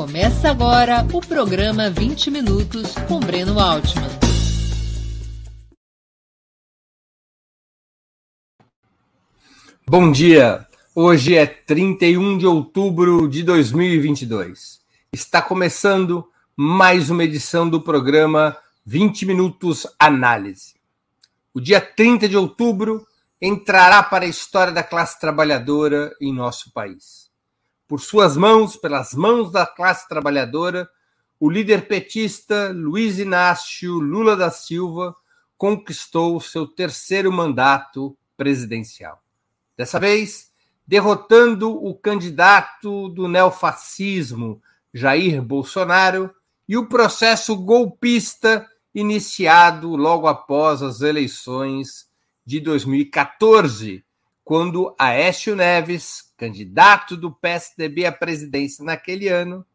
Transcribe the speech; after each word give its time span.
Começa 0.00 0.50
agora 0.50 1.06
o 1.12 1.20
programa 1.20 1.90
20 1.90 2.30
Minutos 2.30 2.94
com 3.06 3.20
Breno 3.20 3.60
Altman. 3.60 4.08
Bom 9.86 10.10
dia! 10.10 10.66
Hoje 10.94 11.36
é 11.36 11.44
31 11.44 12.38
de 12.38 12.46
outubro 12.46 13.28
de 13.28 13.42
2022. 13.42 14.80
Está 15.12 15.42
começando 15.42 16.26
mais 16.56 17.10
uma 17.10 17.24
edição 17.24 17.68
do 17.68 17.78
programa 17.78 18.56
20 18.86 19.26
Minutos 19.26 19.86
Análise. 19.98 20.76
O 21.52 21.60
dia 21.60 21.78
30 21.78 22.26
de 22.26 22.38
outubro 22.38 23.06
entrará 23.38 24.02
para 24.02 24.24
a 24.24 24.28
história 24.28 24.72
da 24.72 24.82
classe 24.82 25.20
trabalhadora 25.20 26.16
em 26.22 26.32
nosso 26.32 26.72
país 26.72 27.29
por 27.90 28.00
suas 28.00 28.36
mãos, 28.36 28.76
pelas 28.76 29.14
mãos 29.14 29.50
da 29.50 29.66
classe 29.66 30.08
trabalhadora, 30.08 30.88
o 31.40 31.50
líder 31.50 31.88
petista 31.88 32.70
Luiz 32.72 33.18
Inácio 33.18 33.94
Lula 33.94 34.36
da 34.36 34.48
Silva 34.48 35.12
conquistou 35.58 36.40
seu 36.40 36.68
terceiro 36.68 37.32
mandato 37.32 38.16
presidencial. 38.36 39.20
Dessa 39.76 39.98
vez, 39.98 40.52
derrotando 40.86 41.84
o 41.84 41.92
candidato 41.92 43.08
do 43.08 43.26
neofascismo 43.26 44.62
Jair 44.94 45.42
Bolsonaro 45.42 46.32
e 46.68 46.76
o 46.76 46.86
processo 46.86 47.56
golpista 47.56 48.64
iniciado 48.94 49.96
logo 49.96 50.28
após 50.28 50.80
as 50.80 51.00
eleições 51.00 52.08
de 52.46 52.60
2014, 52.60 54.04
quando 54.44 54.94
Aécio 54.96 55.56
Neves, 55.56 56.29
candidato 56.40 57.18
do 57.18 57.30
PSDB 57.30 58.06
à 58.06 58.12
presidência 58.12 58.82
naquele 58.82 59.28
ano, 59.28 59.66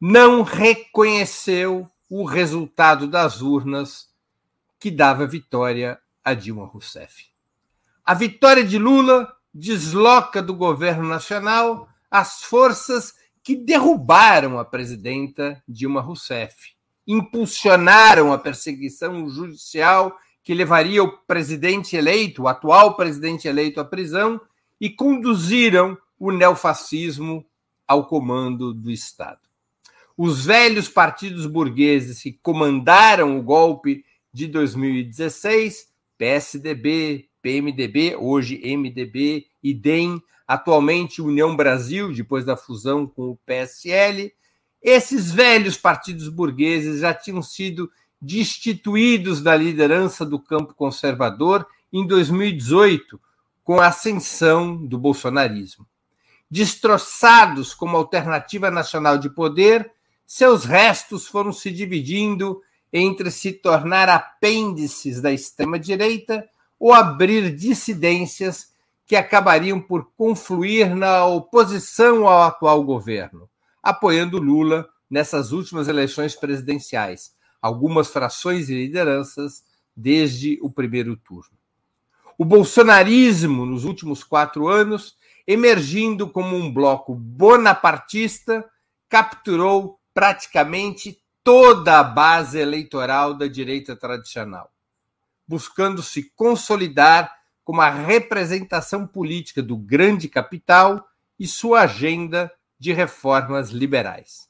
não 0.00 0.42
reconheceu 0.42 1.90
o 2.08 2.24
resultado 2.24 3.08
das 3.08 3.42
urnas 3.42 4.08
que 4.78 4.92
dava 4.92 5.26
vitória 5.26 5.98
a 6.22 6.34
Dilma 6.34 6.66
Rousseff. 6.66 7.26
A 8.04 8.14
vitória 8.14 8.64
de 8.64 8.78
Lula 8.78 9.34
desloca 9.52 10.40
do 10.40 10.54
governo 10.54 11.08
nacional 11.08 11.88
as 12.08 12.44
forças 12.44 13.14
que 13.42 13.56
derrubaram 13.56 14.60
a 14.60 14.64
presidenta 14.64 15.60
Dilma 15.66 16.00
Rousseff, 16.00 16.74
impulsionaram 17.04 18.32
a 18.32 18.38
perseguição 18.38 19.28
judicial 19.28 20.16
que 20.44 20.54
levaria 20.54 21.02
o 21.02 21.18
presidente 21.18 21.96
eleito, 21.96 22.42
o 22.42 22.48
atual 22.48 22.94
presidente 22.94 23.48
eleito, 23.48 23.80
à 23.80 23.84
prisão 23.84 24.40
e 24.82 24.90
conduziram 24.90 25.96
o 26.18 26.32
neofascismo 26.32 27.46
ao 27.86 28.04
comando 28.08 28.74
do 28.74 28.90
Estado. 28.90 29.38
Os 30.18 30.44
velhos 30.44 30.88
partidos 30.88 31.46
burgueses 31.46 32.20
que 32.20 32.32
comandaram 32.32 33.38
o 33.38 33.42
golpe 33.44 34.04
de 34.32 34.48
2016, 34.48 35.86
PSDB, 36.18 37.28
PMDB, 37.40 38.16
hoje 38.16 38.60
MDB 38.76 39.46
e 39.62 39.72
DEM, 39.72 40.20
atualmente 40.48 41.22
União 41.22 41.54
Brasil, 41.54 42.12
depois 42.12 42.44
da 42.44 42.56
fusão 42.56 43.06
com 43.06 43.30
o 43.30 43.38
PSL, 43.46 44.32
esses 44.82 45.30
velhos 45.30 45.76
partidos 45.76 46.28
burgueses 46.28 47.02
já 47.02 47.14
tinham 47.14 47.40
sido 47.40 47.88
destituídos 48.20 49.40
da 49.40 49.54
liderança 49.54 50.26
do 50.26 50.40
campo 50.40 50.74
conservador 50.74 51.64
em 51.92 52.04
2018, 52.04 53.20
com 53.62 53.80
a 53.80 53.86
ascensão 53.86 54.76
do 54.76 54.98
bolsonarismo. 54.98 55.86
Destroçados 56.50 57.72
como 57.72 57.96
alternativa 57.96 58.70
nacional 58.70 59.16
de 59.18 59.30
poder, 59.30 59.90
seus 60.26 60.64
restos 60.64 61.26
foram 61.26 61.52
se 61.52 61.70
dividindo 61.70 62.60
entre 62.92 63.30
se 63.30 63.52
tornar 63.52 64.08
apêndices 64.08 65.20
da 65.20 65.32
extrema-direita 65.32 66.46
ou 66.78 66.92
abrir 66.92 67.54
dissidências 67.54 68.72
que 69.06 69.16
acabariam 69.16 69.80
por 69.80 70.10
confluir 70.16 70.94
na 70.94 71.24
oposição 71.24 72.26
ao 72.26 72.42
atual 72.42 72.82
governo, 72.84 73.48
apoiando 73.82 74.38
Lula 74.38 74.88
nessas 75.08 75.52
últimas 75.52 75.88
eleições 75.88 76.34
presidenciais, 76.34 77.34
algumas 77.60 78.08
frações 78.08 78.68
e 78.68 78.74
lideranças 78.74 79.62
desde 79.96 80.58
o 80.62 80.70
primeiro 80.70 81.16
turno. 81.16 81.61
O 82.38 82.44
bolsonarismo, 82.44 83.66
nos 83.66 83.84
últimos 83.84 84.24
quatro 84.24 84.68
anos, 84.68 85.16
emergindo 85.46 86.28
como 86.28 86.56
um 86.56 86.72
bloco 86.72 87.14
bonapartista, 87.14 88.64
capturou 89.08 90.00
praticamente 90.14 91.22
toda 91.44 91.98
a 91.98 92.04
base 92.04 92.58
eleitoral 92.58 93.34
da 93.34 93.46
direita 93.46 93.96
tradicional, 93.96 94.72
buscando 95.46 96.02
se 96.02 96.30
consolidar 96.34 97.32
como 97.64 97.80
a 97.80 97.90
representação 97.90 99.06
política 99.06 99.62
do 99.62 99.76
grande 99.76 100.28
capital 100.28 101.06
e 101.38 101.46
sua 101.46 101.82
agenda 101.82 102.52
de 102.78 102.92
reformas 102.92 103.70
liberais. 103.70 104.48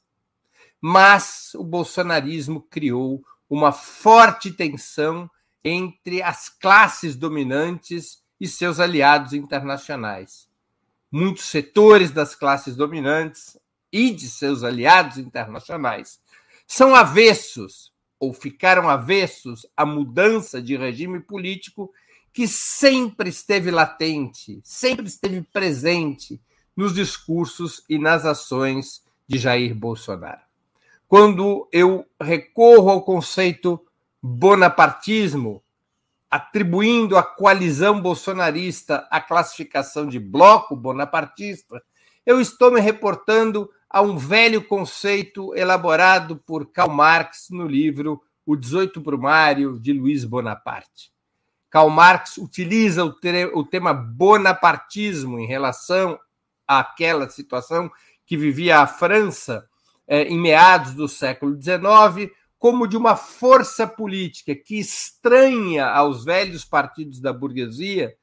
Mas 0.81 1.55
o 1.55 1.63
bolsonarismo 1.63 2.63
criou 2.63 3.23
uma 3.49 3.73
forte 3.73 4.51
tensão 4.51 5.31
entre 5.65 6.23
as 6.23 6.49
classes 6.49 7.17
dominantes 7.17 8.23
e 8.41 8.49
seus 8.49 8.81
aliados 8.81 9.33
internacionais. 9.33 10.49
Muitos 11.11 11.45
setores 11.45 12.11
das 12.11 12.35
classes 12.35 12.75
dominantes 12.75 13.59
e 13.93 14.11
de 14.11 14.29
seus 14.29 14.65
aliados 14.65 15.19
internacionais 15.19 16.21
são 16.67 16.95
avessos 16.95 17.93
ou 18.19 18.33
ficaram 18.33 18.89
avessos 18.89 19.67
à 19.77 19.85
mudança 19.85 20.63
de 20.63 20.77
regime 20.77 21.21
político 21.21 21.93
que 22.33 22.49
sempre 22.49 23.29
esteve 23.29 23.71
latente, 23.71 24.61
sempre 24.65 25.07
esteve 25.07 25.43
presente 25.43 26.41
nos 26.75 26.95
discursos 26.95 27.85
e 27.89 27.99
nas 27.99 28.25
ações 28.25 29.03
de 29.29 29.39
Jair 29.39 29.75
Bolsonaro 29.75 30.53
quando 31.13 31.69
eu 31.71 32.07
recorro 32.19 32.89
ao 32.89 33.03
conceito 33.03 33.79
bonapartismo, 34.23 35.63
atribuindo 36.31 37.19
à 37.19 37.23
coalizão 37.23 38.01
bolsonarista 38.01 39.07
a 39.11 39.21
classificação 39.21 40.07
de 40.07 40.21
bloco 40.21 40.77
bonapartista, 40.77 41.83
eu 42.25 42.41
estou 42.41 42.71
me 42.71 42.81
reportando 42.81 43.69
a 43.91 44.01
um 44.01 44.17
velho 44.17 44.65
conceito 44.65 45.55
elaborado 45.55 46.37
por 46.47 46.67
Karl 46.67 46.91
Marx 46.91 47.49
no 47.51 47.67
livro 47.67 48.23
O 48.47 48.57
18 48.57 49.01
Brumário 49.01 49.79
de 49.79 49.93
Luiz 49.93 50.25
Bonaparte. 50.25 51.13
Karl 51.69 51.91
Marx 51.91 52.39
utiliza 52.39 53.05
o, 53.05 53.65
tema 53.65 53.93
bonapartismo 53.93 55.39
em 55.39 55.47
relação 55.47 56.19
àquela 56.67 57.29
situação 57.29 57.91
que 58.25 58.37
vivia 58.37 58.81
a 58.81 58.87
França 58.87 59.69
é, 60.07 60.25
em 60.25 60.39
meados 60.39 60.95
do 60.95 61.09
século 61.09 61.61
XIX, 61.61 62.31
como 62.63 62.87
de 62.87 62.97
uma 62.97 63.17
força 63.17 63.89
política 63.89 64.55
que 64.55 64.79
estranha 64.79 65.85
aos 65.85 66.25
velhos 66.25 66.65
partidos 66.65 67.21
da 67.21 67.33
burguesia, 67.33 68.15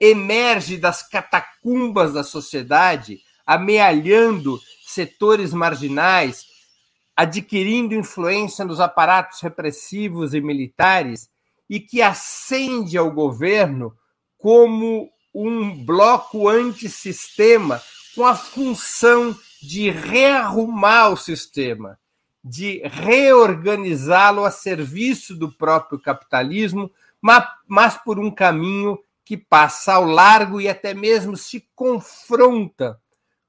emerge 0.00 0.76
das 0.76 1.08
catacumbas 1.08 2.12
da 2.12 2.24
sociedade, 2.24 3.20
amealhando 3.46 4.60
setores 4.84 5.54
marginais, 5.54 6.44
adquirindo 7.14 7.94
influência 7.94 8.64
nos 8.64 8.80
aparatos 8.80 9.40
repressivos 9.40 10.34
e 10.34 10.40
militares, 10.40 11.28
e 11.70 11.78
que 11.78 12.02
ascende 12.02 12.98
ao 12.98 13.12
governo 13.12 13.94
como 14.36 15.08
um 15.32 15.84
bloco 15.84 16.48
antissistema 16.48 17.80
com 18.16 18.26
a 18.26 18.34
função 18.34 19.38
de 19.62 19.88
rearrumar 19.88 21.12
o 21.12 21.16
sistema, 21.16 21.96
de 22.44 22.82
reorganizá-lo 22.84 24.44
a 24.44 24.50
serviço 24.50 25.34
do 25.34 25.50
próprio 25.50 25.98
capitalismo, 25.98 26.90
mas, 27.66 27.96
por 28.04 28.18
um 28.18 28.30
caminho 28.30 28.98
que 29.24 29.38
passa 29.38 29.94
ao 29.94 30.04
largo 30.04 30.60
e 30.60 30.68
até 30.68 30.92
mesmo 30.92 31.38
se 31.38 31.66
confronta 31.74 33.00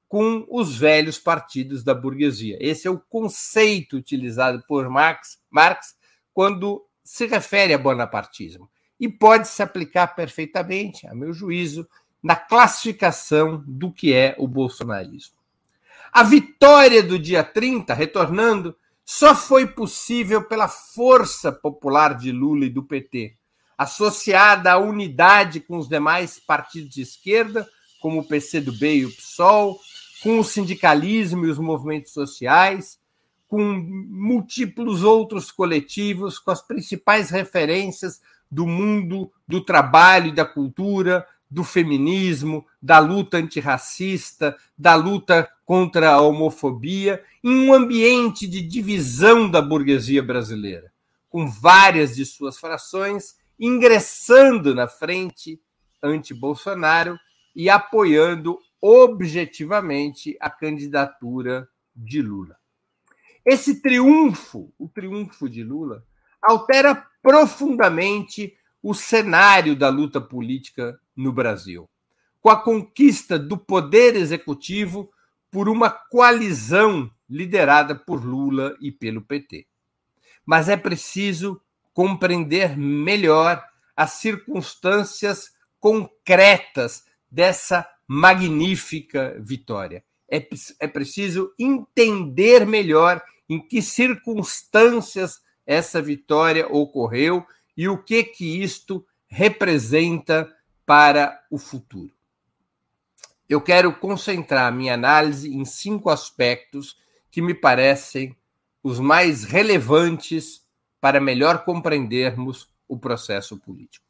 com 0.08 0.46
os 0.48 0.78
velhos 0.78 1.18
partidos 1.18 1.84
da 1.84 1.94
burguesia. 1.94 2.56
Esse 2.58 2.88
é 2.88 2.90
o 2.90 2.98
conceito 2.98 3.96
utilizado 3.96 4.64
por 4.66 4.88
Marx, 4.88 5.38
Marx 5.50 5.94
quando 6.32 6.82
se 7.04 7.26
refere 7.26 7.74
a 7.74 7.78
bonapartismo. 7.78 8.70
E 8.98 9.10
pode 9.10 9.46
se 9.48 9.62
aplicar 9.62 10.14
perfeitamente, 10.14 11.06
a 11.06 11.14
meu 11.14 11.34
juízo, 11.34 11.86
na 12.22 12.34
classificação 12.34 13.62
do 13.66 13.92
que 13.92 14.14
é 14.14 14.34
o 14.38 14.48
bolsonarismo. 14.48 15.36
A 16.10 16.22
vitória 16.22 17.02
do 17.02 17.18
dia 17.18 17.44
30, 17.44 17.92
retornando, 17.92 18.74
só 19.06 19.36
foi 19.36 19.68
possível 19.68 20.42
pela 20.42 20.66
força 20.66 21.52
popular 21.52 22.16
de 22.16 22.32
Lula 22.32 22.64
e 22.64 22.70
do 22.70 22.82
PT, 22.82 23.36
associada 23.78 24.72
à 24.72 24.78
unidade 24.78 25.60
com 25.60 25.78
os 25.78 25.88
demais 25.88 26.40
partidos 26.40 26.90
de 26.90 27.02
esquerda, 27.02 27.68
como 28.00 28.20
o 28.20 28.24
PCdoB 28.26 28.96
e 28.96 29.06
o 29.06 29.14
PSOL, 29.14 29.80
com 30.24 30.40
o 30.40 30.44
sindicalismo 30.44 31.46
e 31.46 31.50
os 31.50 31.58
movimentos 31.58 32.12
sociais, 32.12 32.98
com 33.46 33.62
múltiplos 33.62 35.04
outros 35.04 35.52
coletivos, 35.52 36.40
com 36.40 36.50
as 36.50 36.60
principais 36.60 37.30
referências 37.30 38.20
do 38.50 38.66
mundo 38.66 39.30
do 39.46 39.60
trabalho 39.64 40.28
e 40.28 40.34
da 40.34 40.44
cultura, 40.44 41.24
do 41.50 41.62
feminismo, 41.62 42.66
da 42.80 42.98
luta 42.98 43.36
antirracista, 43.36 44.56
da 44.76 44.94
luta 44.94 45.48
contra 45.64 46.12
a 46.12 46.20
homofobia, 46.20 47.22
em 47.42 47.68
um 47.68 47.72
ambiente 47.72 48.46
de 48.46 48.60
divisão 48.60 49.50
da 49.50 49.62
burguesia 49.62 50.22
brasileira, 50.22 50.92
com 51.28 51.46
várias 51.48 52.14
de 52.14 52.24
suas 52.24 52.58
frações 52.58 53.36
ingressando 53.58 54.74
na 54.74 54.86
frente 54.86 55.60
anti-Bolsonaro 56.02 57.18
e 57.54 57.70
apoiando 57.70 58.58
objetivamente 58.80 60.36
a 60.40 60.50
candidatura 60.50 61.68
de 61.94 62.20
Lula. 62.20 62.56
Esse 63.44 63.80
triunfo, 63.80 64.72
o 64.78 64.88
triunfo 64.88 65.48
de 65.48 65.62
Lula, 65.62 66.04
altera 66.42 67.06
profundamente 67.22 68.56
o 68.82 68.94
cenário 68.94 69.74
da 69.74 69.88
luta 69.88 70.20
política 70.20 71.00
no 71.16 71.32
Brasil, 71.32 71.88
com 72.40 72.50
a 72.50 72.56
conquista 72.56 73.38
do 73.38 73.56
poder 73.56 74.14
executivo 74.14 75.10
por 75.50 75.68
uma 75.68 75.90
coalizão 75.90 77.10
liderada 77.28 77.94
por 77.94 78.24
Lula 78.24 78.76
e 78.80 78.92
pelo 78.92 79.22
PT. 79.22 79.66
Mas 80.44 80.68
é 80.68 80.76
preciso 80.76 81.60
compreender 81.92 82.76
melhor 82.76 83.64
as 83.96 84.12
circunstâncias 84.12 85.50
concretas 85.80 87.04
dessa 87.30 87.88
magnífica 88.06 89.36
vitória. 89.40 90.04
É, 90.30 90.46
é 90.80 90.86
preciso 90.86 91.52
entender 91.58 92.66
melhor 92.66 93.22
em 93.48 93.60
que 93.60 93.80
circunstâncias 93.80 95.40
essa 95.64 96.00
vitória 96.02 96.66
ocorreu 96.68 97.44
e 97.76 97.88
o 97.88 98.02
que 98.02 98.22
que 98.22 98.62
isto 98.62 99.04
representa 99.26 100.52
para 100.86 101.44
o 101.50 101.58
futuro. 101.58 102.14
Eu 103.48 103.60
quero 103.60 103.92
concentrar 103.92 104.72
minha 104.72 104.94
análise 104.94 105.52
em 105.54 105.64
cinco 105.64 106.08
aspectos 106.08 106.96
que 107.30 107.42
me 107.42 107.52
parecem 107.52 108.36
os 108.82 109.00
mais 109.00 109.42
relevantes 109.44 110.64
para 111.00 111.20
melhor 111.20 111.64
compreendermos 111.64 112.70
o 112.88 112.98
processo 112.98 113.58
político. 113.58 114.06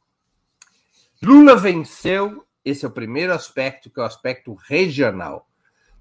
Lula 1.21 1.55
venceu, 1.55 2.45
esse 2.63 2.85
é 2.85 2.87
o 2.87 2.91
primeiro 2.91 3.33
aspecto, 3.33 3.89
que 3.89 3.99
é 3.99 4.03
o 4.03 4.05
aspecto 4.05 4.53
regional. 4.53 5.49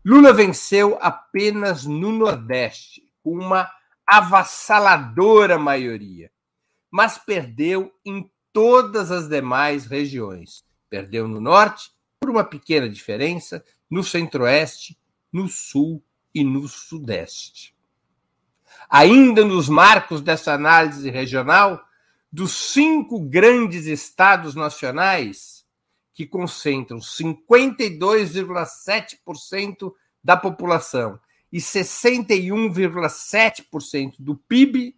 Lula 0.05 0.33
venceu 0.33 0.99
apenas 1.01 1.87
no 1.87 2.13
Nordeste, 2.13 3.03
com 3.23 3.33
uma 3.33 3.71
avassaladora 4.07 5.59
maioria, 5.59 6.31
mas 6.91 7.19
perdeu 7.19 7.93
em 8.05 8.31
todas 8.53 9.11
as 9.11 9.29
demais 9.29 9.87
regiões. 9.87 10.66
Perdeu 10.89 11.27
no 11.27 11.41
Norte, 11.41 11.91
por 12.21 12.31
uma 12.31 12.45
pequena 12.45 12.89
diferença, 12.89 13.65
no 13.91 14.03
Centro-Oeste, 14.03 14.99
no 15.33 15.49
Sul 15.49 16.03
e 16.35 16.43
no 16.45 16.69
Sudeste. 16.69 17.75
Ainda 18.89 19.45
nos 19.45 19.69
marcos 19.69 20.21
dessa 20.21 20.53
análise 20.53 21.11
regional, 21.11 21.85
dos 22.31 22.53
cinco 22.53 23.19
grandes 23.21 23.87
estados 23.87 24.55
nacionais, 24.55 25.67
que 26.13 26.25
concentram 26.27 26.99
52,7% 26.99 29.93
da 30.23 30.37
população 30.37 31.19
e 31.53 31.59
61,7% 31.59 34.15
do 34.19 34.37
PIB, 34.37 34.97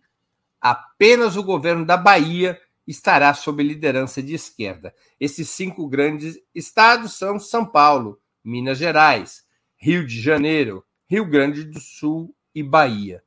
apenas 0.61 1.37
o 1.37 1.43
governo 1.43 1.85
da 1.85 1.97
Bahia 1.97 2.61
estará 2.89 3.35
sob 3.35 3.63
liderança 3.63 4.23
de 4.23 4.35
esquerda. 4.35 4.95
Esses 5.21 5.51
cinco 5.51 5.87
grandes 5.87 6.39
estados 6.55 7.19
são 7.19 7.39
São 7.39 7.67
Paulo, 7.67 8.19
Minas 8.43 8.79
Gerais, 8.79 9.43
Rio 9.77 10.07
de 10.07 10.19
Janeiro, 10.19 10.83
Rio 11.07 11.27
Grande 11.27 11.65
do 11.65 11.79
Sul 11.79 12.35
e 12.55 12.63
Bahia. 12.63 13.23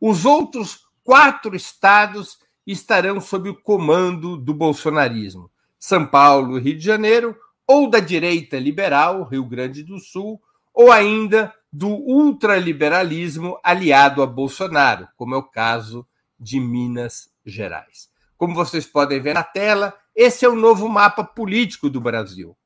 Os 0.00 0.24
outros 0.24 0.80
quatro 1.04 1.54
estados 1.54 2.38
estarão 2.66 3.20
sob 3.20 3.50
o 3.50 3.62
comando 3.62 4.36
do 4.36 4.52
bolsonarismo: 4.52 5.48
São 5.78 6.04
Paulo 6.04 6.58
Rio 6.58 6.76
de 6.76 6.84
Janeiro, 6.84 7.36
ou 7.66 7.88
da 7.88 8.00
direita 8.00 8.58
liberal, 8.58 9.22
Rio 9.22 9.44
Grande 9.44 9.84
do 9.84 10.00
Sul, 10.00 10.40
ou 10.74 10.90
ainda 10.90 11.54
do 11.72 11.88
ultraliberalismo 11.88 13.58
aliado 13.62 14.22
a 14.22 14.26
Bolsonaro, 14.26 15.06
como 15.16 15.34
é 15.34 15.38
o 15.38 15.42
caso 15.42 16.06
de 16.38 16.58
Minas 16.58 17.30
Gerais. 17.44 18.08
Como 18.38 18.54
vocês 18.54 18.86
podem 18.86 19.20
ver 19.20 19.34
na 19.34 19.42
tela, 19.42 19.92
esse 20.14 20.44
é 20.44 20.48
o 20.48 20.54
novo 20.54 20.88
mapa 20.88 21.24
político 21.24 21.90
do 21.90 22.00
Brasil. 22.00 22.56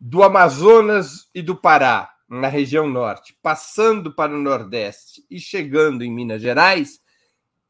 Do 0.00 0.24
Amazonas 0.24 1.30
e 1.32 1.40
do 1.40 1.54
Pará, 1.54 2.12
na 2.28 2.48
região 2.48 2.88
norte, 2.88 3.38
passando 3.40 4.12
para 4.12 4.34
o 4.34 4.40
Nordeste 4.40 5.24
e 5.30 5.38
chegando 5.38 6.02
em 6.02 6.12
Minas 6.12 6.42
Gerais, 6.42 7.00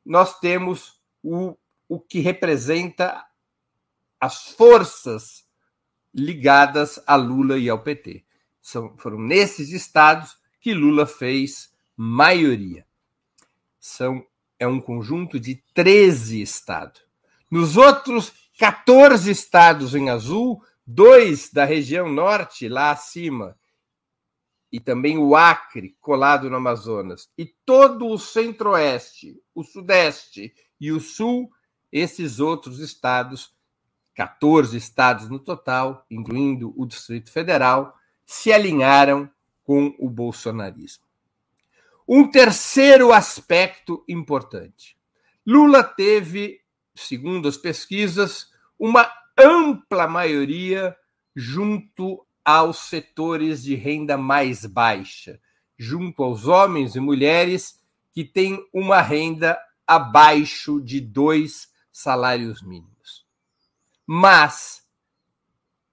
nós 0.04 0.40
temos 0.40 0.98
o, 1.22 1.54
o 1.86 2.00
que 2.00 2.20
representa 2.20 3.22
as 4.18 4.52
forças 4.52 5.44
ligadas 6.14 7.02
a 7.06 7.16
Lula 7.16 7.58
e 7.58 7.68
ao 7.68 7.82
PT. 7.82 8.24
São, 8.62 8.96
foram 8.96 9.18
nesses 9.18 9.72
estados 9.72 10.38
que 10.58 10.72
Lula 10.72 11.04
fez 11.04 11.70
maioria. 11.94 12.86
São, 13.78 14.24
é 14.58 14.66
um 14.66 14.80
conjunto 14.80 15.38
de 15.38 15.56
13 15.74 16.40
estados. 16.40 17.09
Nos 17.50 17.76
outros 17.76 18.32
14 18.58 19.30
estados 19.30 19.94
em 19.94 20.10
azul, 20.10 20.62
dois 20.86 21.50
da 21.50 21.64
região 21.64 22.10
norte, 22.10 22.68
lá 22.68 22.90
acima, 22.90 23.56
e 24.72 24.78
também 24.78 25.18
o 25.18 25.34
Acre, 25.34 25.96
colado 26.00 26.48
no 26.48 26.56
Amazonas, 26.56 27.28
e 27.36 27.46
todo 27.64 28.06
o 28.06 28.18
centro-oeste, 28.18 29.40
o 29.54 29.64
sudeste 29.64 30.54
e 30.80 30.92
o 30.92 31.00
sul, 31.00 31.50
esses 31.90 32.38
outros 32.38 32.78
estados, 32.78 33.52
14 34.14 34.76
estados 34.76 35.28
no 35.28 35.38
total, 35.38 36.06
incluindo 36.10 36.72
o 36.76 36.86
Distrito 36.86 37.32
Federal, 37.32 37.96
se 38.24 38.52
alinharam 38.52 39.28
com 39.64 39.94
o 39.98 40.08
bolsonarismo. 40.08 41.04
Um 42.06 42.30
terceiro 42.30 43.12
aspecto 43.12 44.04
importante. 44.08 44.96
Lula 45.46 45.82
teve, 45.82 46.60
segundo 46.94 47.48
as 47.48 47.56
pesquisas, 47.56 48.50
uma 48.78 49.10
ampla 49.36 50.06
maioria 50.06 50.96
junto 51.34 52.26
aos 52.44 52.88
setores 52.88 53.62
de 53.62 53.74
renda 53.74 54.16
mais 54.16 54.64
baixa, 54.66 55.40
junto 55.78 56.22
aos 56.22 56.46
homens 56.46 56.96
e 56.96 57.00
mulheres 57.00 57.80
que 58.12 58.24
têm 58.24 58.66
uma 58.72 59.00
renda 59.00 59.58
abaixo 59.86 60.80
de 60.80 61.00
dois 61.00 61.68
salários 61.92 62.62
mínimos. 62.62 63.26
Mas 64.06 64.84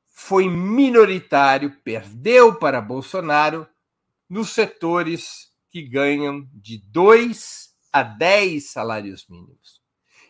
foi 0.08 0.50
minoritário, 0.50 1.78
perdeu 1.84 2.56
para 2.56 2.82
Bolsonaro 2.82 3.68
nos 4.28 4.50
setores 4.50 5.52
que 5.70 5.82
ganham 5.82 6.48
de 6.54 6.78
2 6.78 7.74
a 7.94 8.04
10 8.04 8.72
salários 8.72 9.28
mínimos. 9.28 9.77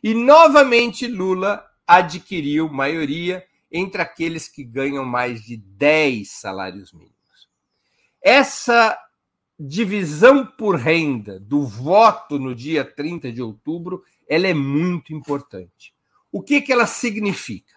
E 0.08 0.14
novamente 0.14 1.06
Lula 1.06 1.70
adquiriu 1.86 2.70
maioria 2.70 3.46
entre 3.70 4.02
aqueles 4.02 4.48
que 4.48 4.64
ganham 4.64 5.04
mais 5.04 5.42
de 5.42 5.58
10 5.58 6.32
salários 6.32 6.94
mínimos. 6.94 7.50
Essa 8.22 8.98
divisão 9.60 10.46
por 10.46 10.78
renda 10.78 11.38
do 11.38 11.62
voto 11.66 12.40
no 12.40 12.56
dia 12.56 12.86
30 12.86 13.34
de 13.34 13.42
outubro, 13.42 14.02
ela 14.30 14.48
é 14.48 14.54
muito 14.54 15.14
importante. 15.14 15.94
O 16.32 16.42
que, 16.42 16.62
que 16.62 16.72
ela 16.72 16.88
significa? 16.88 17.76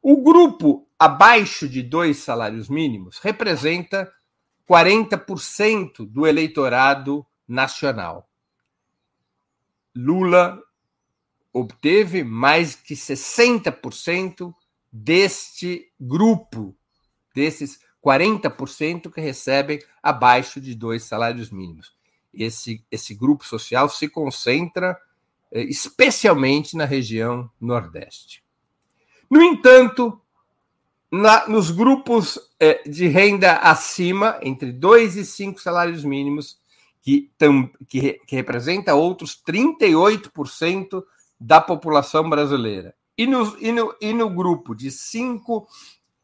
O 0.00 0.22
grupo 0.22 0.88
abaixo 0.98 1.68
de 1.68 1.82
dois 1.82 2.16
salários 2.16 2.70
mínimos 2.70 3.18
representa 3.18 4.10
40% 4.66 6.06
do 6.08 6.26
eleitorado 6.26 7.26
nacional. 7.46 8.26
Lula 9.94 10.58
obteve 11.52 12.24
mais 12.24 12.74
que 12.74 12.94
60% 12.94 14.54
deste 14.90 15.90
grupo, 16.00 16.74
desses 17.34 17.80
40% 18.04 19.10
que 19.10 19.20
recebem 19.20 19.80
abaixo 20.02 20.60
de 20.60 20.74
dois 20.74 21.04
salários 21.04 21.50
mínimos. 21.50 21.94
Esse, 22.32 22.84
esse 22.90 23.14
grupo 23.14 23.44
social 23.44 23.88
se 23.88 24.08
concentra 24.08 24.98
eh, 25.50 25.62
especialmente 25.64 26.76
na 26.76 26.84
região 26.84 27.50
Nordeste. 27.60 28.42
No 29.30 29.42
entanto, 29.42 30.18
Na, 31.14 31.46
nos 31.46 31.70
grupos 31.70 32.38
é, 32.58 32.82
de 32.88 33.06
renda 33.06 33.58
acima, 33.58 34.38
entre 34.40 34.72
2 34.72 35.16
e 35.16 35.26
5 35.26 35.60
salários 35.60 36.04
mínimos, 36.04 36.58
que, 37.02 37.30
tam, 37.36 37.70
que, 37.86 38.18
que 38.26 38.34
representa 38.34 38.94
outros 38.94 39.36
38% 39.46 41.04
da 41.42 41.60
população 41.60 42.30
brasileira. 42.30 42.94
E 43.18 43.26
no, 43.26 43.58
e, 43.60 43.72
no, 43.72 43.94
e 44.00 44.12
no 44.12 44.30
grupo 44.30 44.74
de 44.74 44.90
5 44.90 45.66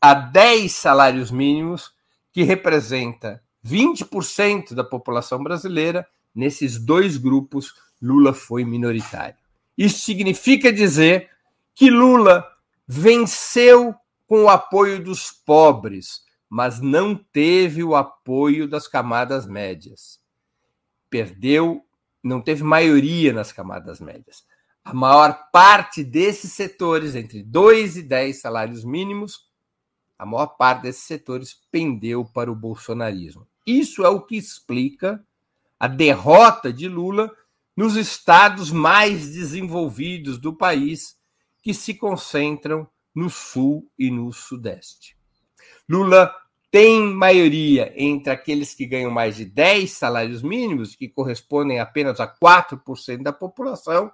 a 0.01 0.15
10 0.15 0.73
salários 0.73 1.31
mínimos, 1.31 1.93
que 2.33 2.45
representa 2.45 3.43
20% 3.67 4.75
da 4.75 4.85
população 4.85 5.43
brasileira, 5.43 6.07
nesses 6.33 6.79
dois 6.79 7.17
grupos, 7.17 7.75
Lula 8.01 8.33
foi 8.33 8.65
minoritário. 8.65 9.37
Isso 9.77 9.99
significa 10.05 10.73
dizer 10.73 11.29
que 11.75 11.91
Lula 11.91 12.47
venceu 12.87 13.95
com 14.27 14.45
o 14.45 14.49
apoio 14.49 15.03
dos 15.03 15.33
pobres, 15.33 16.23
mas 16.49 16.81
não 16.81 17.17
teve 17.17 17.83
o 17.83 17.97
apoio 17.97 18.69
das 18.69 18.87
camadas 18.87 19.47
médias. 19.47 20.21
Perdeu, 21.11 21.85
não 22.23 22.41
teve 22.41 22.63
maioria 22.63 23.33
nas 23.33 23.51
camadas 23.51 24.01
médias. 24.01 24.45
A 24.89 24.95
maior 24.95 25.51
parte 25.53 26.03
desses 26.03 26.55
setores, 26.55 27.15
entre 27.15 27.43
2 27.43 27.99
e 27.99 28.03
10 28.03 28.41
salários 28.41 28.87
mínimos, 28.87 29.47
a 30.19 30.25
maior 30.25 30.47
parte 30.47 30.85
desses 30.85 31.03
setores 31.03 31.61
pendeu 31.71 32.25
para 32.25 32.51
o 32.51 32.57
bolsonarismo. 32.57 33.47
Isso 33.67 34.03
é 34.03 34.09
o 34.09 34.23
que 34.23 34.35
explica 34.35 35.23
a 35.79 35.87
derrota 35.87 36.73
de 36.73 36.89
Lula 36.89 37.31
nos 37.77 37.97
estados 37.97 38.71
mais 38.71 39.29
desenvolvidos 39.29 40.39
do 40.39 40.57
país, 40.57 41.19
que 41.63 41.75
se 41.75 41.93
concentram 41.93 42.89
no 43.15 43.29
sul 43.29 43.87
e 43.99 44.11
no 44.11 44.33
sudeste. 44.33 45.19
Lula 45.87 46.35
tem 46.71 47.03
maioria 47.13 47.93
entre 47.95 48.33
aqueles 48.33 48.75
que 48.75 48.87
ganham 48.87 49.11
mais 49.11 49.37
de 49.37 49.45
10 49.45 49.91
salários 49.91 50.41
mínimos, 50.41 50.97
que 50.97 51.11
correspondem 51.11 51.79
apenas 51.79 52.21
a 52.21 52.27
4% 52.27 53.23
da 53.23 53.35
população, 53.35 54.11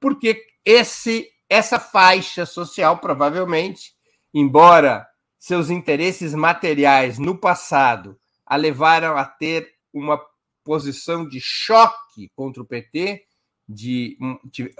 porque 0.00 0.42
esse 0.64 1.28
essa 1.48 1.78
faixa 1.78 2.44
social 2.44 2.98
provavelmente, 2.98 3.92
embora 4.34 5.06
seus 5.38 5.70
interesses 5.70 6.34
materiais 6.34 7.18
no 7.18 7.38
passado 7.38 8.18
a 8.44 8.56
levaram 8.56 9.16
a 9.16 9.24
ter 9.24 9.74
uma 9.92 10.20
posição 10.64 11.28
de 11.28 11.40
choque 11.40 12.30
contra 12.34 12.62
o 12.62 12.66
PT, 12.66 13.24
de, 13.68 14.16
de 14.52 14.72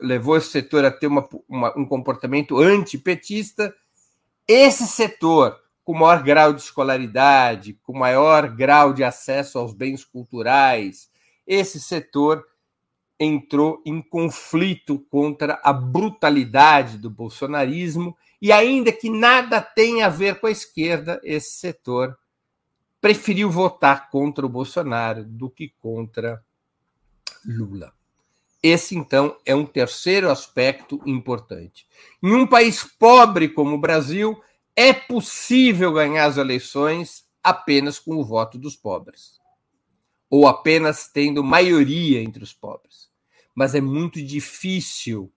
levou 0.00 0.36
esse 0.36 0.50
setor 0.50 0.84
a 0.84 0.90
ter 0.90 1.06
uma, 1.06 1.28
uma, 1.48 1.78
um 1.78 1.84
comportamento 1.84 2.58
antipetista. 2.58 3.74
Esse 4.46 4.86
setor, 4.86 5.58
com 5.84 5.94
maior 5.94 6.22
grau 6.22 6.52
de 6.52 6.62
escolaridade, 6.62 7.78
com 7.82 7.96
maior 7.96 8.48
grau 8.48 8.92
de 8.92 9.04
acesso 9.04 9.58
aos 9.58 9.72
bens 9.72 10.04
culturais, 10.04 11.08
esse 11.46 11.80
setor 11.80 12.44
entrou 13.18 13.82
em 13.86 14.00
conflito 14.02 14.98
contra 15.10 15.60
a 15.62 15.72
brutalidade 15.72 16.98
do 16.98 17.08
bolsonarismo 17.08 18.16
e 18.40 18.52
ainda 18.52 18.92
que 18.92 19.08
nada 19.08 19.60
tenha 19.60 20.06
a 20.06 20.10
ver 20.10 20.40
com 20.40 20.46
a 20.46 20.50
esquerda, 20.50 21.20
esse 21.22 21.54
setor 21.54 22.18
preferiu 23.00 23.50
votar 23.50 24.10
contra 24.10 24.44
o 24.44 24.48
Bolsonaro 24.48 25.24
do 25.24 25.48
que 25.48 25.72
contra 25.80 26.42
Lula. 27.44 27.92
Esse, 28.62 28.96
então, 28.96 29.36
é 29.44 29.54
um 29.54 29.66
terceiro 29.66 30.30
aspecto 30.30 30.98
importante. 31.04 31.86
Em 32.22 32.32
um 32.32 32.46
país 32.46 32.82
pobre 32.82 33.48
como 33.48 33.76
o 33.76 33.80
Brasil, 33.80 34.42
é 34.74 34.92
possível 34.92 35.92
ganhar 35.92 36.24
as 36.24 36.38
eleições 36.38 37.26
apenas 37.42 37.98
com 37.98 38.16
o 38.16 38.24
voto 38.24 38.56
dos 38.56 38.74
pobres, 38.74 39.38
ou 40.36 40.48
apenas 40.48 41.06
tendo 41.06 41.44
maioria 41.44 42.20
entre 42.20 42.42
os 42.42 42.52
pobres. 42.52 43.08
Mas 43.54 43.72
é 43.72 43.80
muito 43.80 44.20
difícil 44.20 45.32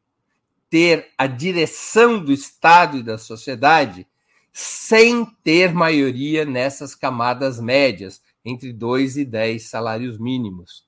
ter 0.72 1.12
a 1.16 1.28
direção 1.28 2.18
do 2.18 2.34
Estado 2.34 2.98
e 2.98 3.04
da 3.04 3.16
sociedade 3.16 4.08
sem 4.52 5.24
ter 5.44 5.72
maioria 5.72 6.46
nessas 6.46 6.96
camadas 6.96 7.60
médias, 7.60 8.20
entre 8.44 8.74
2 8.74 9.18
e 9.18 9.26
10 9.26 9.70
salários 9.70 10.18
mínimos, 10.18 10.84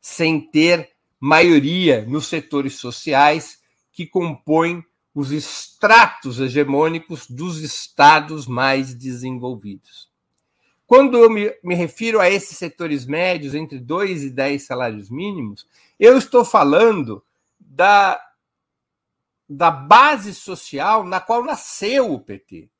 sem 0.00 0.40
ter 0.40 0.90
maioria 1.20 2.04
nos 2.06 2.26
setores 2.26 2.74
sociais 2.74 3.60
que 3.92 4.04
compõem 4.04 4.82
os 5.14 5.30
estratos 5.30 6.40
hegemônicos 6.40 7.30
dos 7.30 7.60
estados 7.60 8.48
mais 8.48 8.92
desenvolvidos. 8.92 10.12
Quando 10.94 11.18
eu 11.18 11.28
me, 11.28 11.52
me 11.60 11.74
refiro 11.74 12.20
a 12.20 12.30
esses 12.30 12.56
setores 12.56 13.04
médios, 13.04 13.52
entre 13.52 13.80
2 13.80 14.22
e 14.22 14.30
10 14.30 14.62
salários 14.62 15.10
mínimos, 15.10 15.66
eu 15.98 16.16
estou 16.16 16.44
falando 16.44 17.20
da 17.58 18.24
da 19.48 19.72
base 19.72 20.32
social 20.32 21.02
na 21.02 21.20
qual 21.20 21.44
nasceu 21.44 22.12
o 22.12 22.20
PT. 22.20 22.70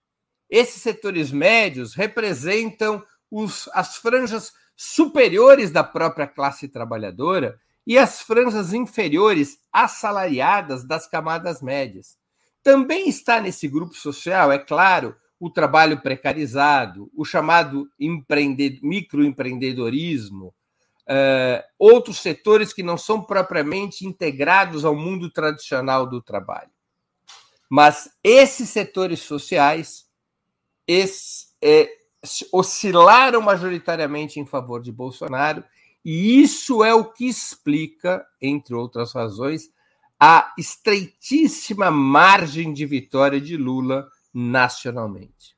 Esses 0.48 0.80
setores 0.80 1.32
médios 1.32 1.94
representam 1.94 3.04
os, 3.28 3.68
as 3.72 3.96
franjas 3.96 4.52
superiores 4.76 5.72
da 5.72 5.82
própria 5.82 6.28
classe 6.28 6.68
trabalhadora 6.68 7.60
e 7.84 7.98
as 7.98 8.20
franjas 8.20 8.72
inferiores 8.72 9.58
assalariadas 9.72 10.84
das 10.84 11.08
camadas 11.08 11.60
médias. 11.60 12.16
Também 12.62 13.08
está 13.08 13.40
nesse 13.40 13.66
grupo 13.66 13.94
social, 13.94 14.52
é 14.52 14.58
claro, 14.60 15.16
o 15.38 15.50
trabalho 15.50 16.00
precarizado, 16.00 17.10
o 17.14 17.24
chamado 17.24 17.88
microempreendedorismo, 18.82 20.54
uh, 21.08 21.62
outros 21.78 22.18
setores 22.18 22.72
que 22.72 22.82
não 22.82 22.96
são 22.96 23.22
propriamente 23.22 24.06
integrados 24.06 24.84
ao 24.84 24.94
mundo 24.94 25.30
tradicional 25.30 26.06
do 26.06 26.22
trabalho. 26.22 26.70
Mas 27.68 28.10
esses 28.22 28.68
setores 28.70 29.20
sociais 29.20 30.06
esses, 30.86 31.48
é, 31.62 31.88
oscilaram 32.52 33.40
majoritariamente 33.40 34.38
em 34.38 34.46
favor 34.46 34.82
de 34.82 34.92
Bolsonaro, 34.92 35.64
e 36.04 36.40
isso 36.42 36.84
é 36.84 36.94
o 36.94 37.04
que 37.04 37.26
explica, 37.26 38.24
entre 38.40 38.74
outras 38.74 39.12
razões, 39.12 39.70
a 40.20 40.52
estreitíssima 40.58 41.90
margem 41.90 42.72
de 42.72 42.84
vitória 42.86 43.40
de 43.40 43.56
Lula 43.56 44.06
nacionalmente. 44.34 45.56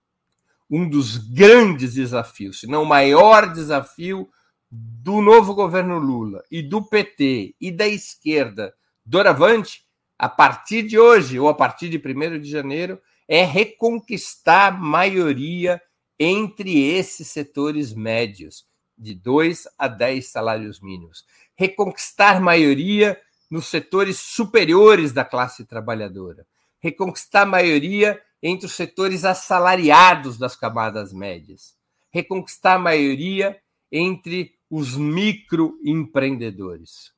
Um 0.70 0.88
dos 0.88 1.16
grandes 1.16 1.94
desafios, 1.94 2.60
se 2.60 2.66
não 2.66 2.82
o 2.82 2.86
maior 2.86 3.52
desafio 3.52 4.28
do 4.70 5.22
novo 5.22 5.54
governo 5.54 5.98
Lula 5.98 6.44
e 6.50 6.60
do 6.60 6.82
PT 6.82 7.54
e 7.60 7.70
da 7.70 7.88
esquerda 7.88 8.74
doravante, 9.04 9.86
a 10.18 10.28
partir 10.28 10.82
de 10.82 10.98
hoje 10.98 11.38
ou 11.38 11.48
a 11.48 11.54
partir 11.54 11.88
de 11.88 11.98
1 11.98 12.40
de 12.40 12.50
janeiro, 12.50 13.00
é 13.28 13.44
reconquistar 13.44 14.80
maioria 14.80 15.80
entre 16.18 16.90
esses 16.90 17.28
setores 17.28 17.92
médios, 17.92 18.66
de 18.96 19.14
2 19.14 19.68
a 19.78 19.88
10 19.88 20.26
salários 20.26 20.80
mínimos. 20.80 21.24
Reconquistar 21.54 22.40
maioria 22.40 23.20
nos 23.50 23.66
setores 23.66 24.18
superiores 24.18 25.12
da 25.12 25.24
classe 25.24 25.64
trabalhadora. 25.64 26.46
Reconquistar 26.80 27.46
maioria 27.46 28.20
entre 28.42 28.66
os 28.66 28.72
setores 28.72 29.24
assalariados 29.24 30.36
das 30.38 30.54
camadas 30.54 31.12
médias. 31.12 31.74
Reconquistar 32.10 32.78
maioria 32.78 33.60
entre 33.90 34.54
os 34.70 34.96
microempreendedores. 34.96 37.12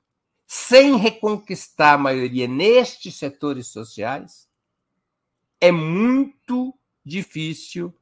Sem 0.47 0.97
reconquistar 0.97 1.95
a 1.95 1.99
maioria 1.99 2.49
nestes 2.49 3.17
setores 3.17 3.67
sociais, 3.69 4.49
é 5.61 5.71
muito 5.71 6.75
difícil 7.05 7.95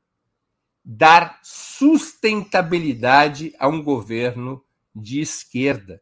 dar 0.84 1.40
sustentabilidade 1.42 3.52
a 3.58 3.66
um 3.66 3.82
governo 3.82 4.64
de 4.94 5.20
esquerda. 5.20 6.00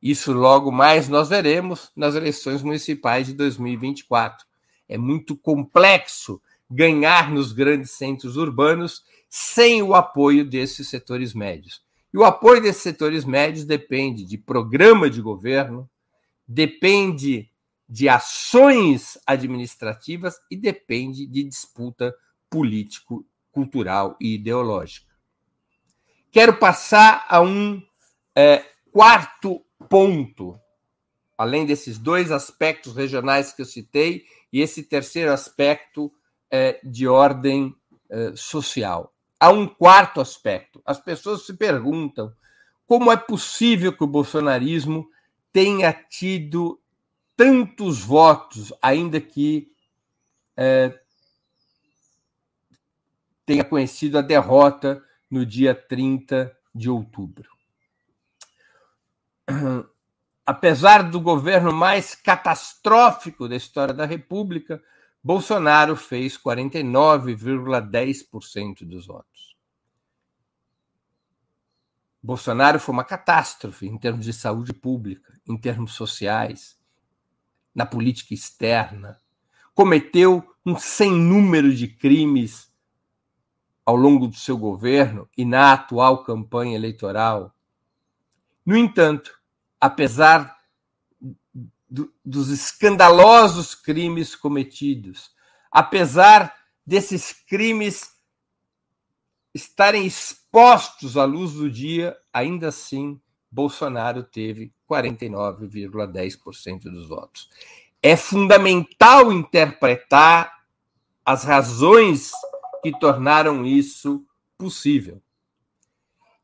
Isso 0.00 0.32
logo 0.32 0.70
mais 0.70 1.08
nós 1.08 1.28
veremos 1.28 1.90
nas 1.96 2.14
eleições 2.14 2.62
municipais 2.62 3.26
de 3.26 3.32
2024. 3.32 4.46
É 4.88 4.96
muito 4.96 5.36
complexo 5.36 6.40
ganhar 6.70 7.30
nos 7.30 7.52
grandes 7.52 7.92
centros 7.92 8.36
urbanos 8.36 9.04
sem 9.28 9.82
o 9.82 9.94
apoio 9.94 10.44
desses 10.44 10.88
setores 10.88 11.34
médios. 11.34 11.82
E 12.12 12.18
o 12.18 12.24
apoio 12.24 12.62
desses 12.62 12.82
setores 12.82 13.24
médios 13.24 13.64
depende 13.64 14.24
de 14.24 14.38
programa 14.38 15.10
de 15.10 15.20
governo, 15.20 15.88
depende 16.46 17.50
de 17.88 18.08
ações 18.08 19.18
administrativas 19.26 20.36
e 20.50 20.56
depende 20.56 21.26
de 21.26 21.44
disputa 21.44 22.14
político, 22.50 23.24
cultural 23.52 24.16
e 24.20 24.34
ideológica. 24.34 25.14
Quero 26.30 26.58
passar 26.58 27.26
a 27.28 27.40
um 27.40 27.82
é, 28.34 28.64
quarto 28.90 29.64
ponto, 29.88 30.58
além 31.38 31.64
desses 31.64 31.98
dois 31.98 32.30
aspectos 32.32 32.94
regionais 32.94 33.52
que 33.52 33.62
eu 33.62 33.66
citei, 33.66 34.24
e 34.56 34.62
esse 34.62 34.82
terceiro 34.82 35.30
aspecto 35.30 36.10
é, 36.50 36.80
de 36.82 37.06
ordem 37.06 37.76
é, 38.08 38.34
social. 38.34 39.14
Há 39.38 39.50
um 39.50 39.68
quarto 39.68 40.18
aspecto. 40.18 40.80
As 40.82 40.98
pessoas 40.98 41.44
se 41.44 41.52
perguntam 41.52 42.32
como 42.86 43.12
é 43.12 43.18
possível 43.18 43.94
que 43.94 44.02
o 44.02 44.06
bolsonarismo 44.06 45.10
tenha 45.52 45.92
tido 45.92 46.80
tantos 47.36 48.00
votos, 48.00 48.72
ainda 48.80 49.20
que 49.20 49.70
é, 50.56 50.98
tenha 53.44 53.62
conhecido 53.62 54.16
a 54.16 54.22
derrota 54.22 55.04
no 55.30 55.44
dia 55.44 55.74
30 55.74 56.50
de 56.74 56.88
outubro. 56.88 57.50
Apesar 60.46 61.02
do 61.02 61.20
governo 61.20 61.72
mais 61.72 62.14
catastrófico 62.14 63.48
da 63.48 63.56
história 63.56 63.92
da 63.92 64.06
República, 64.06 64.80
Bolsonaro 65.22 65.96
fez 65.96 66.38
49,10% 66.38 68.84
dos 68.84 69.08
votos. 69.08 69.56
Bolsonaro 72.22 72.78
foi 72.78 72.92
uma 72.92 73.02
catástrofe 73.02 73.88
em 73.88 73.98
termos 73.98 74.24
de 74.24 74.32
saúde 74.32 74.72
pública, 74.72 75.36
em 75.48 75.56
termos 75.56 75.94
sociais, 75.94 76.78
na 77.74 77.84
política 77.84 78.32
externa. 78.32 79.20
Cometeu 79.74 80.48
um 80.64 80.78
sem 80.78 81.10
número 81.10 81.74
de 81.74 81.88
crimes 81.88 82.72
ao 83.84 83.96
longo 83.96 84.28
do 84.28 84.36
seu 84.36 84.56
governo 84.56 85.28
e 85.36 85.44
na 85.44 85.72
atual 85.72 86.22
campanha 86.22 86.76
eleitoral. 86.76 87.52
No 88.64 88.76
entanto, 88.76 89.35
apesar 89.80 90.56
do, 91.88 92.12
dos 92.24 92.50
escandalosos 92.50 93.74
crimes 93.74 94.34
cometidos, 94.34 95.30
apesar 95.70 96.54
desses 96.84 97.32
crimes 97.32 98.10
estarem 99.54 100.04
expostos 100.06 101.16
à 101.16 101.24
luz 101.24 101.52
do 101.52 101.70
dia, 101.70 102.16
ainda 102.32 102.68
assim 102.68 103.20
Bolsonaro 103.50 104.22
teve 104.22 104.72
49,10% 104.88 106.82
dos 106.82 107.08
votos. 107.08 107.48
É 108.02 108.14
fundamental 108.16 109.32
interpretar 109.32 110.52
as 111.24 111.42
razões 111.44 112.30
que 112.82 112.92
tornaram 112.98 113.64
isso 113.64 114.24
possível. 114.58 115.22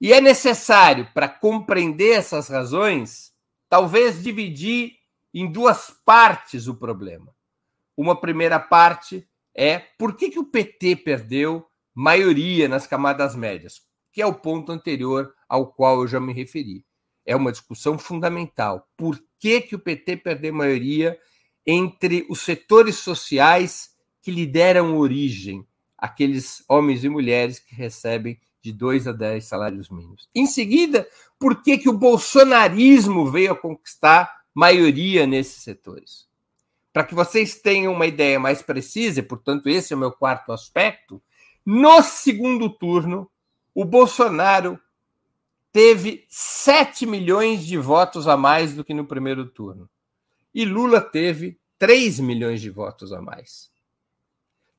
E 0.03 0.13
é 0.13 0.21
necessário, 0.21 1.09
para 1.15 1.29
compreender 1.29 2.15
essas 2.15 2.49
razões, 2.49 3.33
talvez 3.69 4.21
dividir 4.21 4.97
em 5.33 5.47
duas 5.49 5.93
partes 6.05 6.67
o 6.67 6.75
problema. 6.75 7.33
Uma 7.97 8.21
primeira 8.21 8.59
parte 8.59 9.25
é 9.55 9.79
por 9.79 10.17
que, 10.17 10.29
que 10.29 10.41
o 10.41 10.45
PT 10.45 10.97
perdeu 10.97 11.65
maioria 11.95 12.69
nas 12.69 12.85
camadas 12.85 13.37
médias, 13.37 13.81
que 14.11 14.21
é 14.21 14.27
o 14.27 14.35
ponto 14.35 14.73
anterior 14.73 15.33
ao 15.49 15.69
qual 15.73 16.01
eu 16.01 16.09
já 16.09 16.19
me 16.19 16.33
referi. 16.33 16.85
É 17.25 17.37
uma 17.37 17.53
discussão 17.53 17.97
fundamental. 17.97 18.89
Por 18.97 19.23
que, 19.39 19.61
que 19.61 19.77
o 19.77 19.79
PT 19.79 20.17
perdeu 20.17 20.53
maioria 20.53 21.17
entre 21.65 22.27
os 22.29 22.41
setores 22.41 22.97
sociais 22.97 23.91
que 24.21 24.33
lhe 24.33 24.49
deram 24.49 24.97
origem, 24.97 25.65
aqueles 25.97 26.65
homens 26.69 27.05
e 27.05 27.09
mulheres 27.09 27.61
que 27.61 27.73
recebem 27.73 28.37
de 28.63 28.73
2 28.73 29.09
a 29.09 29.13
10 29.13 29.45
salários 29.45 29.91
mínimos. 29.91 30.29
Em 30.35 30.47
seguida, 30.47 31.07
por 31.39 31.63
que, 31.63 31.77
que 31.77 31.89
o 31.89 31.99
bolsonarismo 31.99 33.31
veio 33.31 33.53
a 33.53 33.57
conquistar 33.57 34.43
maioria 34.55 35.27
nesses 35.27 35.63
setores. 35.63 36.29
Para 36.93 37.05
que 37.05 37.15
vocês 37.15 37.57
tenham 37.57 37.93
uma 37.93 38.07
ideia 38.07 38.39
mais 38.39 38.63
precisa, 38.63 39.21
e 39.21 39.23
portanto 39.23 39.69
esse 39.69 39.93
é 39.93 39.97
o 39.97 39.99
meu 39.99 40.13
quarto 40.13 40.53
aspecto, 40.53 41.23
no 41.65 42.03
segundo 42.03 42.69
turno, 42.69 43.31
o 43.75 43.85
Bolsonaro 43.85 44.79
teve 45.73 46.27
7 46.29 47.07
milhões 47.07 47.65
de 47.65 47.79
votos 47.79 48.29
a 48.29 48.37
mais 48.37 48.75
do 48.75 48.85
que 48.85 48.93
no 48.93 49.07
primeiro 49.07 49.47
turno. 49.47 49.89
E 50.55 50.67
Lula 50.67 51.01
teve 51.01 51.59
3 51.79 52.21
milhões 52.21 52.61
de 52.61 52.69
votos 52.69 53.11
a 53.13 53.23
mais. 53.23 53.71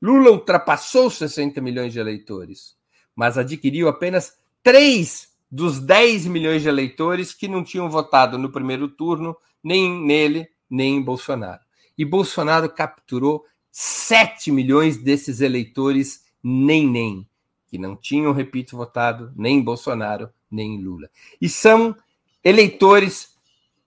Lula 0.00 0.30
ultrapassou 0.30 1.10
60 1.10 1.60
milhões 1.60 1.92
de 1.92 1.98
eleitores, 1.98 2.76
mas 3.14 3.38
adquiriu 3.38 3.88
apenas 3.88 4.34
3 4.62 5.28
dos 5.50 5.78
10 5.78 6.26
milhões 6.26 6.62
de 6.62 6.68
eleitores 6.68 7.32
que 7.32 7.46
não 7.46 7.62
tinham 7.62 7.88
votado 7.88 8.36
no 8.36 8.50
primeiro 8.50 8.88
turno 8.88 9.36
nem 9.62 9.90
nele, 10.04 10.48
nem 10.68 10.96
em 10.96 11.02
Bolsonaro. 11.02 11.60
E 11.96 12.04
Bolsonaro 12.04 12.68
capturou 12.68 13.44
7 13.70 14.50
milhões 14.50 14.98
desses 14.98 15.40
eleitores 15.40 16.24
nem 16.42 16.88
nem, 16.88 17.26
que 17.68 17.78
não 17.78 17.96
tinham, 17.96 18.32
repito, 18.32 18.76
votado 18.76 19.32
nem 19.36 19.58
em 19.58 19.62
Bolsonaro, 19.62 20.28
nem 20.50 20.74
em 20.74 20.82
Lula. 20.82 21.08
E 21.40 21.48
são 21.48 21.96
eleitores 22.42 23.34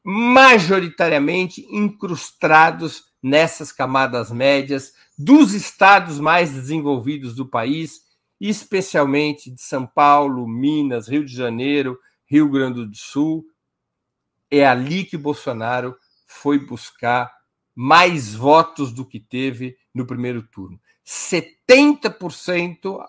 majoritariamente 0.04 1.68
incrustados 1.70 3.06
nessas 3.22 3.72
camadas 3.72 4.32
médias 4.32 4.94
dos 5.18 5.54
estados 5.54 6.20
mais 6.20 6.54
desenvolvidos 6.54 7.36
do 7.36 7.46
país, 7.46 8.07
especialmente 8.40 9.52
de 9.52 9.62
São 9.62 9.86
Paulo, 9.86 10.48
Minas, 10.48 11.08
Rio 11.08 11.26
de 11.26 11.34
Janeiro, 11.34 11.98
Rio 12.26 12.50
Grande 12.50 12.86
do 12.86 12.96
Sul, 12.96 13.46
é 14.50 14.66
ali 14.66 15.04
que 15.04 15.18
Bolsonaro 15.18 15.96
foi 16.26 16.60
buscar 16.60 17.32
mais 17.76 18.34
votos 18.34 18.92
do 18.92 19.06
que 19.06 19.20
teve 19.20 19.78
no 19.94 20.06
primeiro 20.06 20.42
turno. 20.44 20.80
70% 21.06 23.00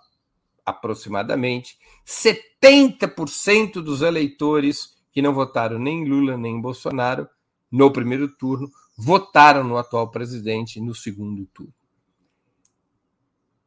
aproximadamente, 0.65 1.79
70% 2.07 3.83
dos 3.83 4.03
eleitores 4.03 4.97
que 5.11 5.23
não 5.23 5.33
votaram 5.33 5.79
nem 5.79 6.03
em 6.03 6.09
Lula 6.09 6.37
nem 6.37 6.57
em 6.57 6.61
Bolsonaro 6.61 7.29
no 7.71 7.91
primeiro 7.91 8.29
turno 8.37 8.71
votaram 8.97 9.65
no 9.65 9.77
atual 9.77 10.11
presidente 10.11 10.81
no 10.81 10.95
segundo 10.95 11.47
turno. 11.47 11.73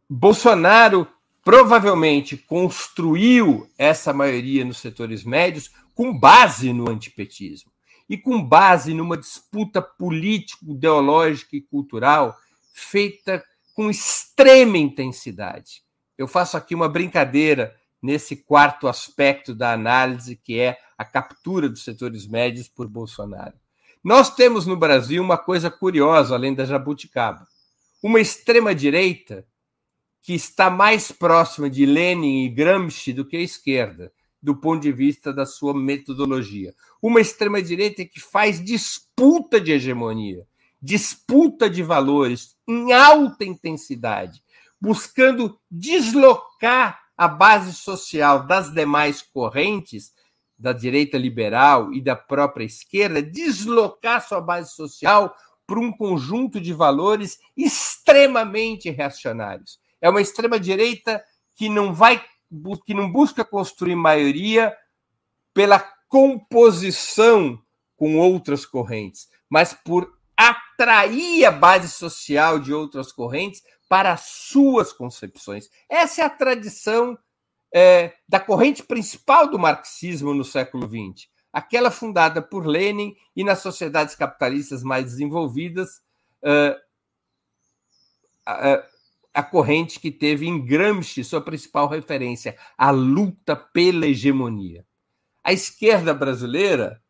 Bolsonaro 0.10 1.08
provavelmente 1.44 2.38
construiu 2.38 3.70
essa 3.78 4.14
maioria 4.14 4.64
nos 4.64 4.78
setores 4.78 5.24
médios 5.24 5.72
com 5.94 6.18
base 6.18 6.72
no 6.72 6.90
antipetismo 6.90 7.72
e 8.10 8.18
com 8.18 8.44
base 8.44 8.94
numa 8.94 9.18
disputa 9.18 9.82
político, 9.82 10.66
ideológica 10.70 11.56
e 11.56 11.62
cultural 11.62 12.38
feita 12.74 13.44
com 13.74 13.90
extrema 13.90 14.78
intensidade. 14.78 15.82
Eu 16.18 16.28
faço 16.28 16.58
aqui 16.58 16.76
uma 16.76 16.90
brincadeira 16.90 17.76
nesse 18.02 18.36
quarto 18.36 18.88
aspecto 18.88 19.54
da 19.54 19.74
análise, 19.74 20.36
que 20.36 20.60
é 20.60 20.78
a 20.98 21.06
captura 21.06 21.70
dos 21.70 21.84
setores 21.84 22.28
médios 22.28 22.68
por 22.68 22.88
Bolsonaro. 22.88 23.54
Nós 24.04 24.34
temos 24.34 24.66
no 24.66 24.76
Brasil 24.76 25.22
uma 25.22 25.38
coisa 25.38 25.70
curiosa, 25.70 26.34
além 26.34 26.54
da 26.54 26.66
jabuticaba. 26.66 27.48
Uma 28.02 28.20
extrema-direita 28.20 29.46
que 30.22 30.34
está 30.34 30.70
mais 30.70 31.12
próxima 31.12 31.70
de 31.70 31.86
Lenin 31.86 32.46
e 32.46 32.50
Gramsci 32.50 33.12
do 33.12 33.26
que 33.26 33.38
a 33.38 33.42
esquerda 33.42 34.12
do 34.42 34.56
ponto 34.56 34.82
de 34.82 34.92
vista 34.92 35.32
da 35.32 35.46
sua 35.46 35.74
metodologia. 35.74 36.74
Uma 37.02 37.22
extrema-direita 37.22 38.04
que 38.06 38.20
faz 38.20 38.64
disputa 38.64 39.62
de 39.62 39.72
hegemonia, 39.72 40.48
disputa 40.82 41.70
de 41.70 41.84
valores 41.84 42.56
em 42.68 42.92
alta 42.92 43.46
intensidade, 43.46 44.44
buscando 44.80 45.60
deslocar 45.70 47.00
a 47.16 47.28
base 47.28 47.74
social 47.74 48.48
das 48.48 48.74
demais 48.74 49.22
correntes, 49.22 50.12
da 50.58 50.74
direita 50.74 51.18
liberal 51.18 51.94
e 51.94 52.02
da 52.02 52.16
própria 52.16 52.66
esquerda, 52.66 53.22
deslocar 53.22 54.28
sua 54.28 54.42
base 54.42 54.74
social 54.74 55.36
para 55.68 55.80
um 55.80 55.92
conjunto 55.92 56.60
de 56.60 56.74
valores 56.74 57.38
extremamente 57.56 58.90
reacionários. 58.90 59.80
É 60.02 60.10
uma 60.10 60.22
extrema-direita 60.22 61.24
que 61.56 61.70
não 61.70 61.94
vai 61.94 62.24
que 62.86 62.94
não 62.94 63.10
busca 63.10 63.46
construir 63.46 63.96
maioria 63.96 64.76
pela 65.54 65.80
composição 66.10 67.62
com 67.96 68.18
outras 68.18 68.66
correntes, 68.66 69.30
mas 69.50 69.74
por 69.74 70.12
atrair 70.36 71.46
a 71.46 71.52
base 71.52 71.88
social 71.88 72.60
de 72.60 72.74
outras 72.74 73.12
correntes 73.12 73.62
para 73.88 74.18
suas 74.18 74.92
concepções. 74.92 75.70
Essa 75.88 76.22
é 76.22 76.26
a 76.26 76.30
tradição 76.30 77.18
é, 77.74 78.14
da 78.28 78.40
corrente 78.40 78.84
principal 78.84 79.48
do 79.48 79.60
marxismo 79.60 80.34
no 80.34 80.44
século 80.44 80.88
XX, 80.88 81.28
aquela 81.54 81.92
fundada 81.92 82.42
por 82.42 82.66
Lenin 82.66 83.16
e 83.36 83.44
nas 83.44 83.60
sociedades 83.60 84.16
capitalistas 84.16 84.84
mais 84.84 85.06
desenvolvidas. 85.06 86.02
A 89.34 89.42
corrente 89.42 90.00
que 90.00 90.12
teve 90.12 90.48
em 90.48 90.64
Gramsci 90.64 91.24
sua 91.24 91.42
principal 91.42 91.88
referência, 91.88 92.58
a 92.78 92.92
luta 92.92 93.56
pela 93.56 94.06
hegemonia. 94.06 94.86
A 95.44 95.54
esquerda 95.54 96.14
brasileira, 96.14 97.02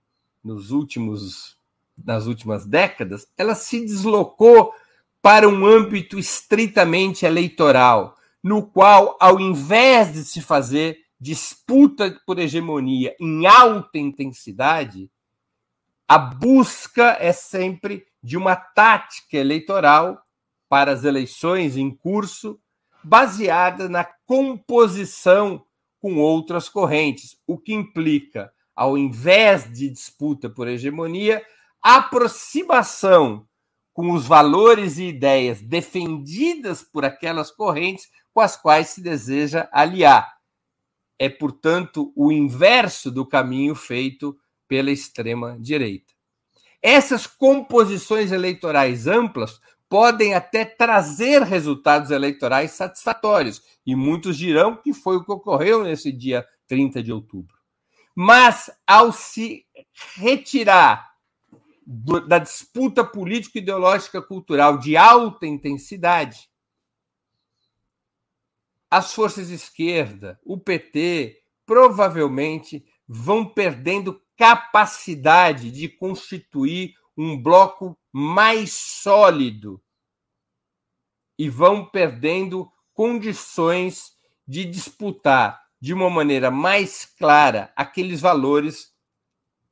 nos 0.44 0.72
últimos, 0.72 1.58
nas 1.98 2.28
últimas 2.28 2.66
décadas, 2.66 3.28
ela 3.38 3.56
se 3.56 3.82
deslocou 3.82 4.74
para 5.22 5.48
um 5.48 5.66
âmbito 5.66 6.18
estritamente 6.18 7.26
eleitoral, 7.26 8.18
no 8.42 8.64
qual, 8.64 9.18
ao 9.20 9.40
invés 9.40 10.14
de 10.14 10.24
se 10.24 10.42
fazer 10.42 11.00
disputa 11.20 12.20
por 12.26 12.40
hegemonia 12.40 13.16
em 13.20 13.46
alta 13.46 14.00
intensidade, 14.00 15.10
a 16.08 16.18
busca 16.18 17.16
é 17.20 17.32
sempre 17.32 18.06
de 18.24 18.36
uma 18.36 18.56
tática 18.56 19.38
eleitoral 19.38 20.22
para 20.72 20.94
as 20.94 21.04
eleições 21.04 21.76
em 21.76 21.92
curso, 21.92 22.58
baseada 23.04 23.90
na 23.90 24.06
composição 24.06 25.66
com 26.00 26.16
outras 26.16 26.70
correntes, 26.70 27.36
o 27.46 27.58
que 27.58 27.74
implica, 27.74 28.50
ao 28.74 28.98
invés 28.98 29.70
de 29.70 29.90
disputa 29.90 30.50
por 30.50 30.70
hegemonia, 30.70 31.46
aproximação 31.82 33.46
com 33.92 34.14
os 34.14 34.26
valores 34.26 34.98
e 34.98 35.10
ideias 35.10 35.62
defendidas 35.62 36.82
por 36.82 37.04
aquelas 37.04 37.52
correntes 37.52 38.08
com 38.34 38.40
as 38.40 38.56
quais 38.56 38.92
se 38.92 39.02
deseja 39.02 39.68
aliar. 39.74 40.38
É, 41.20 41.28
portanto, 41.28 42.14
o 42.16 42.32
inverso 42.32 43.12
do 43.12 43.26
caminho 43.26 43.76
feito 43.76 44.40
pela 44.70 44.90
extrema-direita. 44.90 46.14
Essas 46.82 47.28
composições 47.28 48.32
eleitorais 48.32 49.06
amplas 49.06 49.60
podem 49.92 50.34
até 50.34 50.64
trazer 50.64 51.42
resultados 51.42 52.12
eleitorais 52.12 52.72
satisfatórios, 52.72 53.62
e 53.86 53.94
muitos 53.94 54.38
dirão 54.38 54.78
que 54.78 54.94
foi 54.94 55.18
o 55.18 55.26
que 55.26 55.32
ocorreu 55.34 55.84
nesse 55.84 56.14
dia 56.14 56.48
30 56.66 57.04
de 57.04 57.12
outubro. 57.12 57.54
Mas, 58.16 58.72
ao 58.88 59.12
se 59.12 59.66
retirar 60.16 61.12
do, 61.86 62.26
da 62.26 62.40
disputa 62.40 63.04
político-ideológica 63.04 64.22
cultural 64.22 64.78
de 64.78 64.96
alta 64.96 65.46
intensidade, 65.46 66.50
as 68.90 69.14
forças 69.14 69.50
de 69.50 69.56
esquerda, 69.56 70.40
o 70.46 70.58
PT, 70.58 71.38
provavelmente 71.66 72.86
vão 73.06 73.44
perdendo 73.46 74.22
capacidade 74.38 75.70
de 75.70 75.90
constituir 75.90 76.94
um 77.18 77.42
bloco 77.42 77.98
mais 78.12 78.74
sólido 78.74 79.82
e 81.38 81.50
vão 81.50 81.86
perdendo 81.86 82.72
condições 82.94 84.16
de 84.48 84.66
disputar 84.66 85.62
de 85.80 85.94
uma 85.94 86.10
maneira 86.10 86.52
mais 86.52 87.06
clara 87.06 87.72
aqueles 87.76 88.22
valores 88.22 88.94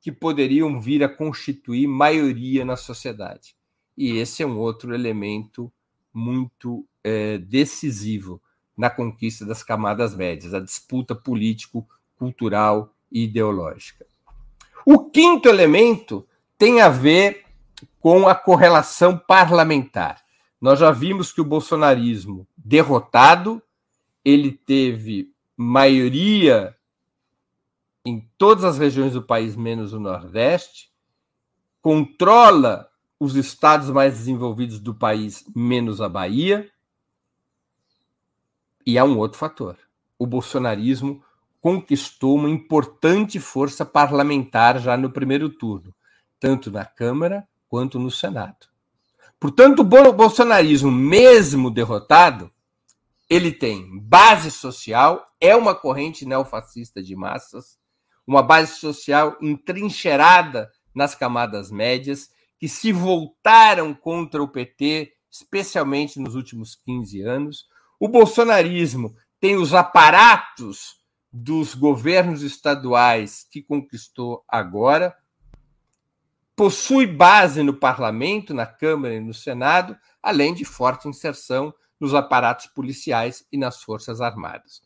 que 0.00 0.10
poderiam 0.10 0.80
vir 0.80 1.04
a 1.04 1.08
constituir 1.08 1.86
maioria 1.86 2.64
na 2.64 2.76
sociedade. 2.76 3.54
E 3.96 4.16
esse 4.16 4.42
é 4.42 4.46
um 4.46 4.58
outro 4.58 4.94
elemento 4.94 5.72
muito 6.12 6.86
é, 7.04 7.38
decisivo 7.38 8.42
na 8.76 8.88
conquista 8.88 9.44
das 9.44 9.62
camadas 9.62 10.14
médias, 10.14 10.54
a 10.54 10.60
disputa 10.60 11.14
político, 11.14 11.86
cultural 12.16 12.94
e 13.12 13.24
ideológica. 13.24 14.06
O 14.86 15.10
quinto 15.10 15.48
elemento 15.48 16.26
tem 16.60 16.82
a 16.82 16.90
ver 16.90 17.46
com 18.00 18.28
a 18.28 18.34
correlação 18.34 19.16
parlamentar. 19.16 20.22
Nós 20.60 20.78
já 20.78 20.90
vimos 20.90 21.32
que 21.32 21.40
o 21.40 21.44
bolsonarismo 21.44 22.46
derrotado, 22.54 23.62
ele 24.22 24.52
teve 24.52 25.32
maioria 25.56 26.76
em 28.04 28.28
todas 28.36 28.62
as 28.64 28.76
regiões 28.76 29.14
do 29.14 29.22
país, 29.22 29.56
menos 29.56 29.94
o 29.94 29.98
Nordeste, 29.98 30.90
controla 31.80 32.90
os 33.18 33.36
estados 33.36 33.88
mais 33.88 34.18
desenvolvidos 34.18 34.78
do 34.80 34.94
país, 34.94 35.42
menos 35.56 35.98
a 36.02 36.10
Bahia. 36.10 36.70
E 38.86 38.98
há 38.98 39.04
um 39.04 39.16
outro 39.16 39.38
fator: 39.38 39.78
o 40.18 40.26
bolsonarismo 40.26 41.24
conquistou 41.58 42.36
uma 42.36 42.50
importante 42.50 43.40
força 43.40 43.86
parlamentar 43.86 44.78
já 44.78 44.94
no 44.94 45.10
primeiro 45.10 45.48
turno, 45.48 45.94
tanto 46.40 46.70
na 46.70 46.84
Câmara 46.84 47.46
quanto 47.68 47.98
no 47.98 48.10
Senado. 48.10 48.66
Portanto, 49.38 49.80
o 49.80 50.12
bolsonarismo, 50.12 50.90
mesmo 50.90 51.70
derrotado, 51.70 52.50
ele 53.28 53.52
tem 53.52 53.98
base 54.00 54.50
social, 54.50 55.24
é 55.40 55.54
uma 55.54 55.74
corrente 55.74 56.26
neofascista 56.26 57.00
de 57.00 57.14
massas, 57.14 57.78
uma 58.26 58.42
base 58.42 58.74
social 58.74 59.36
entrincheirada 59.40 60.70
nas 60.94 61.14
camadas 61.14 61.70
médias, 61.70 62.30
que 62.58 62.68
se 62.68 62.92
voltaram 62.92 63.94
contra 63.94 64.42
o 64.42 64.48
PT, 64.48 65.12
especialmente 65.30 66.18
nos 66.18 66.34
últimos 66.34 66.74
15 66.74 67.22
anos. 67.22 67.66
O 67.98 68.08
bolsonarismo 68.08 69.14
tem 69.40 69.56
os 69.56 69.72
aparatos 69.72 70.96
dos 71.32 71.74
governos 71.74 72.42
estaduais 72.42 73.46
que 73.50 73.62
conquistou 73.62 74.44
agora, 74.48 75.16
possui 76.60 77.06
base 77.06 77.62
no 77.62 77.72
parlamento, 77.72 78.52
na 78.52 78.66
Câmara 78.66 79.14
e 79.14 79.20
no 79.20 79.32
Senado, 79.32 79.96
além 80.22 80.52
de 80.52 80.62
forte 80.62 81.08
inserção 81.08 81.72
nos 81.98 82.14
aparatos 82.14 82.66
policiais 82.66 83.46
e 83.50 83.56
nas 83.56 83.82
Forças 83.82 84.20
Armadas. 84.20 84.82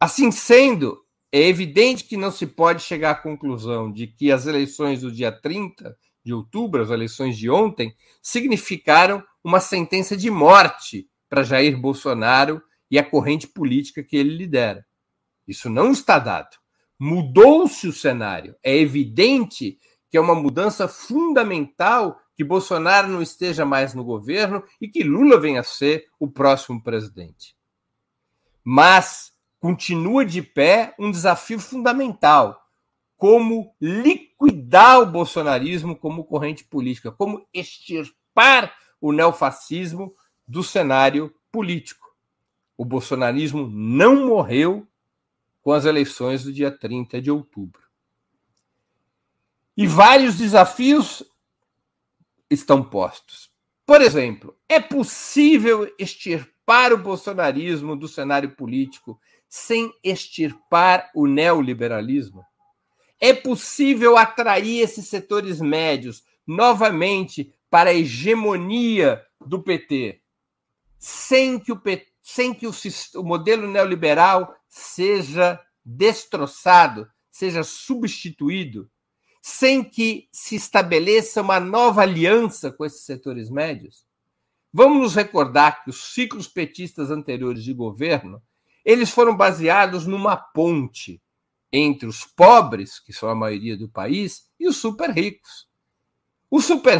Assim 0.00 0.30
sendo, 0.30 1.04
é 1.30 1.46
evidente 1.46 2.04
que 2.04 2.16
não 2.16 2.30
se 2.30 2.46
pode 2.46 2.82
chegar 2.82 3.10
à 3.10 3.14
conclusão 3.14 3.92
de 3.92 4.06
que 4.06 4.32
as 4.32 4.46
eleições 4.46 5.02
do 5.02 5.12
dia 5.12 5.30
30 5.30 5.94
de 6.24 6.32
outubro, 6.32 6.80
as 6.80 6.88
eleições 6.88 7.36
de 7.36 7.50
ontem, 7.50 7.94
significaram 8.22 9.22
uma 9.44 9.60
sentença 9.60 10.16
de 10.16 10.30
morte 10.30 11.06
para 11.28 11.42
Jair 11.42 11.78
Bolsonaro 11.78 12.62
e 12.90 12.98
a 12.98 13.04
corrente 13.04 13.46
política 13.46 14.02
que 14.02 14.16
ele 14.16 14.34
lidera. 14.34 14.86
Isso 15.46 15.68
não 15.68 15.92
está 15.92 16.18
dado. 16.18 16.56
Mudou-se 16.98 17.86
o 17.86 17.92
cenário. 17.92 18.56
É 18.62 18.74
evidente 18.74 19.78
que 20.12 20.18
é 20.18 20.20
uma 20.20 20.34
mudança 20.34 20.86
fundamental 20.86 22.20
que 22.36 22.44
Bolsonaro 22.44 23.08
não 23.08 23.22
esteja 23.22 23.64
mais 23.64 23.94
no 23.94 24.04
governo 24.04 24.62
e 24.78 24.86
que 24.86 25.02
Lula 25.02 25.40
venha 25.40 25.60
a 25.60 25.64
ser 25.64 26.06
o 26.20 26.28
próximo 26.30 26.82
presidente. 26.82 27.56
Mas 28.62 29.32
continua 29.58 30.22
de 30.22 30.42
pé 30.42 30.94
um 30.98 31.10
desafio 31.10 31.58
fundamental: 31.58 32.68
como 33.16 33.74
liquidar 33.80 35.00
o 35.00 35.06
bolsonarismo 35.06 35.96
como 35.96 36.24
corrente 36.24 36.62
política, 36.62 37.10
como 37.10 37.48
extirpar 37.50 38.76
o 39.00 39.12
neofascismo 39.12 40.14
do 40.46 40.62
cenário 40.62 41.34
político. 41.50 42.14
O 42.76 42.84
bolsonarismo 42.84 43.66
não 43.66 44.26
morreu 44.26 44.86
com 45.62 45.72
as 45.72 45.86
eleições 45.86 46.44
do 46.44 46.52
dia 46.52 46.70
30 46.70 47.18
de 47.22 47.30
outubro. 47.30 47.81
E 49.76 49.86
vários 49.86 50.36
desafios 50.36 51.22
estão 52.50 52.82
postos. 52.82 53.50
Por 53.86 54.00
exemplo, 54.00 54.56
é 54.68 54.78
possível 54.78 55.92
extirpar 55.98 56.92
o 56.92 56.98
bolsonarismo 56.98 57.96
do 57.96 58.06
cenário 58.06 58.54
político 58.54 59.20
sem 59.48 59.92
extirpar 60.04 61.10
o 61.14 61.26
neoliberalismo? 61.26 62.44
É 63.20 63.32
possível 63.32 64.16
atrair 64.16 64.80
esses 64.80 65.08
setores 65.08 65.60
médios 65.60 66.24
novamente 66.46 67.54
para 67.70 67.90
a 67.90 67.94
hegemonia 67.94 69.24
do 69.40 69.62
PT, 69.62 70.20
sem 70.98 71.58
que 71.58 71.72
o, 71.72 71.78
PT, 71.78 72.12
sem 72.22 72.52
que 72.52 72.66
o, 72.66 72.72
o 73.16 73.22
modelo 73.22 73.66
neoliberal 73.66 74.54
seja 74.68 75.60
destroçado, 75.84 77.08
seja 77.30 77.64
substituído, 77.64 78.90
sem 79.42 79.82
que 79.82 80.28
se 80.32 80.54
estabeleça 80.54 81.42
uma 81.42 81.58
nova 81.58 82.02
aliança 82.02 82.70
com 82.70 82.86
esses 82.86 83.04
setores 83.04 83.50
médios? 83.50 84.06
Vamos 84.72 85.02
nos 85.02 85.14
recordar 85.14 85.84
que 85.84 85.90
os 85.90 86.14
ciclos 86.14 86.48
petistas 86.48 87.10
anteriores 87.10 87.62
de 87.62 87.74
governo 87.74 88.40
eles 88.84 89.10
foram 89.10 89.36
baseados 89.36 90.06
numa 90.06 90.36
ponte 90.36 91.20
entre 91.72 92.06
os 92.06 92.24
pobres, 92.24 92.98
que 92.98 93.12
são 93.12 93.28
a 93.28 93.34
maioria 93.34 93.76
do 93.76 93.88
país, 93.88 94.48
e 94.58 94.68
os 94.68 94.76
super 94.76 95.10
ricos. 95.10 95.66
Os 96.50 96.64
super, 96.66 96.98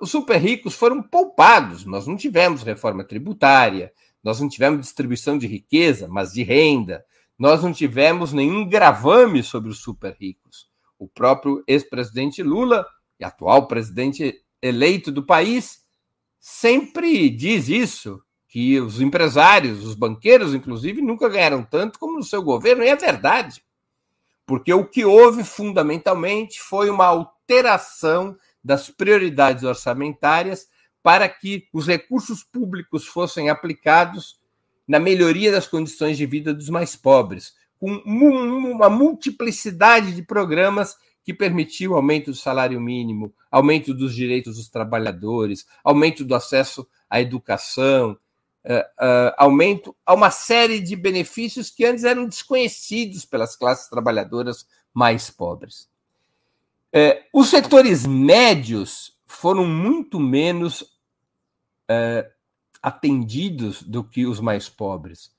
os 0.00 0.10
super 0.10 0.40
ricos 0.40 0.74
foram 0.74 1.02
poupados, 1.02 1.84
nós 1.84 2.06
não 2.06 2.16
tivemos 2.16 2.62
reforma 2.62 3.02
tributária, 3.02 3.92
nós 4.22 4.40
não 4.40 4.48
tivemos 4.48 4.80
distribuição 4.80 5.36
de 5.36 5.48
riqueza, 5.48 6.06
mas 6.06 6.32
de 6.32 6.44
renda, 6.44 7.04
nós 7.36 7.64
não 7.64 7.72
tivemos 7.72 8.32
nenhum 8.32 8.68
gravame 8.68 9.42
sobre 9.42 9.70
os 9.70 9.80
super 9.80 10.16
ricos. 10.20 10.70
O 11.02 11.08
próprio 11.08 11.64
ex-presidente 11.66 12.44
Lula, 12.44 12.86
e 13.18 13.24
atual 13.24 13.66
presidente 13.66 14.40
eleito 14.62 15.10
do 15.10 15.26
país, 15.26 15.82
sempre 16.38 17.28
diz 17.28 17.68
isso, 17.68 18.22
que 18.46 18.78
os 18.78 19.00
empresários, 19.00 19.84
os 19.84 19.96
banqueiros, 19.96 20.54
inclusive, 20.54 21.02
nunca 21.02 21.28
ganharam 21.28 21.64
tanto 21.64 21.98
como 21.98 22.18
no 22.18 22.22
seu 22.22 22.40
governo, 22.40 22.84
e 22.84 22.88
é 22.88 22.94
verdade. 22.94 23.64
Porque 24.46 24.72
o 24.72 24.86
que 24.86 25.04
houve 25.04 25.42
fundamentalmente 25.42 26.60
foi 26.60 26.88
uma 26.88 27.06
alteração 27.06 28.36
das 28.62 28.88
prioridades 28.88 29.64
orçamentárias 29.64 30.68
para 31.02 31.28
que 31.28 31.66
os 31.72 31.88
recursos 31.88 32.44
públicos 32.44 33.08
fossem 33.08 33.50
aplicados 33.50 34.38
na 34.86 35.00
melhoria 35.00 35.50
das 35.50 35.66
condições 35.66 36.16
de 36.16 36.26
vida 36.26 36.54
dos 36.54 36.68
mais 36.68 36.94
pobres, 36.94 37.54
com 37.82 37.96
uma 38.06 38.88
multiplicidade 38.88 40.14
de 40.14 40.22
programas 40.22 40.96
que 41.24 41.34
permitiu 41.34 41.96
aumento 41.96 42.30
do 42.30 42.36
salário 42.36 42.80
mínimo, 42.80 43.34
aumento 43.50 43.92
dos 43.92 44.14
direitos 44.14 44.54
dos 44.54 44.68
trabalhadores, 44.68 45.66
aumento 45.82 46.24
do 46.24 46.32
acesso 46.32 46.86
à 47.10 47.20
educação, 47.20 48.12
uh, 48.64 49.04
uh, 49.04 49.34
aumento 49.36 49.96
a 50.06 50.14
uma 50.14 50.30
série 50.30 50.78
de 50.78 50.94
benefícios 50.94 51.70
que 51.70 51.84
antes 51.84 52.04
eram 52.04 52.24
desconhecidos 52.24 53.24
pelas 53.24 53.56
classes 53.56 53.88
trabalhadoras 53.88 54.64
mais 54.94 55.28
pobres. 55.28 55.90
Uh, 56.94 57.18
os 57.32 57.48
setores 57.48 58.06
médios 58.06 59.18
foram 59.26 59.66
muito 59.66 60.20
menos 60.20 60.92
atendidos 62.80 63.82
do 63.82 64.02
que 64.02 64.24
os 64.24 64.40
mais 64.40 64.68
pobres. 64.68 65.31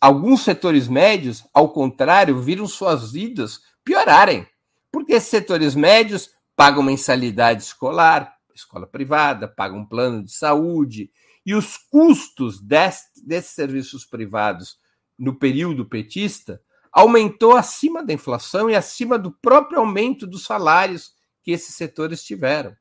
Alguns 0.00 0.42
setores 0.42 0.86
médios, 0.86 1.44
ao 1.52 1.72
contrário, 1.72 2.40
viram 2.40 2.66
suas 2.66 3.12
vidas 3.12 3.60
piorarem, 3.84 4.46
porque 4.90 5.14
esses 5.14 5.30
setores 5.30 5.74
médios 5.74 6.30
pagam 6.54 6.82
mensalidade 6.82 7.62
escolar, 7.62 8.36
escola 8.54 8.86
privada, 8.86 9.48
pagam 9.48 9.84
plano 9.84 10.22
de 10.22 10.32
saúde, 10.32 11.10
e 11.44 11.54
os 11.54 11.76
custos 11.76 12.60
desse, 12.60 13.06
desses 13.26 13.52
serviços 13.52 14.04
privados 14.04 14.78
no 15.18 15.34
período 15.34 15.84
petista 15.86 16.60
aumentou 16.92 17.56
acima 17.56 18.04
da 18.04 18.12
inflação 18.12 18.68
e 18.68 18.76
acima 18.76 19.18
do 19.18 19.32
próprio 19.32 19.80
aumento 19.80 20.26
dos 20.26 20.44
salários 20.44 21.14
que 21.42 21.50
esses 21.50 21.74
setores 21.74 22.22
tiveram. 22.22 22.76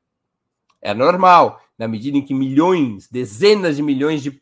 É 0.81 0.93
normal, 0.93 1.61
na 1.77 1.87
medida 1.87 2.17
em 2.17 2.25
que 2.25 2.33
milhões, 2.33 3.07
dezenas 3.07 3.77
de 3.77 3.81
milhões 3.81 4.21
de 4.21 4.41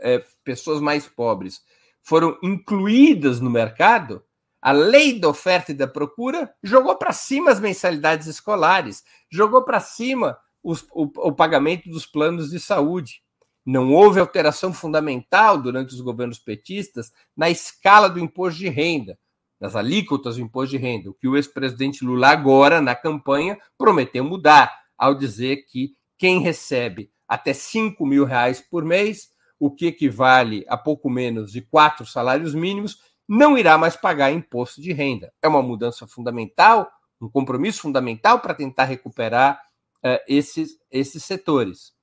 é, 0.00 0.24
pessoas 0.44 0.80
mais 0.80 1.08
pobres 1.08 1.60
foram 2.08 2.38
incluídas 2.42 3.38
no 3.38 3.50
mercado, 3.50 4.24
a 4.62 4.72
lei 4.72 5.20
da 5.20 5.28
oferta 5.28 5.72
e 5.72 5.74
da 5.74 5.86
procura 5.86 6.50
jogou 6.62 6.96
para 6.96 7.12
cima 7.12 7.50
as 7.50 7.60
mensalidades 7.60 8.26
escolares, 8.26 9.04
jogou 9.30 9.62
para 9.62 9.78
cima 9.78 10.38
os, 10.62 10.86
o, 10.90 11.02
o 11.28 11.32
pagamento 11.34 11.90
dos 11.90 12.06
planos 12.06 12.48
de 12.48 12.58
saúde. 12.58 13.20
Não 13.64 13.92
houve 13.92 14.18
alteração 14.18 14.72
fundamental 14.72 15.60
durante 15.60 15.92
os 15.92 16.00
governos 16.00 16.38
petistas 16.38 17.12
na 17.36 17.50
escala 17.50 18.08
do 18.08 18.18
imposto 18.18 18.58
de 18.58 18.70
renda, 18.70 19.18
nas 19.60 19.76
alíquotas 19.76 20.36
do 20.36 20.42
imposto 20.42 20.70
de 20.70 20.78
renda, 20.78 21.10
o 21.10 21.14
que 21.14 21.28
o 21.28 21.36
ex-presidente 21.36 22.02
Lula 22.02 22.28
agora, 22.28 22.80
na 22.80 22.94
campanha, 22.94 23.58
prometeu 23.76 24.24
mudar, 24.24 24.74
ao 24.96 25.14
dizer 25.14 25.66
que 25.66 25.90
quem 26.16 26.40
recebe 26.40 27.10
até 27.28 27.52
5 27.52 28.06
mil 28.06 28.24
reais 28.24 28.62
por 28.62 28.82
mês, 28.82 29.28
o 29.58 29.70
que 29.70 29.86
equivale 29.86 30.64
a 30.68 30.76
pouco 30.76 31.10
menos 31.10 31.52
de 31.52 31.60
quatro 31.60 32.06
salários 32.06 32.54
mínimos, 32.54 33.02
não 33.28 33.58
irá 33.58 33.76
mais 33.76 33.96
pagar 33.96 34.32
imposto 34.32 34.80
de 34.80 34.92
renda. 34.92 35.32
É 35.42 35.48
uma 35.48 35.62
mudança 35.62 36.06
fundamental, 36.06 36.90
um 37.20 37.28
compromisso 37.28 37.80
fundamental 37.82 38.40
para 38.40 38.54
tentar 38.54 38.84
recuperar 38.84 39.60
uh, 40.04 40.18
esses, 40.28 40.78
esses 40.90 41.24
setores 41.24 41.98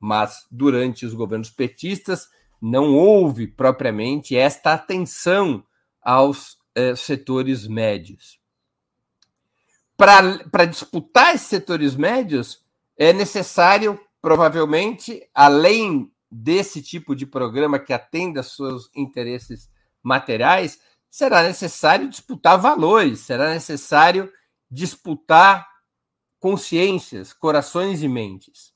mas 0.00 0.46
durante 0.50 1.04
os 1.04 1.12
governos 1.12 1.50
petistas 1.50 2.28
não 2.60 2.94
houve 2.94 3.46
propriamente 3.46 4.34
esta 4.34 4.72
atenção 4.72 5.62
aos 6.00 6.56
eh, 6.74 6.96
setores 6.96 7.66
médios. 7.66 8.40
Para 9.96 10.64
disputar 10.64 11.34
esses 11.34 11.46
setores 11.46 11.94
médios, 11.94 12.64
é 12.96 13.12
necessário, 13.12 14.00
provavelmente, 14.22 15.22
além 15.34 16.10
desse 16.30 16.80
tipo 16.80 17.14
de 17.14 17.26
programa 17.26 17.78
que 17.78 17.92
atenda 17.92 18.42
seus 18.42 18.90
interesses 18.94 19.68
materiais, 20.02 20.80
será 21.10 21.42
necessário 21.42 22.08
disputar 22.08 22.58
valores, 22.58 23.20
será 23.20 23.50
necessário 23.50 24.32
disputar 24.70 25.68
consciências, 26.38 27.32
corações 27.32 28.02
e 28.02 28.08
mentes. 28.08 28.72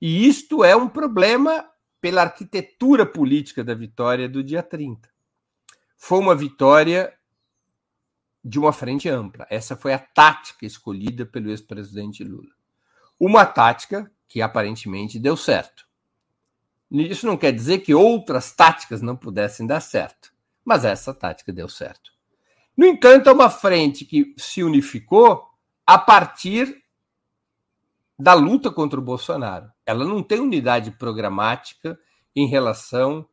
E 0.00 0.28
isto 0.28 0.62
é 0.62 0.76
um 0.76 0.88
problema 0.88 1.64
pela 2.00 2.22
arquitetura 2.22 3.04
política 3.04 3.64
da 3.64 3.74
vitória 3.74 4.28
do 4.28 4.44
dia 4.44 4.62
30. 4.62 5.08
Foi 5.96 6.18
uma 6.18 6.34
vitória 6.34 7.12
de 8.44 8.58
uma 8.58 8.72
frente 8.72 9.08
ampla. 9.08 9.46
Essa 9.50 9.74
foi 9.74 9.92
a 9.92 9.98
tática 9.98 10.64
escolhida 10.64 11.26
pelo 11.26 11.50
ex-presidente 11.50 12.22
Lula. 12.22 12.54
Uma 13.18 13.44
tática 13.44 14.10
que 14.28 14.40
aparentemente 14.40 15.18
deu 15.18 15.36
certo. 15.36 15.87
Isso 16.90 17.26
não 17.26 17.36
quer 17.36 17.52
dizer 17.52 17.78
que 17.80 17.94
outras 17.94 18.52
táticas 18.52 19.02
não 19.02 19.14
pudessem 19.14 19.66
dar 19.66 19.80
certo, 19.80 20.32
mas 20.64 20.84
essa 20.84 21.12
tática 21.12 21.52
deu 21.52 21.68
certo. 21.68 22.10
No 22.76 22.86
entanto, 22.86 23.28
é 23.28 23.32
uma 23.32 23.50
frente 23.50 24.04
que 24.04 24.34
se 24.36 24.62
unificou 24.62 25.44
a 25.86 25.98
partir 25.98 26.82
da 28.18 28.34
luta 28.34 28.70
contra 28.70 28.98
o 28.98 29.02
Bolsonaro. 29.02 29.70
Ela 29.84 30.04
não 30.04 30.22
tem 30.22 30.40
unidade 30.40 30.90
programática 30.92 31.98
em 32.34 32.46
relação 32.46 33.26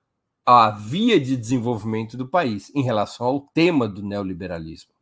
à 0.45 0.69
via 0.69 1.19
de 1.19 1.35
desenvolvimento 1.35 2.17
do 2.17 2.27
país, 2.27 2.71
em 2.75 2.83
relação 2.83 3.25
ao 3.27 3.39
tema 3.39 3.87
do 3.87 4.03
neoliberalismo. 4.03 4.93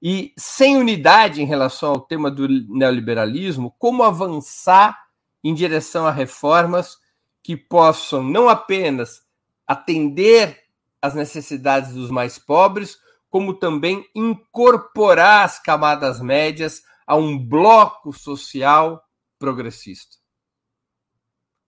E 0.00 0.32
sem 0.36 0.76
unidade 0.76 1.42
em 1.42 1.46
relação 1.46 1.90
ao 1.90 2.00
tema 2.00 2.30
do 2.30 2.46
neoliberalismo, 2.46 3.74
como 3.78 4.02
avançar 4.02 5.06
em 5.42 5.54
direção 5.54 6.06
a 6.06 6.10
reformas 6.10 6.98
que 7.44 7.54
possam 7.54 8.22
não 8.22 8.48
apenas 8.48 9.20
atender 9.66 10.58
às 11.00 11.14
necessidades 11.14 11.92
dos 11.92 12.10
mais 12.10 12.38
pobres, 12.38 12.96
como 13.28 13.52
também 13.52 14.08
incorporar 14.14 15.44
as 15.44 15.60
camadas 15.60 16.20
médias 16.20 16.82
a 17.06 17.14
um 17.14 17.38
bloco 17.38 18.14
social 18.14 19.04
progressista. 19.38 20.16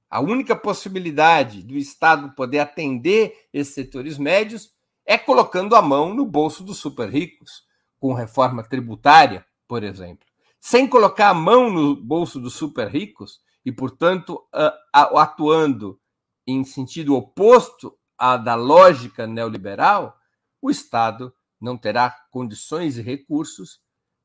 A 0.09 0.21
única 0.21 0.57
possibilidade 0.57 1.63
do 1.63 1.77
Estado 1.77 2.35
poder 2.35 2.61
atender 2.61 3.35
esses 3.53 3.75
setores 3.75 4.17
médios 4.17 4.71
é 5.05 5.19
colocando 5.19 5.77
a 5.77 5.83
mão 5.83 6.15
no 6.15 6.25
bolso 6.25 6.65
dos 6.65 6.79
super 6.79 7.11
ricos, 7.11 7.65
com 8.01 8.15
reforma 8.15 8.63
tributária, 8.67 9.45
por 9.69 9.83
exemplo. 9.83 10.27
Sem 10.59 10.89
colocar 10.89 11.29
a 11.29 11.35
mão 11.35 11.71
no 11.71 11.95
bolso 11.95 12.41
dos 12.41 12.55
super 12.55 12.89
ricos 12.89 13.41
e, 13.67 13.73
portanto, 13.73 14.47
atuando 14.93 16.01
em 16.47 16.63
sentido 16.63 17.17
oposto 17.17 17.99
à 18.17 18.37
da 18.37 18.55
lógica 18.55 19.27
neoliberal, 19.27 20.17
o 20.63 20.71
Estado 20.71 21.35
não 21.61 21.77
terá 21.77 22.09
condições 22.31 22.97
e 22.97 23.03
recursos 23.03 23.81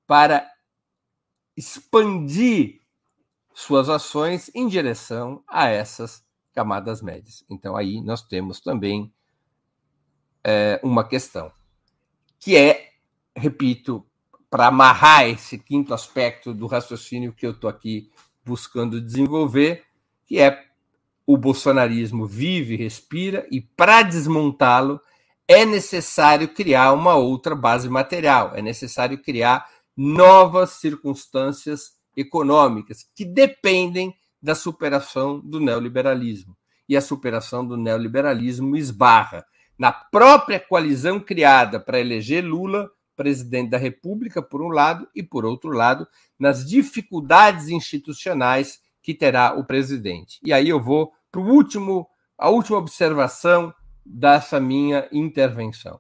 para 0.06 0.48
expandir 1.58 2.82
suas 3.52 3.90
ações 3.90 4.52
em 4.54 4.68
direção 4.68 5.44
a 5.48 5.68
essas 5.68 6.24
camadas 6.54 7.02
médias. 7.02 7.44
Então, 7.50 7.76
aí 7.76 8.00
nós 8.00 8.22
temos 8.22 8.60
também 8.60 9.12
é, 10.44 10.80
uma 10.84 11.04
questão, 11.04 11.52
que 12.40 12.56
é, 12.56 12.92
repito, 13.36 14.06
para 14.52 14.68
amarrar 14.68 15.28
esse 15.28 15.58
quinto 15.58 15.96
aspecto 15.96 16.54
do 16.54 16.68
raciocínio 16.68 17.34
que 17.34 17.48
eu 17.48 17.52
estou 17.52 17.70
aqui 17.70 18.12
buscando 18.46 19.02
desenvolver, 19.02 19.84
que 20.26 20.40
é 20.40 20.66
o 21.26 21.38
bolsonarismo 21.38 22.26
vive, 22.26 22.76
respira, 22.76 23.48
e 23.52 23.62
para 23.62 24.02
desmontá-lo 24.02 25.00
é 25.48 25.66
necessário 25.66 26.48
criar 26.48 26.94
uma 26.94 27.16
outra 27.16 27.56
base 27.56 27.90
material, 27.90 28.54
é 28.56 28.62
necessário 28.62 29.18
criar 29.22 29.68
novas 29.96 30.72
circunstâncias 30.72 31.94
econômicas 32.16 33.06
que 33.16 33.26
dependem 33.26 34.16
da 34.42 34.56
superação 34.56 35.40
do 35.40 35.60
neoliberalismo. 35.60 36.58
E 36.88 36.98
a 36.98 37.02
superação 37.02 37.66
do 37.66 37.78
neoliberalismo 37.78 38.76
esbarra 38.76 39.46
na 39.78 39.92
própria 39.92 40.60
coalizão 40.60 41.20
criada 41.20 41.80
para 41.80 42.00
eleger 42.00 42.44
Lula 42.44 42.90
presidente 43.22 43.70
da 43.70 43.78
República, 43.78 44.42
por 44.42 44.64
um 44.64 44.70
lado, 44.70 45.08
e, 45.16 45.22
por 45.22 45.46
outro 45.46 45.70
lado, 45.70 46.08
nas 46.40 46.68
dificuldades 46.68 47.70
institucionais 47.70 48.82
que 49.00 49.14
terá 49.14 49.54
o 49.54 49.64
presidente. 49.64 50.40
E 50.44 50.52
aí 50.52 50.68
eu 50.68 50.82
vou 50.82 51.14
para 51.32 51.40
o 51.40 51.48
último, 51.48 52.10
a 52.36 52.50
última 52.50 52.80
observação 52.80 53.72
dessa 54.04 54.60
minha 54.60 55.08
intervenção, 55.12 56.00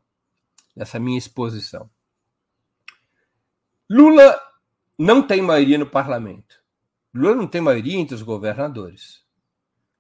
dessa 0.76 1.00
minha 1.00 1.20
exposição. 1.20 1.88
Lula 3.88 4.42
não 4.98 5.22
tem 5.22 5.44
maioria 5.44 5.78
no 5.78 5.86
parlamento. 5.86 6.60
Lula 7.14 7.36
não 7.36 7.46
tem 7.46 7.62
maioria 7.62 8.00
entre 8.00 8.16
os 8.16 8.24
governadores. 8.24 9.22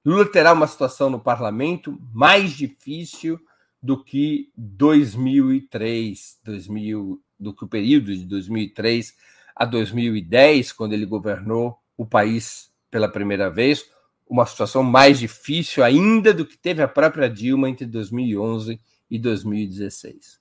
Lula 0.03 0.25
terá 0.25 0.53
uma 0.53 0.65
situação 0.65 1.07
no 1.11 1.19
parlamento 1.19 2.01
mais 2.11 2.53
difícil 2.53 3.39
do 3.81 4.03
que 4.03 4.51
2003, 4.55 6.39
2000, 6.43 7.21
do 7.39 7.53
que 7.53 7.63
o 7.63 7.67
período 7.67 8.15
de 8.15 8.25
2003 8.25 9.15
a 9.55 9.65
2010, 9.65 10.71
quando 10.71 10.93
ele 10.93 11.05
governou 11.05 11.77
o 11.97 12.05
país 12.05 12.71
pela 12.89 13.09
primeira 13.09 13.49
vez, 13.49 13.89
uma 14.29 14.45
situação 14.45 14.83
mais 14.83 15.19
difícil 15.19 15.83
ainda 15.83 16.33
do 16.33 16.45
que 16.45 16.57
teve 16.57 16.81
a 16.81 16.87
própria 16.87 17.29
Dilma 17.29 17.69
entre 17.69 17.85
2011 17.85 18.79
e 19.09 19.19
2016. 19.19 20.39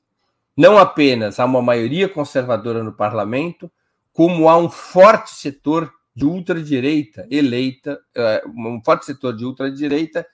Não 0.56 0.78
apenas 0.78 1.40
há 1.40 1.44
uma 1.44 1.62
maioria 1.62 2.08
conservadora 2.08 2.84
no 2.84 2.92
parlamento, 2.92 3.70
como 4.12 4.48
há 4.48 4.56
um 4.56 4.68
forte 4.68 5.30
setor 5.30 5.92
de 6.14 6.24
ultradireita 6.24 7.26
eleita, 7.30 8.00
é, 8.14 8.42
um 8.46 8.80
forte 8.84 9.06
setor 9.06 9.36
de 9.36 9.44
ultradireita 9.44 10.26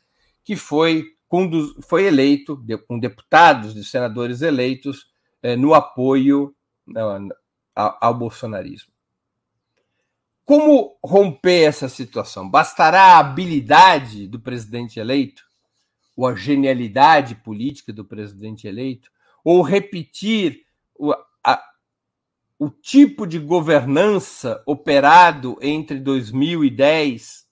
que 0.42 0.57
foi, 0.57 1.15
foi 1.83 2.05
eleito 2.05 2.62
com 2.87 2.99
deputados 2.99 3.77
e 3.77 3.85
senadores 3.85 4.43
eleitos 4.43 5.07
é, 5.43 5.57
no 5.57 5.75
apoio 5.75 6.55
ao 7.75 8.15
bolsonarismo. 8.15 8.93
Como 10.45 10.97
romper 11.05 11.65
essa 11.65 11.89
situação? 11.89 12.49
Bastará 12.49 13.15
a 13.15 13.19
habilidade 13.19 14.29
do 14.29 14.39
presidente 14.39 15.01
eleito, 15.01 15.45
ou 16.17 16.27
a 16.27 16.37
genialidade 16.37 17.35
política 17.35 17.93
do 17.93 18.05
presidente 18.05 18.69
eleito, 18.69 19.11
ou 19.45 19.61
repetir 19.61 20.62
o, 20.95 21.12
a, 21.45 21.62
o 22.59 22.71
tipo 22.71 23.27
de 23.27 23.41
governança 23.41 24.62
operado 24.65 25.59
entre 25.61 25.99
2010, 25.99 27.45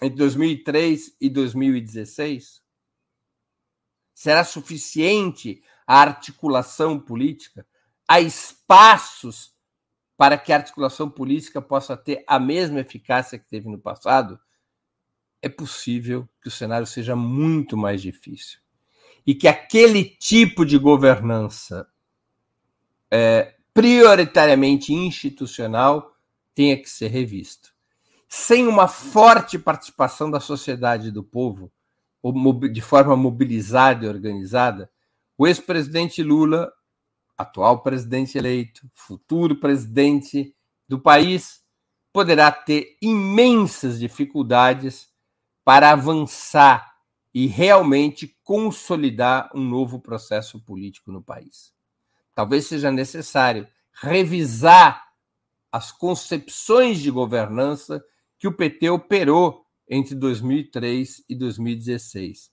entre 0.00 0.16
2003 0.16 1.16
e 1.20 1.28
2016? 1.28 2.61
Será 4.14 4.44
suficiente 4.44 5.62
a 5.86 6.00
articulação 6.00 6.98
política? 6.98 7.66
Há 8.06 8.20
espaços 8.20 9.54
para 10.16 10.38
que 10.38 10.52
a 10.52 10.56
articulação 10.56 11.10
política 11.10 11.60
possa 11.60 11.96
ter 11.96 12.24
a 12.26 12.38
mesma 12.38 12.80
eficácia 12.80 13.38
que 13.38 13.46
teve 13.46 13.68
no 13.68 13.78
passado? 13.78 14.38
É 15.40 15.48
possível 15.48 16.28
que 16.40 16.48
o 16.48 16.50
cenário 16.50 16.86
seja 16.86 17.16
muito 17.16 17.76
mais 17.76 18.00
difícil 18.00 18.60
e 19.26 19.34
que 19.34 19.48
aquele 19.48 20.04
tipo 20.04 20.64
de 20.64 20.78
governança 20.78 21.86
é, 23.10 23.54
prioritariamente 23.74 24.92
institucional 24.92 26.16
tenha 26.54 26.76
que 26.76 26.88
ser 26.88 27.08
revisto. 27.08 27.72
Sem 28.28 28.66
uma 28.66 28.88
forte 28.88 29.58
participação 29.58 30.30
da 30.30 30.40
sociedade 30.40 31.08
e 31.08 31.12
do 31.12 31.22
povo, 31.22 31.72
de 32.70 32.80
forma 32.80 33.16
mobilizada 33.16 34.04
e 34.04 34.08
organizada, 34.08 34.90
o 35.36 35.46
ex-presidente 35.46 36.22
Lula, 36.22 36.72
atual 37.36 37.82
presidente 37.82 38.38
eleito, 38.38 38.88
futuro 38.94 39.56
presidente 39.56 40.54
do 40.88 41.00
país, 41.00 41.62
poderá 42.12 42.52
ter 42.52 42.96
imensas 43.00 43.98
dificuldades 43.98 45.08
para 45.64 45.90
avançar 45.90 46.92
e 47.34 47.46
realmente 47.46 48.36
consolidar 48.44 49.50
um 49.54 49.62
novo 49.62 49.98
processo 49.98 50.60
político 50.60 51.10
no 51.10 51.22
país. 51.22 51.72
Talvez 52.34 52.66
seja 52.66 52.90
necessário 52.90 53.66
revisar 53.92 55.02
as 55.70 55.90
concepções 55.90 57.00
de 57.00 57.10
governança 57.10 58.04
que 58.38 58.46
o 58.46 58.52
PT 58.52 58.90
operou 58.90 59.64
entre 59.94 60.14
2003 60.14 61.22
e 61.28 61.34
2016, 61.34 62.50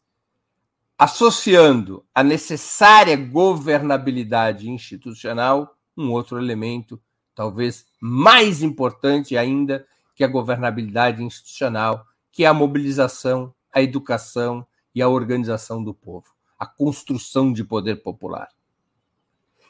associando 0.97 2.05
a 2.13 2.21
necessária 2.21 3.15
governabilidade 3.15 4.69
institucional 4.69 5.73
um 5.95 6.11
outro 6.11 6.37
elemento, 6.37 7.01
talvez 7.33 7.85
mais 8.01 8.61
importante 8.61 9.37
ainda 9.37 9.87
que 10.13 10.21
a 10.21 10.27
governabilidade 10.27 11.23
institucional, 11.23 12.05
que 12.29 12.43
é 12.43 12.47
a 12.47 12.53
mobilização, 12.53 13.55
a 13.73 13.81
educação 13.81 14.67
e 14.93 15.01
a 15.01 15.07
organização 15.07 15.81
do 15.81 15.93
povo, 15.93 16.27
a 16.59 16.65
construção 16.65 17.53
de 17.53 17.63
poder 17.63 18.03
popular. 18.03 18.49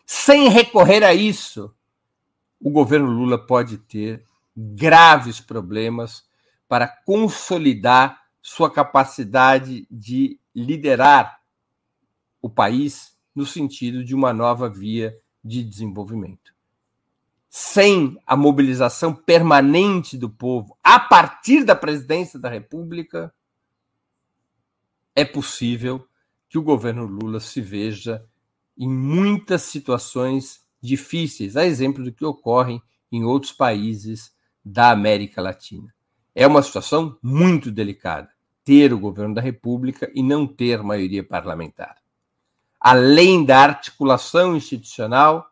Sem 0.07 0.49
recorrer 0.49 1.03
a 1.03 1.13
isso, 1.13 1.71
o 2.59 2.71
governo 2.71 3.11
Lula 3.11 3.37
pode 3.37 3.77
ter 3.77 4.25
graves 4.57 5.39
problemas 5.39 6.27
para 6.69 6.87
consolidar 6.87 8.23
sua 8.41 8.71
capacidade 8.71 9.87
de 9.89 10.39
liderar 10.55 11.41
o 12.39 12.49
país 12.49 13.17
no 13.35 13.45
sentido 13.45 14.05
de 14.05 14.13
uma 14.13 14.31
nova 14.31 14.69
via 14.69 15.17
de 15.43 15.63
desenvolvimento. 15.63 16.53
Sem 17.49 18.17
a 18.25 18.37
mobilização 18.37 19.13
permanente 19.15 20.15
do 20.15 20.29
povo 20.29 20.77
a 20.83 20.99
partir 20.99 21.63
da 21.63 21.75
presidência 21.75 22.39
da 22.39 22.47
República, 22.47 23.33
é 25.15 25.25
possível 25.25 26.07
que 26.47 26.57
o 26.59 26.63
governo 26.63 27.05
Lula 27.05 27.39
se 27.39 27.61
veja 27.61 28.23
em 28.77 28.87
muitas 28.87 29.63
situações 29.63 30.63
difíceis, 30.79 31.57
a 31.57 31.65
exemplo 31.65 32.03
do 32.03 32.13
que 32.13 32.23
ocorre 32.23 32.79
em 33.11 33.23
outros 33.23 33.51
países 33.51 34.31
da 34.63 34.91
América 34.91 35.41
Latina. 35.41 35.93
É 36.33 36.45
uma 36.47 36.61
situação 36.61 37.17
muito 37.21 37.71
delicada 37.71 38.29
ter 38.63 38.93
o 38.93 38.99
governo 38.99 39.33
da 39.33 39.41
República 39.41 40.11
e 40.13 40.21
não 40.21 40.45
ter 40.45 40.83
maioria 40.83 41.23
parlamentar. 41.23 41.97
Além 42.79 43.43
da 43.43 43.59
articulação 43.59 44.55
institucional, 44.55 45.49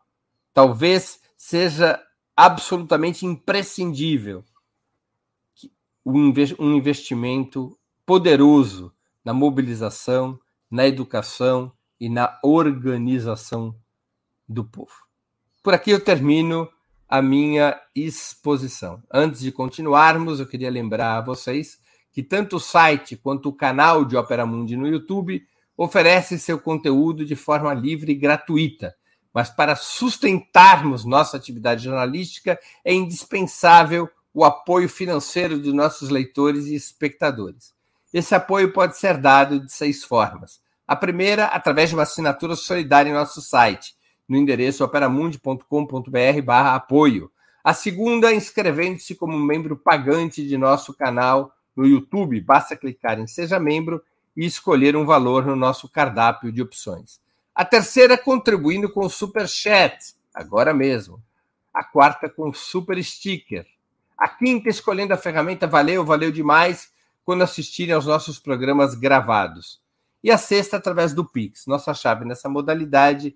talvez 0.54 1.20
seja 1.36 2.00
absolutamente 2.36 3.26
imprescindível 3.26 4.44
um 6.06 6.76
investimento 6.76 7.76
poderoso 8.06 8.92
na 9.24 9.34
mobilização, 9.34 10.38
na 10.70 10.86
educação 10.86 11.72
e 12.00 12.08
na 12.08 12.38
organização 12.42 13.74
do 14.48 14.64
povo. 14.64 14.94
Por 15.62 15.74
aqui 15.74 15.90
eu 15.90 16.02
termino 16.02 16.68
a 17.08 17.22
minha 17.22 17.80
exposição. 17.94 19.02
Antes 19.12 19.40
de 19.40 19.50
continuarmos, 19.50 20.40
eu 20.40 20.46
queria 20.46 20.70
lembrar 20.70 21.16
a 21.16 21.20
vocês 21.22 21.78
que 22.12 22.22
tanto 22.22 22.56
o 22.56 22.60
site 22.60 23.16
quanto 23.16 23.48
o 23.48 23.52
canal 23.52 24.04
de 24.04 24.16
Opera 24.16 24.44
Mundi 24.44 24.76
no 24.76 24.86
YouTube 24.86 25.42
oferecem 25.76 26.36
seu 26.36 26.58
conteúdo 26.58 27.24
de 27.24 27.36
forma 27.36 27.72
livre 27.72 28.12
e 28.12 28.16
gratuita. 28.16 28.94
Mas 29.32 29.48
para 29.48 29.76
sustentarmos 29.76 31.04
nossa 31.04 31.36
atividade 31.36 31.84
jornalística 31.84 32.58
é 32.84 32.92
indispensável 32.92 34.10
o 34.34 34.44
apoio 34.44 34.88
financeiro 34.88 35.58
dos 35.58 35.72
nossos 35.72 36.10
leitores 36.10 36.66
e 36.66 36.74
espectadores. 36.74 37.72
Esse 38.12 38.34
apoio 38.34 38.72
pode 38.72 38.98
ser 38.98 39.16
dado 39.16 39.60
de 39.60 39.72
seis 39.72 40.02
formas. 40.04 40.60
A 40.86 40.96
primeira, 40.96 41.46
através 41.46 41.90
de 41.90 41.94
uma 41.94 42.02
assinatura 42.02 42.56
solidária 42.56 43.10
em 43.10 43.14
nosso 43.14 43.40
site, 43.40 43.94
no 44.28 44.36
endereço 44.36 44.84
operamundi.com.br 44.84 46.42
barra 46.44 46.74
apoio. 46.74 47.30
A 47.64 47.72
segunda, 47.72 48.32
inscrevendo-se 48.32 49.14
como 49.14 49.38
membro 49.38 49.76
pagante 49.76 50.46
de 50.46 50.56
nosso 50.56 50.94
canal 50.94 51.54
no 51.74 51.86
YouTube. 51.86 52.40
Basta 52.40 52.76
clicar 52.76 53.18
em 53.18 53.26
Seja 53.26 53.58
Membro 53.58 54.02
e 54.36 54.44
escolher 54.44 54.96
um 54.96 55.06
valor 55.06 55.46
no 55.46 55.56
nosso 55.56 55.88
cardápio 55.88 56.52
de 56.52 56.62
opções. 56.62 57.20
A 57.54 57.64
terceira, 57.64 58.16
contribuindo 58.16 58.88
com 58.90 59.06
o 59.06 59.10
Super 59.10 59.48
Chat, 59.48 60.14
agora 60.34 60.72
mesmo. 60.72 61.22
A 61.72 61.82
quarta, 61.82 62.28
com 62.28 62.48
o 62.48 62.54
Super 62.54 63.02
Sticker. 63.02 63.66
A 64.16 64.28
quinta, 64.28 64.68
escolhendo 64.68 65.14
a 65.14 65.16
ferramenta 65.16 65.66
Valeu, 65.66 66.04
valeu 66.04 66.30
demais, 66.30 66.92
quando 67.24 67.42
assistirem 67.42 67.94
aos 67.94 68.06
nossos 68.06 68.38
programas 68.38 68.94
gravados 68.94 69.80
e 70.22 70.30
a 70.30 70.38
sexta 70.38 70.76
através 70.76 71.12
do 71.12 71.24
Pix. 71.24 71.66
Nossa 71.66 71.94
chave 71.94 72.24
nessa 72.24 72.48
modalidade 72.48 73.28
é 73.28 73.32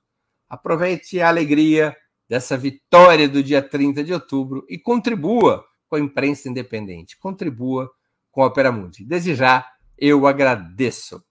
Aproveite 0.48 1.20
a 1.20 1.28
alegria 1.28 1.94
dessa 2.30 2.58
vitória 2.58 3.28
do 3.28 3.44
dia 3.44 3.62
30 3.62 4.06
de 4.06 4.14
outubro 4.14 4.66
e 4.70 4.78
contribua 4.78 5.66
com 5.90 5.98
a 5.98 6.00
imprensa 6.00 6.48
independente. 6.48 7.20
Contribua 7.20 7.92
com 8.32 8.44
a 8.44 8.46
Opera 8.46 8.72
Mundi. 8.72 9.04
Desde 9.04 9.36
já, 9.36 9.68
eu 9.98 10.26
agradeço. 10.26 11.22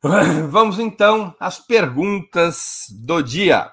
Vamos 0.48 0.78
então 0.78 1.34
às 1.40 1.58
perguntas 1.58 2.86
do 2.90 3.20
dia. 3.20 3.68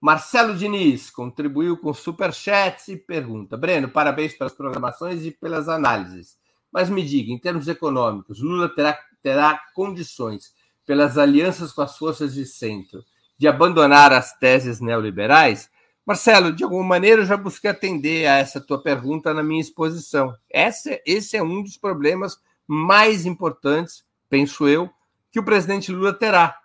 Marcelo 0.00 0.56
Diniz 0.56 1.08
contribuiu 1.08 1.76
com 1.76 1.94
superchats 1.94 2.88
e 2.88 2.96
pergunta: 2.96 3.56
Breno, 3.56 3.88
parabéns 3.88 4.34
pelas 4.34 4.52
programações 4.52 5.24
e 5.24 5.30
pelas 5.30 5.68
análises. 5.68 6.36
Mas 6.72 6.90
me 6.90 7.00
diga, 7.04 7.30
em 7.30 7.38
termos 7.38 7.68
econômicos, 7.68 8.40
Lula 8.40 8.68
terá, 8.74 8.98
terá 9.22 9.60
condições, 9.72 10.52
pelas 10.84 11.16
alianças 11.16 11.70
com 11.70 11.82
as 11.82 11.96
forças 11.96 12.34
de 12.34 12.44
centro, 12.44 13.04
de 13.38 13.46
abandonar 13.46 14.12
as 14.12 14.36
teses 14.36 14.80
neoliberais? 14.80 15.70
Marcelo, 16.04 16.52
de 16.52 16.64
alguma 16.64 16.82
maneira 16.82 17.22
eu 17.22 17.26
já 17.26 17.36
busquei 17.36 17.70
atender 17.70 18.26
a 18.26 18.38
essa 18.38 18.60
tua 18.60 18.82
pergunta 18.82 19.32
na 19.32 19.44
minha 19.44 19.60
exposição. 19.60 20.34
Esse 20.50 21.36
é 21.36 21.42
um 21.42 21.62
dos 21.62 21.76
problemas 21.76 22.36
mais 22.66 23.24
importantes, 23.24 24.02
penso 24.32 24.66
eu, 24.66 24.90
que 25.30 25.38
o 25.38 25.44
presidente 25.44 25.92
Lula 25.92 26.14
terá. 26.14 26.58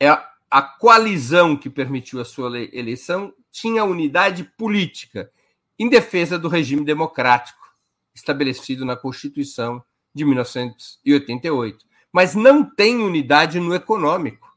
É 0.00 0.08
a 0.50 0.60
coalizão 0.60 1.56
que 1.56 1.70
permitiu 1.70 2.20
a 2.20 2.24
sua 2.24 2.60
eleição 2.72 3.32
tinha 3.52 3.84
unidade 3.84 4.42
política 4.58 5.30
em 5.78 5.88
defesa 5.88 6.36
do 6.36 6.48
regime 6.48 6.84
democrático 6.84 7.72
estabelecido 8.12 8.84
na 8.84 8.96
Constituição 8.96 9.80
de 10.12 10.24
1988, 10.24 11.86
mas 12.12 12.34
não 12.34 12.64
tem 12.64 12.98
unidade 12.98 13.60
no 13.60 13.72
econômico. 13.76 14.52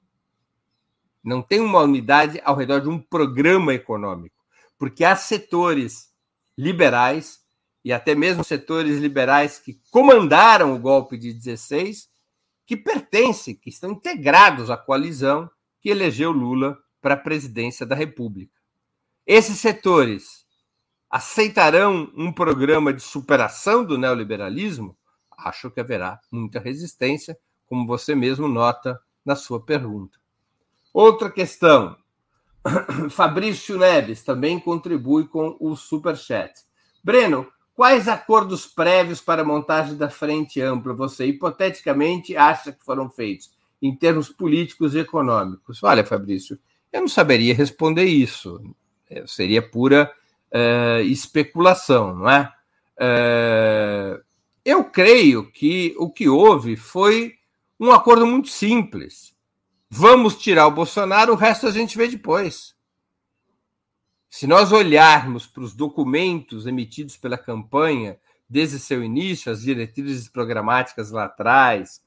Não 1.24 1.44
tem 1.44 1.60
uma 1.60 1.82
unidade 1.82 2.42
ao 2.44 2.56
redor 2.56 2.80
de 2.80 2.90
um 2.90 3.00
programa 3.00 3.72
econômico, 3.72 4.44
porque 4.80 5.06
há 5.06 5.16
setores 5.16 6.12
liberais 6.58 7.40
e 7.84 7.94
até 7.94 8.16
mesmo 8.16 8.44
setores 8.44 8.98
liberais 8.98 9.60
que 9.60 9.80
comandaram 9.92 10.74
o 10.74 10.80
golpe 10.80 11.20
de 11.20 11.32
16 11.32 12.15
que 12.66 12.76
pertencem, 12.76 13.56
que 13.56 13.70
estão 13.70 13.92
integrados 13.92 14.70
à 14.70 14.78
coalizão 14.78 15.50
que 15.80 15.90
elegeu 15.90 16.32
Lula 16.32 16.78
para 17.02 17.14
a 17.14 17.18
presidência 17.18 17.86
da 17.86 17.96
República. 17.96 18.54
Esses 19.26 19.60
setores 19.60 20.46
aceitarão 21.10 22.12
um 22.16 22.32
programa 22.32 22.92
de 22.92 23.02
superação 23.02 23.86
do 23.86 23.98
neoliberalismo? 23.98 24.98
Acho 25.38 25.70
que 25.70 25.80
haverá 25.80 26.20
muita 26.32 26.60
resistência, 26.60 27.38
como 27.68 27.86
você 27.86 28.16
mesmo 28.16 28.48
nota 28.48 29.00
na 29.24 29.36
sua 29.36 29.64
pergunta. 29.64 30.18
Outra 30.94 31.30
questão. 31.30 31.96
Fabrício 33.12 33.78
Neves 33.78 34.24
também 34.24 34.60
contribui 34.60 35.28
com 35.28 35.56
o 35.60 35.76
superchat. 35.76 36.54
Breno, 37.04 37.48
quais 37.76 38.08
acordos 38.08 38.66
prévios 38.66 39.22
para 39.22 39.44
a 39.44 39.46
montagem 39.46 39.96
da 39.96 40.10
frente 40.10 40.62
ampla 40.62 40.94
você 40.94 41.26
hipoteticamente 41.28 42.36
acha 42.36 42.72
que 42.72 42.84
foram 42.84 43.10
feitos? 43.10 43.54
em 43.82 43.96
termos 43.96 44.30
políticos 44.30 44.96
e 44.96 45.00
econômicos? 45.00 45.84
Olha, 45.84 46.04
Fabrício, 46.04 46.58
eu 46.92 47.02
não 47.02 47.08
saberia 47.08 47.54
responder 47.54 48.06
isso. 48.06 48.62
É, 49.10 49.26
seria 49.28 49.62
pura 49.62 50.12
é, 50.52 51.02
especulação, 51.04 52.16
não 52.16 52.30
é? 52.30 52.52
é? 53.00 54.20
Eu 54.64 54.84
creio 54.86 55.52
que 55.52 55.94
o 55.98 56.10
que 56.10 56.28
houve 56.28 56.76
foi 56.76 57.36
um 57.80 57.92
acordo 57.92 58.26
muito 58.26 58.50
simples. 58.50 59.36
Vamos 59.90 60.38
tirar 60.38 60.66
o 60.66 60.72
Bolsonaro, 60.72 61.34
o 61.34 61.38
resto 61.38 61.68
a 61.68 61.72
gente 61.72 61.98
vê 61.98 62.08
depois. 62.08 62.75
Se 64.38 64.46
nós 64.48 64.74
olharmos 64.74 65.48
para 65.48 65.64
os 65.64 65.74
documentos 65.74 66.68
emitidos 66.68 67.16
pela 67.16 67.38
campanha 67.38 68.20
desde 68.50 68.78
seu 68.80 69.02
início, 69.02 69.50
as 69.50 69.62
diretrizes 69.62 70.28
programáticas 70.28 71.10
lá 71.10 71.24
atrás, 71.24 72.02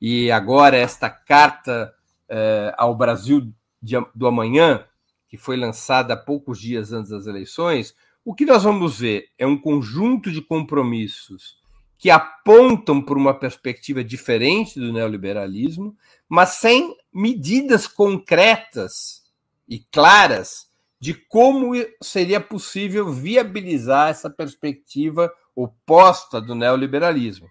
e 0.00 0.30
agora 0.30 0.78
esta 0.78 1.10
carta 1.10 1.94
eh, 2.26 2.74
ao 2.78 2.96
Brasil 2.96 3.52
de, 3.82 3.96
do 4.14 4.26
amanhã, 4.26 4.82
que 5.28 5.36
foi 5.36 5.58
lançada 5.58 6.16
poucos 6.16 6.58
dias 6.58 6.90
antes 6.90 7.10
das 7.10 7.26
eleições, 7.26 7.94
o 8.24 8.34
que 8.34 8.46
nós 8.46 8.62
vamos 8.62 9.00
ver 9.00 9.28
é 9.38 9.46
um 9.46 9.58
conjunto 9.58 10.32
de 10.32 10.40
compromissos 10.40 11.58
que 11.98 12.08
apontam 12.08 13.02
para 13.02 13.18
uma 13.18 13.34
perspectiva 13.34 14.02
diferente 14.02 14.80
do 14.80 14.90
neoliberalismo, 14.90 15.94
mas 16.26 16.48
sem 16.54 16.96
medidas 17.12 17.86
concretas 17.86 19.22
e 19.68 19.80
claras 19.92 20.72
de 21.04 21.12
como 21.12 21.72
seria 22.02 22.40
possível 22.40 23.12
viabilizar 23.12 24.08
essa 24.08 24.30
perspectiva 24.30 25.30
oposta 25.54 26.40
do 26.40 26.54
neoliberalismo. 26.54 27.46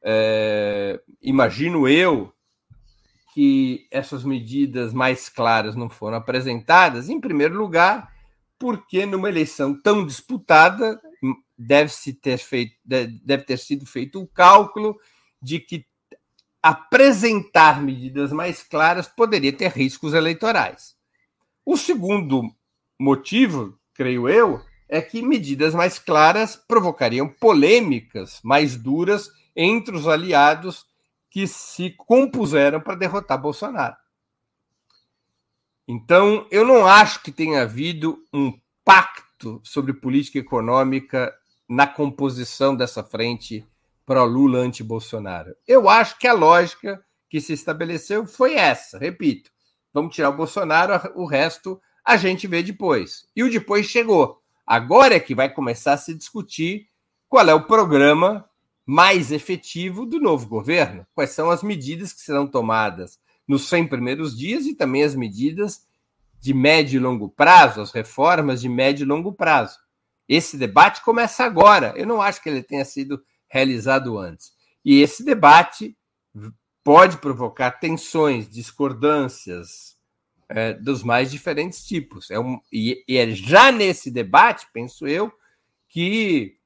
É, 0.00 1.02
imagino 1.20 1.88
eu 1.88 2.32
que 3.34 3.88
essas 3.90 4.22
medidas 4.22 4.92
mais 4.92 5.28
claras 5.28 5.74
não 5.74 5.90
foram 5.90 6.18
apresentadas, 6.18 7.08
em 7.08 7.20
primeiro 7.20 7.58
lugar, 7.58 8.08
porque 8.60 9.04
numa 9.06 9.28
eleição 9.28 9.74
tão 9.82 10.06
disputada 10.06 11.00
deve-se 11.58 12.12
ter 12.12 12.38
feito, 12.38 12.76
deve 12.84 13.42
ter 13.42 13.58
sido 13.58 13.84
feito 13.84 14.22
o 14.22 14.28
cálculo 14.28 14.96
de 15.42 15.58
que 15.58 15.84
apresentar 16.62 17.82
medidas 17.82 18.30
mais 18.30 18.62
claras 18.62 19.08
poderia 19.08 19.52
ter 19.52 19.72
riscos 19.72 20.14
eleitorais. 20.14 21.01
O 21.64 21.76
segundo 21.76 22.42
motivo, 22.98 23.78
creio 23.94 24.28
eu, 24.28 24.60
é 24.88 25.00
que 25.00 25.22
medidas 25.22 25.74
mais 25.74 25.98
claras 25.98 26.56
provocariam 26.56 27.28
polêmicas 27.28 28.40
mais 28.42 28.76
duras 28.76 29.30
entre 29.54 29.96
os 29.96 30.08
aliados 30.08 30.86
que 31.30 31.46
se 31.46 31.90
compuseram 31.90 32.80
para 32.80 32.96
derrotar 32.96 33.40
Bolsonaro. 33.40 33.96
Então, 35.88 36.46
eu 36.50 36.66
não 36.66 36.86
acho 36.86 37.22
que 37.22 37.30
tenha 37.30 37.62
havido 37.62 38.18
um 38.32 38.52
pacto 38.84 39.60
sobre 39.62 39.92
política 39.92 40.38
econômica 40.38 41.34
na 41.68 41.86
composição 41.86 42.74
dessa 42.74 43.02
frente 43.02 43.66
pró-Lula 44.04 44.58
anti-Bolsonaro. 44.58 45.54
Eu 45.66 45.88
acho 45.88 46.18
que 46.18 46.26
a 46.26 46.32
lógica 46.32 47.02
que 47.28 47.40
se 47.40 47.52
estabeleceu 47.52 48.26
foi 48.26 48.54
essa, 48.54 48.98
repito. 48.98 49.51
Vamos 49.92 50.14
tirar 50.14 50.30
o 50.30 50.36
Bolsonaro, 50.36 51.12
o 51.14 51.26
resto 51.26 51.80
a 52.04 52.16
gente 52.16 52.46
vê 52.46 52.62
depois. 52.62 53.26
E 53.34 53.42
o 53.42 53.50
depois 53.50 53.86
chegou. 53.86 54.40
Agora 54.66 55.14
é 55.14 55.20
que 55.20 55.34
vai 55.34 55.52
começar 55.52 55.94
a 55.94 55.98
se 55.98 56.14
discutir 56.14 56.88
qual 57.28 57.48
é 57.48 57.54
o 57.54 57.66
programa 57.66 58.48
mais 58.84 59.30
efetivo 59.30 60.04
do 60.04 60.20
novo 60.20 60.46
governo. 60.46 61.06
Quais 61.14 61.30
são 61.30 61.50
as 61.50 61.62
medidas 61.62 62.12
que 62.12 62.20
serão 62.20 62.46
tomadas 62.46 63.18
nos 63.46 63.68
100 63.68 63.88
primeiros 63.88 64.36
dias 64.36 64.66
e 64.66 64.74
também 64.74 65.02
as 65.02 65.14
medidas 65.14 65.86
de 66.40 66.52
médio 66.52 66.96
e 66.96 67.00
longo 67.00 67.28
prazo, 67.28 67.80
as 67.80 67.92
reformas 67.92 68.60
de 68.60 68.68
médio 68.68 69.04
e 69.04 69.06
longo 69.06 69.32
prazo. 69.32 69.78
Esse 70.28 70.56
debate 70.56 71.02
começa 71.04 71.44
agora. 71.44 71.92
Eu 71.96 72.06
não 72.06 72.20
acho 72.20 72.42
que 72.42 72.48
ele 72.48 72.62
tenha 72.62 72.84
sido 72.84 73.22
realizado 73.48 74.18
antes. 74.18 74.52
E 74.84 75.00
esse 75.00 75.24
debate 75.24 75.96
pode 76.84 77.18
provocar 77.18 77.72
tensões, 77.72 78.48
discordâncias 78.48 79.96
é, 80.48 80.72
dos 80.74 81.02
mais 81.02 81.30
diferentes 81.30 81.84
tipos. 81.84 82.30
É 82.30 82.38
um, 82.38 82.60
e, 82.72 83.04
e 83.08 83.16
é 83.16 83.30
já 83.30 83.70
nesse 83.72 84.10
debate, 84.10 84.66
penso 84.72 85.06
eu, 85.06 85.32
que 85.88 86.56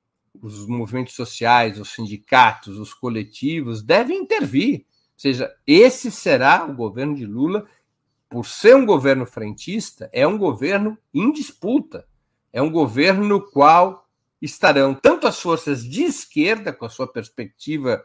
os 0.42 0.66
movimentos 0.66 1.14
sociais, 1.14 1.78
os 1.78 1.92
sindicatos, 1.92 2.78
os 2.78 2.92
coletivos 2.92 3.82
devem 3.82 4.18
intervir. 4.18 4.80
Ou 4.80 5.20
seja, 5.20 5.54
esse 5.66 6.10
será 6.10 6.64
o 6.66 6.74
governo 6.74 7.14
de 7.14 7.24
Lula, 7.24 7.66
por 8.28 8.46
ser 8.46 8.74
um 8.74 8.84
governo 8.84 9.24
frentista, 9.24 10.10
é 10.12 10.26
um 10.26 10.36
governo 10.36 10.98
em 11.14 11.32
disputa. 11.32 12.06
É 12.52 12.60
um 12.60 12.70
governo 12.70 13.26
no 13.26 13.40
qual 13.40 14.08
estarão 14.40 14.94
tanto 14.94 15.26
as 15.26 15.40
forças 15.40 15.84
de 15.84 16.04
esquerda, 16.04 16.72
com 16.72 16.84
a 16.84 16.90
sua 16.90 17.10
perspectiva 17.10 18.04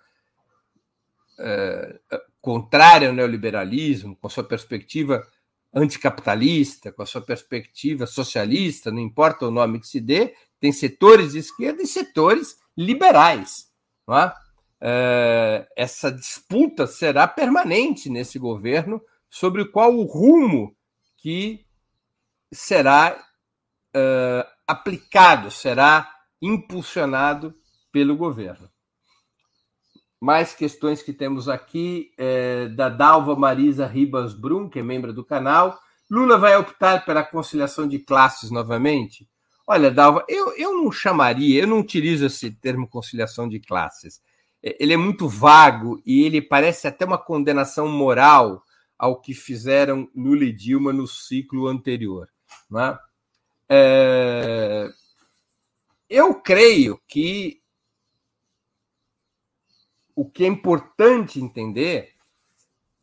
é, 1.42 2.00
contrária 2.42 3.08
ao 3.08 3.14
neoliberalismo, 3.14 4.16
com 4.16 4.28
a 4.28 4.30
sua 4.30 4.44
perspectiva 4.44 5.26
anticapitalista, 5.74 6.92
com 6.92 7.02
a 7.02 7.06
sua 7.06 7.22
perspectiva 7.22 8.06
socialista, 8.06 8.92
não 8.92 9.00
importa 9.00 9.48
o 9.48 9.52
nome 9.52 9.80
que 9.80 9.88
se 9.88 10.00
dê, 10.00 10.34
tem 10.60 10.72
setores 10.72 11.32
de 11.32 11.40
esquerda 11.40 11.82
e 11.82 11.88
setores 11.88 12.58
liberais. 12.78 13.70
É? 14.10 14.32
É, 14.84 15.68
essa 15.76 16.12
disputa 16.12 16.88
será 16.88 17.28
permanente 17.28 18.10
nesse 18.10 18.40
governo 18.40 19.02
sobre 19.30 19.66
qual 19.66 19.96
o 19.96 20.04
rumo 20.04 20.76
que 21.18 21.66
será 22.52 23.24
é, 23.94 24.48
aplicado, 24.68 25.52
será 25.52 26.12
impulsionado 26.42 27.54
pelo 27.92 28.18
governo. 28.18 28.71
Mais 30.22 30.54
questões 30.54 31.02
que 31.02 31.12
temos 31.12 31.50
aqui 31.50 32.12
é, 32.16 32.68
da 32.68 32.90
Dalva 32.90 33.36
Marisa 33.36 33.88
Ribas 33.88 34.36
Brum, 34.36 34.70
que 34.70 34.80
é 34.80 34.84
membro 34.84 35.12
do 35.12 35.26
canal. 35.26 35.80
Lula 36.10 36.38
vai 36.38 36.56
optar 36.56 37.04
pela 37.04 37.24
conciliação 37.24 37.88
de 37.88 37.98
classes 37.98 38.52
novamente? 38.52 39.28
Olha, 39.66 39.90
Dalva, 39.90 40.24
eu, 40.28 40.54
eu 40.56 40.74
não 40.74 40.92
chamaria, 40.92 41.62
eu 41.62 41.68
não 41.68 41.80
utilizo 41.80 42.26
esse 42.26 42.52
termo 42.52 42.88
conciliação 42.88 43.50
de 43.50 43.60
classes. 43.60 44.22
Ele 44.62 44.94
é 44.94 44.98
muito 44.98 45.28
vago 45.28 46.00
e 46.06 46.24
ele 46.24 46.40
parece 46.40 46.88
até 46.88 47.04
uma 47.04 47.18
condenação 47.18 47.88
moral 47.88 48.64
ao 49.00 49.20
que 49.20 49.34
fizeram 49.34 50.08
Lula 50.16 50.44
e 50.44 50.54
Dilma 50.54 50.94
no 50.94 51.08
ciclo 51.08 51.68
anterior. 51.68 52.30
Não 52.70 52.80
é? 52.80 53.00
É... 53.70 54.90
Eu 56.08 56.36
creio 56.36 57.00
que 57.08 57.61
o 60.16 60.30
que 60.30 60.44
é 60.44 60.48
importante 60.48 61.40
entender 61.40 62.14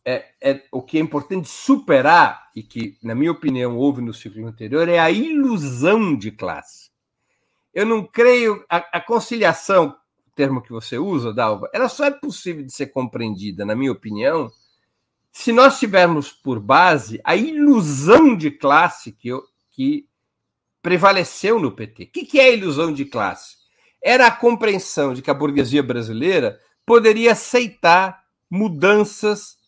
é, 0.05 0.25
é, 0.41 0.63
o 0.73 0.81
que 0.81 0.97
é 0.97 1.01
importante 1.01 1.49
superar 1.49 2.49
e 2.57 2.63
que, 2.63 2.97
na 3.03 3.15
minha 3.15 3.31
opinião, 3.31 3.77
houve 3.77 4.01
no 4.01 4.15
ciclo 4.15 4.47
anterior 4.47 4.89
é 4.89 4.99
a 4.99 5.11
ilusão 5.11 6.17
de 6.17 6.31
classe. 6.31 6.91
Eu 7.75 7.85
não 7.85 8.03
creio 8.03 8.65
a, 8.71 8.77
a 8.97 9.01
conciliação, 9.03 9.95
termo 10.35 10.63
que 10.63 10.73
você 10.73 10.97
usa, 10.97 11.35
Dalva, 11.35 11.69
ela 11.75 11.91
só 11.91 12.07
é 12.07 12.11
possível 12.11 12.65
de 12.65 12.73
ser 12.73 12.87
compreendida, 12.87 13.67
na 13.67 13.77
minha 13.77 13.93
opinião, 13.93 14.51
se 15.31 15.53
nós 15.53 15.79
tivermos 15.79 16.33
por 16.33 16.59
base 16.59 17.21
a 17.23 17.37
ilusão 17.37 18.35
de 18.35 18.51
classe 18.51 19.13
que, 19.13 19.31
que 19.71 20.09
prevaleceu 20.81 21.61
no 21.61 21.73
PT. 21.73 22.05
O 22.05 22.07
que, 22.07 22.25
que 22.25 22.41
é 22.41 22.45
a 22.45 22.53
ilusão 22.53 22.93
de 22.95 23.05
classe? 23.05 23.57
Era 24.03 24.27
a 24.27 24.31
compreensão 24.31 25.13
de 25.13 25.21
que 25.21 25.31
a 25.31 25.35
burguesia 25.35 25.83
brasileira 25.83 26.59
poderia 26.89 27.33
aceitar 27.33 28.25
mudanças 28.51 29.59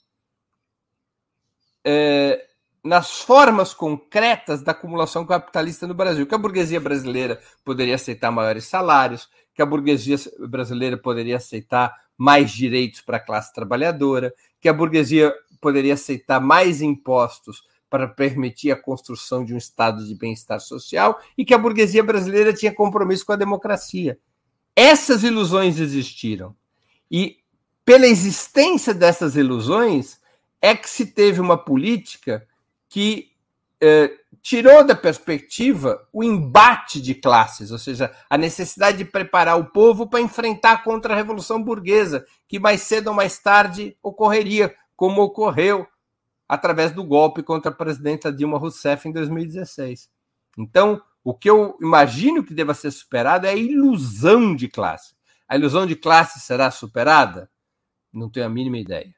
é, 1.85 2.47
nas 2.83 3.21
formas 3.21 3.75
concretas 3.75 4.63
da 4.63 4.73
acumulação 4.73 5.27
capitalista 5.27 5.87
no 5.87 5.93
Brasil, 5.93 6.27
que 6.27 6.35
a 6.35 6.39
burguesia 6.39 6.81
brasileira 6.81 7.39
poderia 7.63 7.95
aceitar 7.95 8.31
maiores 8.31 8.65
salários, 8.65 9.29
que 9.55 9.61
a 9.61 9.67
burguesia 9.67 10.17
brasileira 10.49 10.97
poderia 10.97 11.37
aceitar 11.37 11.95
mais 12.17 12.51
direitos 12.53 13.03
para 13.03 13.19
a 13.19 13.21
classe 13.21 13.53
trabalhadora, 13.53 14.33
que 14.59 14.69
a 14.69 14.73
burguesia 14.73 15.31
poderia 15.61 15.95
aceitar 15.95 16.41
mais 16.41 16.81
impostos 16.81 17.63
para 17.91 18.09
permitir 18.09 18.71
a 18.71 18.81
construção 18.81 19.45
de 19.45 19.53
um 19.53 19.59
estado 19.59 20.07
de 20.07 20.15
bem-estar 20.15 20.61
social 20.61 21.21
e 21.37 21.45
que 21.45 21.53
a 21.53 21.59
burguesia 21.59 22.03
brasileira 22.03 22.55
tinha 22.55 22.75
compromisso 22.75 23.27
com 23.27 23.33
a 23.33 23.37
democracia. 23.37 24.19
Essas 24.75 25.23
ilusões 25.23 25.79
existiram. 25.79 26.55
E 27.11 27.39
pela 27.85 28.07
existência 28.07 28.95
dessas 28.95 29.37
ilusões, 29.37 30.21
é 30.61 30.75
que 30.75 30.89
se 30.89 31.07
teve 31.07 31.41
uma 31.41 31.57
política 31.57 32.47
que 32.89 33.31
eh, 33.81 34.13
tirou 34.43 34.85
da 34.85 34.95
perspectiva 34.95 36.07
o 36.13 36.23
embate 36.23 37.01
de 37.01 37.15
classes, 37.15 37.71
ou 37.71 37.79
seja, 37.79 38.15
a 38.29 38.37
necessidade 38.37 38.99
de 38.99 39.05
preparar 39.05 39.59
o 39.59 39.71
povo 39.71 40.09
para 40.09 40.21
enfrentar 40.21 40.73
a 40.73 40.79
contra-revolução 40.79 41.63
burguesa, 41.63 42.27
que 42.47 42.59
mais 42.59 42.83
cedo 42.83 43.09
ou 43.09 43.15
mais 43.15 43.39
tarde 43.39 43.97
ocorreria, 44.03 44.75
como 44.95 45.23
ocorreu 45.23 45.87
através 46.49 46.93
do 46.93 47.05
golpe 47.05 47.43
contra 47.43 47.71
a 47.71 47.75
presidenta 47.75 48.33
Dilma 48.33 48.59
Rousseff 48.59 49.09
em 49.09 49.13
2016. 49.13 50.11
Então, 50.59 51.01
o 51.23 51.33
que 51.33 51.49
eu 51.49 51.77
imagino 51.81 52.45
que 52.45 52.53
deva 52.53 52.75
ser 52.75 52.91
superado 52.91 53.47
é 53.47 53.51
a 53.51 53.57
ilusão 53.57 54.55
de 54.55 54.69
classe. 54.69 55.15
A 55.51 55.57
ilusão 55.57 55.85
de 55.85 55.97
classe 55.97 56.39
será 56.39 56.71
superada? 56.71 57.51
Não 58.13 58.31
tenho 58.31 58.47
a 58.47 58.49
mínima 58.49 58.79
ideia. 58.79 59.13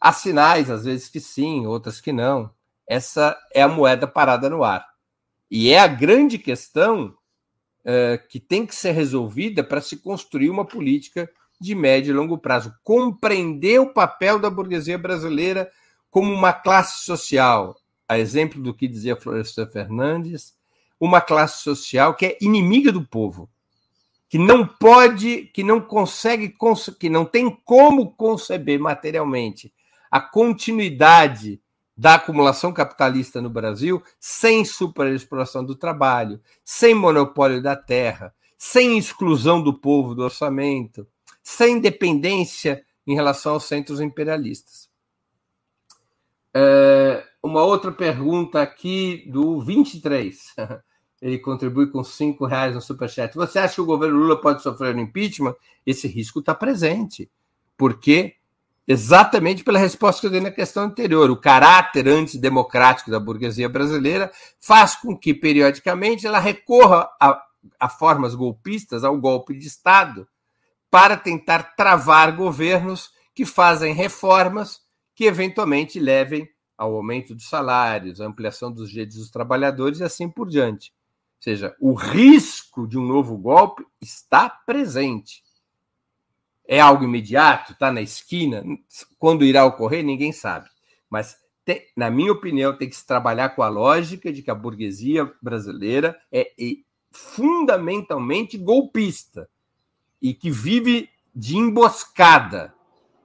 Há 0.00 0.12
sinais, 0.12 0.70
às 0.70 0.84
vezes 0.84 1.08
que 1.08 1.18
sim, 1.18 1.66
outras 1.66 2.00
que 2.00 2.12
não. 2.12 2.48
Essa 2.86 3.36
é 3.52 3.60
a 3.60 3.66
moeda 3.66 4.06
parada 4.06 4.48
no 4.48 4.62
ar. 4.62 4.86
E 5.50 5.72
é 5.72 5.80
a 5.80 5.88
grande 5.88 6.38
questão 6.38 7.06
uh, 7.80 8.28
que 8.28 8.38
tem 8.38 8.64
que 8.64 8.72
ser 8.72 8.92
resolvida 8.92 9.64
para 9.64 9.80
se 9.80 9.96
construir 9.96 10.48
uma 10.48 10.64
política 10.64 11.28
de 11.60 11.74
médio 11.74 12.12
e 12.12 12.16
longo 12.16 12.38
prazo. 12.38 12.72
Compreender 12.84 13.80
o 13.80 13.92
papel 13.92 14.38
da 14.38 14.48
burguesia 14.48 14.96
brasileira 14.96 15.68
como 16.08 16.32
uma 16.32 16.52
classe 16.52 17.04
social, 17.04 17.76
a 18.08 18.16
exemplo 18.16 18.62
do 18.62 18.72
que 18.72 18.86
dizia 18.86 19.16
Florestan 19.16 19.66
Fernandes, 19.66 20.54
uma 21.00 21.20
classe 21.20 21.64
social 21.64 22.14
que 22.14 22.26
é 22.26 22.38
inimiga 22.40 22.92
do 22.92 23.04
povo, 23.04 23.50
que 24.28 24.38
não 24.38 24.66
pode, 24.66 25.50
que 25.54 25.62
não 25.62 25.80
consegue, 25.80 26.54
que 26.98 27.08
não 27.08 27.24
tem 27.24 27.50
como 27.64 28.12
conceber 28.12 28.78
materialmente 28.78 29.72
a 30.10 30.20
continuidade 30.20 31.60
da 31.96 32.14
acumulação 32.14 32.72
capitalista 32.72 33.40
no 33.40 33.50
Brasil 33.50 34.02
sem 34.20 34.64
superexploração 34.64 35.64
do 35.64 35.74
trabalho, 35.74 36.40
sem 36.64 36.94
monopólio 36.94 37.60
da 37.60 37.74
terra, 37.74 38.32
sem 38.56 38.96
exclusão 38.96 39.62
do 39.62 39.74
povo 39.74 40.14
do 40.14 40.22
orçamento, 40.22 41.06
sem 41.42 41.80
dependência 41.80 42.84
em 43.06 43.14
relação 43.14 43.54
aos 43.54 43.64
centros 43.64 44.00
imperialistas. 44.00 44.88
É, 46.54 47.24
uma 47.42 47.62
outra 47.62 47.90
pergunta 47.90 48.60
aqui 48.60 49.28
do 49.30 49.60
23. 49.60 50.54
Ele 51.20 51.38
contribui 51.38 51.90
com 51.90 52.04
cinco 52.04 52.46
reais 52.46 52.74
no 52.74 52.80
Superchat. 52.80 53.34
Você 53.34 53.58
acha 53.58 53.74
que 53.74 53.80
o 53.80 53.86
governo 53.86 54.18
Lula 54.18 54.40
pode 54.40 54.62
sofrer 54.62 54.94
um 54.94 55.00
impeachment? 55.00 55.54
Esse 55.84 56.06
risco 56.06 56.38
está 56.40 56.54
presente, 56.54 57.30
porque 57.76 58.36
exatamente 58.88 59.62
pela 59.62 59.78
resposta 59.78 60.20
que 60.20 60.26
eu 60.26 60.30
dei 60.30 60.40
na 60.40 60.50
questão 60.50 60.84
anterior. 60.84 61.30
O 61.30 61.36
caráter 61.36 62.08
antidemocrático 62.08 63.10
da 63.10 63.20
burguesia 63.20 63.68
brasileira 63.68 64.32
faz 64.58 64.96
com 64.96 65.14
que, 65.14 65.34
periodicamente, 65.34 66.26
ela 66.26 66.38
recorra 66.38 67.06
a, 67.20 67.42
a 67.78 67.88
formas 67.88 68.34
golpistas, 68.34 69.04
ao 69.04 69.18
golpe 69.18 69.54
de 69.54 69.66
Estado, 69.66 70.26
para 70.90 71.18
tentar 71.18 71.74
travar 71.76 72.34
governos 72.34 73.10
que 73.34 73.44
fazem 73.44 73.92
reformas 73.92 74.80
que 75.14 75.24
eventualmente 75.24 76.00
levem 76.00 76.48
ao 76.78 76.94
aumento 76.94 77.34
dos 77.34 77.48
salários, 77.48 78.20
à 78.20 78.24
ampliação 78.24 78.72
dos 78.72 78.88
direitos 78.88 79.16
dos 79.16 79.30
trabalhadores 79.30 79.98
e 79.98 80.04
assim 80.04 80.30
por 80.30 80.48
diante. 80.48 80.92
Ou 81.38 81.42
seja, 81.42 81.76
o 81.80 81.94
risco 81.94 82.86
de 82.86 82.98
um 82.98 83.06
novo 83.06 83.36
golpe 83.38 83.86
está 84.00 84.50
presente. 84.50 85.42
É 86.66 86.80
algo 86.80 87.04
imediato? 87.04 87.72
Está 87.72 87.92
na 87.92 88.02
esquina? 88.02 88.64
Quando 89.18 89.44
irá 89.44 89.64
ocorrer, 89.64 90.04
ninguém 90.04 90.32
sabe. 90.32 90.68
Mas, 91.08 91.38
tem, 91.64 91.86
na 91.96 92.10
minha 92.10 92.32
opinião, 92.32 92.76
tem 92.76 92.88
que 92.88 92.96
se 92.96 93.06
trabalhar 93.06 93.50
com 93.50 93.62
a 93.62 93.68
lógica 93.68 94.32
de 94.32 94.42
que 94.42 94.50
a 94.50 94.54
burguesia 94.54 95.32
brasileira 95.40 96.20
é, 96.30 96.52
é 96.60 96.76
fundamentalmente 97.12 98.58
golpista 98.58 99.48
e 100.20 100.34
que 100.34 100.50
vive 100.50 101.08
de 101.34 101.56
emboscada. 101.56 102.74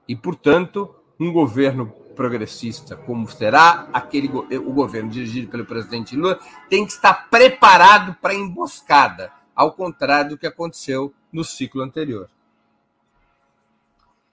E, 0.08 0.16
portanto, 0.16 0.94
um 1.20 1.34
governo 1.34 1.92
progressista, 2.16 2.96
como 2.96 3.30
será 3.30 3.88
aquele 3.92 4.30
o 4.30 4.74
governo 4.74 5.10
dirigido 5.10 5.50
pelo 5.50 5.66
presidente 5.66 6.16
Lula, 6.16 6.40
tem 6.70 6.86
que 6.86 6.94
estar 6.94 7.30
preparado 7.30 8.16
para 8.22 8.34
a 8.34 8.36
emboscada, 8.36 9.32
ao 9.56 9.74
contrário 9.74 10.32
do 10.32 10.38
que 10.38 10.48
aconteceu 10.48 11.14
no 11.32 11.44
ciclo 11.44 11.82
anterior. 11.82 12.30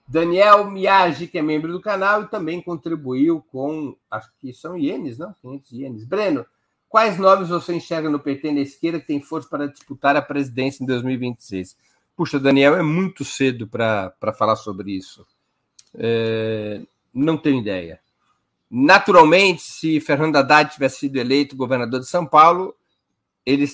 Daniel 0.07 0.69
Miage, 0.69 1.25
que 1.25 1.37
é 1.37 1.41
membro 1.41 1.71
do 1.71 1.79
canal 1.79 2.23
e 2.23 2.27
também 2.27 2.61
contribuiu 2.61 3.41
com, 3.49 3.95
acho 4.09 4.29
que 4.39 4.53
são 4.53 4.77
ienes, 4.77 5.17
não? 5.17 5.33
500 5.41 5.71
ienes. 5.71 6.03
Breno, 6.03 6.45
quais 6.89 7.17
nomes 7.17 7.47
você 7.47 7.73
enxerga 7.73 8.09
no 8.09 8.19
PT 8.19 8.51
na 8.51 8.59
esquerda 8.59 8.99
que 8.99 9.07
tem 9.07 9.21
força 9.21 9.47
para 9.47 9.69
disputar 9.69 10.17
a 10.17 10.21
presidência 10.21 10.83
em 10.83 10.85
2026? 10.85 11.77
Puxa, 12.13 12.37
Daniel, 12.37 12.75
é 12.75 12.83
muito 12.83 13.23
cedo 13.23 13.67
para 13.67 14.33
falar 14.37 14.57
sobre 14.57 14.91
isso. 14.91 15.25
É, 15.95 16.81
não 17.13 17.37
tenho 17.37 17.59
ideia. 17.59 17.99
Naturalmente, 18.69 19.61
se 19.61 19.99
Fernando 19.99 20.37
Haddad 20.37 20.73
tivesse 20.73 20.99
sido 20.99 21.17
eleito 21.17 21.55
governador 21.55 21.99
de 21.99 22.07
São 22.07 22.25
Paulo, 22.25 22.75
ele 23.45 23.67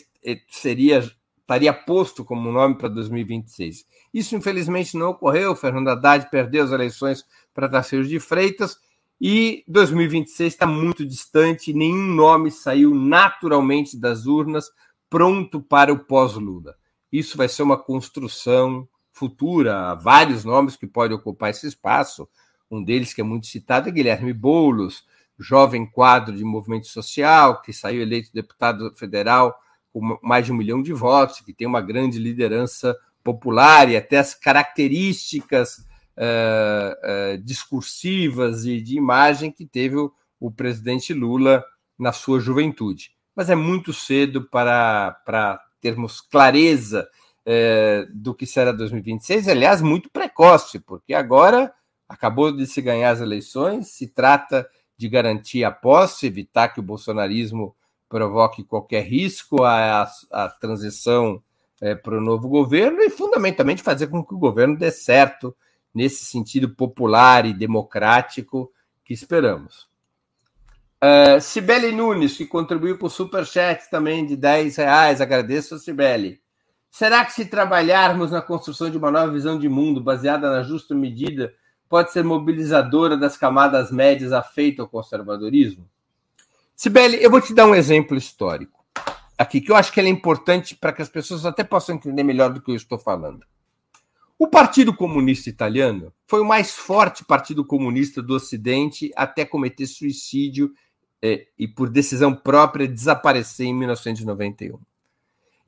seria 0.49 1.03
estaria 1.47 1.73
posto 1.73 2.25
como 2.25 2.51
nome 2.51 2.75
para 2.75 2.89
2026. 2.89 3.85
Isso, 4.13 4.35
infelizmente, 4.35 4.97
não 4.97 5.11
ocorreu. 5.11 5.55
Fernando 5.55 5.87
Haddad 5.87 6.29
perdeu 6.29 6.65
as 6.65 6.71
eleições 6.71 7.25
para 7.53 7.69
Tarcísio 7.69 8.05
de 8.05 8.19
Freitas 8.19 8.77
e 9.19 9.63
2026 9.65 10.53
está 10.53 10.67
muito 10.67 11.05
distante. 11.05 11.71
Nenhum 11.71 12.13
nome 12.13 12.51
saiu 12.51 12.93
naturalmente 12.93 13.97
das 13.97 14.25
urnas 14.25 14.69
pronto 15.09 15.61
para 15.61 15.93
o 15.93 15.99
pós-Lula. 15.99 16.75
Isso 17.09 17.37
vai 17.37 17.47
ser 17.47 17.63
uma 17.63 17.77
construção 17.77 18.85
futura. 19.13 19.91
Há 19.91 19.95
vários 19.95 20.43
nomes 20.43 20.75
que 20.75 20.85
podem 20.85 21.15
ocupar 21.15 21.51
esse 21.51 21.65
espaço. 21.65 22.27
Um 22.69 22.83
deles 22.83 23.13
que 23.13 23.21
é 23.21 23.23
muito 23.23 23.47
citado 23.47 23.89
é 23.89 23.91
Guilherme 23.91 24.33
Boulos, 24.33 25.05
jovem 25.39 25.85
quadro 25.85 26.35
de 26.35 26.43
movimento 26.43 26.87
social, 26.87 27.61
que 27.61 27.71
saiu 27.71 28.01
eleito 28.01 28.31
deputado 28.33 28.93
federal 28.95 29.57
com 29.93 30.19
mais 30.21 30.45
de 30.45 30.51
um 30.51 30.55
milhão 30.55 30.81
de 30.81 30.93
votos, 30.93 31.41
que 31.41 31.53
tem 31.53 31.67
uma 31.67 31.81
grande 31.81 32.19
liderança 32.19 32.95
popular 33.23 33.89
e 33.89 33.97
até 33.97 34.17
as 34.17 34.33
características 34.33 35.79
uh, 36.17 37.35
uh, 37.35 37.37
discursivas 37.43 38.65
e 38.65 38.81
de 38.81 38.95
imagem 38.95 39.51
que 39.51 39.65
teve 39.65 39.97
o, 39.97 40.11
o, 40.39 40.51
presidente 40.51 41.13
Lula 41.13 41.63
na 41.97 42.11
sua 42.11 42.39
juventude. 42.39 43.11
Mas 43.35 43.49
é 43.49 43.55
muito 43.55 43.93
cedo 43.93 44.47
para, 44.49 45.11
para 45.25 45.59
termos 45.79 46.21
clareza 46.21 47.07
é, 47.45 48.05
do 48.13 48.33
que 48.33 48.45
será 48.45 48.71
2026, 48.71 49.47
aliás, 49.47 49.81
muito 49.81 50.09
precoce, 50.09 50.79
porque 50.79 51.13
agora 51.13 51.73
acabou 52.07 52.51
de 52.51 52.65
se 52.65 52.81
ganhar 52.81 53.11
as 53.11 53.21
eleições, 53.21 53.89
se 53.89 54.07
trata 54.07 54.67
de 54.97 55.07
garantir 55.07 55.63
a 55.63 55.71
posse, 55.71 56.27
evitar 56.27 56.69
que 56.69 56.79
o 56.79 56.83
bolsonarismo 56.83 57.75
provoque 58.09 58.63
qualquer 58.63 59.03
risco 59.03 59.63
à, 59.63 60.09
à 60.31 60.49
transição 60.49 61.41
é, 61.81 61.93
para 61.93 62.17
o 62.17 62.21
novo 62.21 62.47
governo 62.47 63.01
e, 63.01 63.09
fundamentalmente, 63.09 63.83
fazer 63.83 64.07
com 64.07 64.23
que 64.23 64.33
o 64.33 64.39
governo 64.39 64.77
dê 64.77 64.89
certo 64.89 65.55
nesse 65.93 66.25
sentido 66.25 66.69
popular 66.69 67.45
e 67.45 67.53
democrático 67.53 68.71
que 69.03 69.13
esperamos. 69.13 69.87
Uh, 71.03 71.39
Cibele 71.39 71.91
Nunes, 71.91 72.35
que 72.35 72.45
contribuiu 72.45 72.97
com 72.97 73.05
o 73.05 73.09
Superchat 73.09 73.89
também 73.89 74.25
de 74.25 74.35
10 74.35 74.77
reais, 74.77 75.21
agradeço, 75.21 75.77
Cibele. 75.77 76.41
Será 76.89 77.23
que 77.23 77.33
se 77.33 77.45
trabalharmos 77.45 78.31
na 78.31 78.41
construção 78.41 78.89
de 78.89 78.97
uma 78.97 79.11
nova 79.11 79.31
visão 79.31 79.59
de 79.59 79.69
mundo 79.69 80.01
baseada 80.01 80.49
na 80.49 80.63
justa 80.63 80.95
medida 80.95 81.53
pode 81.89 82.11
ser 82.11 82.23
mobilizadora 82.23 83.17
das 83.17 83.37
camadas 83.37 83.91
médias 83.91 84.31
afeitas 84.31 84.81
ao 84.81 84.89
conservadorismo? 84.89 85.87
Sibeli, 86.75 87.21
eu 87.21 87.31
vou 87.31 87.41
te 87.41 87.53
dar 87.53 87.65
um 87.65 87.75
exemplo 87.75 88.15
histórico 88.15 88.77
aqui, 89.37 89.61
que 89.61 89.71
eu 89.71 89.75
acho 89.75 89.91
que 89.91 89.99
é 89.99 90.07
importante 90.07 90.75
para 90.75 90.91
que 90.91 91.01
as 91.01 91.09
pessoas 91.09 91.45
até 91.45 91.63
possam 91.63 91.95
entender 91.95 92.23
melhor 92.23 92.51
do 92.51 92.61
que 92.61 92.71
eu 92.71 92.75
estou 92.75 92.97
falando. 92.97 93.45
O 94.39 94.47
Partido 94.47 94.93
Comunista 94.93 95.49
Italiano 95.49 96.13
foi 96.27 96.41
o 96.41 96.45
mais 96.45 96.71
forte 96.71 97.25
partido 97.25 97.65
comunista 97.65 98.21
do 98.21 98.35
Ocidente 98.35 99.11
até 99.15 99.45
cometer 99.45 99.87
suicídio 99.87 100.71
eh, 101.21 101.47
e, 101.57 101.67
por 101.67 101.89
decisão 101.89 102.35
própria, 102.35 102.87
desaparecer 102.87 103.67
em 103.67 103.73
1991. 103.73 104.79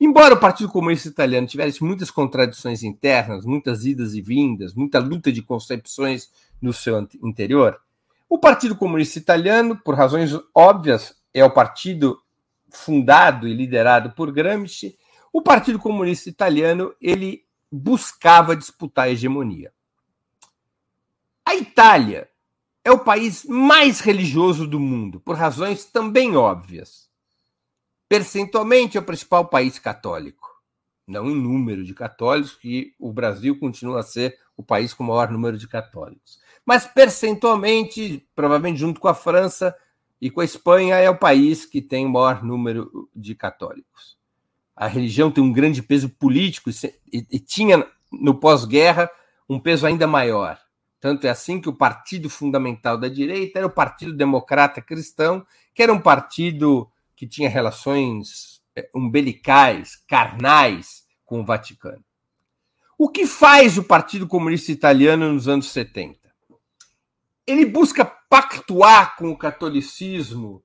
Embora 0.00 0.34
o 0.34 0.40
Partido 0.40 0.70
Comunista 0.70 1.08
Italiano 1.08 1.46
tivesse 1.46 1.84
muitas 1.84 2.10
contradições 2.10 2.82
internas, 2.82 3.44
muitas 3.44 3.84
idas 3.84 4.14
e 4.14 4.22
vindas, 4.22 4.72
muita 4.74 4.98
luta 4.98 5.30
de 5.30 5.42
concepções 5.42 6.30
no 6.60 6.72
seu 6.72 7.06
interior, 7.22 7.78
o 8.26 8.38
Partido 8.38 8.76
Comunista 8.76 9.18
Italiano, 9.18 9.76
por 9.76 9.96
razões 9.96 10.30
óbvias, 10.54 11.20
é 11.34 11.44
o 11.44 11.50
partido 11.50 12.22
fundado 12.70 13.46
e 13.48 13.52
liderado 13.52 14.12
por 14.12 14.30
Gramsci. 14.30 14.96
O 15.32 15.42
Partido 15.42 15.80
Comunista 15.80 16.30
Italiano 16.30 16.94
ele 17.00 17.44
buscava 17.70 18.54
disputar 18.54 19.06
a 19.06 19.10
hegemonia. 19.10 19.72
A 21.44 21.56
Itália 21.56 22.30
é 22.84 22.92
o 22.92 23.00
país 23.00 23.44
mais 23.44 23.98
religioso 23.98 24.64
do 24.64 24.78
mundo, 24.78 25.20
por 25.20 25.34
razões 25.34 25.84
também 25.84 26.36
óbvias. 26.36 27.09
Percentualmente, 28.10 28.98
é 28.98 29.00
o 29.00 29.04
principal 29.04 29.46
país 29.46 29.78
católico. 29.78 30.60
Não 31.06 31.30
em 31.30 31.34
número 31.40 31.84
de 31.84 31.94
católicos, 31.94 32.56
que 32.56 32.92
o 32.98 33.12
Brasil 33.12 33.56
continua 33.56 34.00
a 34.00 34.02
ser 34.02 34.36
o 34.56 34.64
país 34.64 34.92
com 34.92 35.04
o 35.04 35.06
maior 35.06 35.30
número 35.30 35.56
de 35.56 35.68
católicos. 35.68 36.40
Mas 36.66 36.88
percentualmente, 36.88 38.28
provavelmente 38.34 38.80
junto 38.80 38.98
com 38.98 39.06
a 39.06 39.14
França 39.14 39.72
e 40.20 40.28
com 40.28 40.40
a 40.40 40.44
Espanha, 40.44 40.96
é 40.96 41.08
o 41.08 41.16
país 41.16 41.64
que 41.64 41.80
tem 41.80 42.04
o 42.04 42.10
maior 42.10 42.42
número 42.42 43.08
de 43.14 43.32
católicos. 43.36 44.18
A 44.74 44.88
religião 44.88 45.30
tem 45.30 45.44
um 45.44 45.52
grande 45.52 45.80
peso 45.80 46.08
político 46.08 46.68
e, 47.12 47.24
e 47.30 47.38
tinha 47.38 47.86
no 48.10 48.40
pós-guerra 48.40 49.08
um 49.48 49.60
peso 49.60 49.86
ainda 49.86 50.08
maior. 50.08 50.58
Tanto 50.98 51.28
é 51.28 51.30
assim 51.30 51.60
que 51.60 51.68
o 51.68 51.76
partido 51.76 52.28
fundamental 52.28 52.98
da 52.98 53.06
direita 53.06 53.60
era 53.60 53.68
o 53.68 53.72
Partido 53.72 54.12
Democrata 54.12 54.82
Cristão, 54.82 55.46
que 55.72 55.80
era 55.80 55.92
um 55.92 56.00
partido 56.00 56.89
que 57.20 57.26
tinha 57.26 57.50
relações 57.50 58.62
é, 58.74 58.88
umbilicais, 58.96 59.94
carnais 60.08 61.02
com 61.26 61.42
o 61.42 61.44
Vaticano. 61.44 62.02
O 62.96 63.10
que 63.10 63.26
faz 63.26 63.76
o 63.76 63.84
Partido 63.84 64.26
Comunista 64.26 64.72
Italiano 64.72 65.30
nos 65.30 65.46
anos 65.46 65.70
70? 65.70 66.18
Ele 67.46 67.66
busca 67.66 68.06
pactuar 68.06 69.16
com 69.16 69.28
o 69.30 69.36
catolicismo 69.36 70.64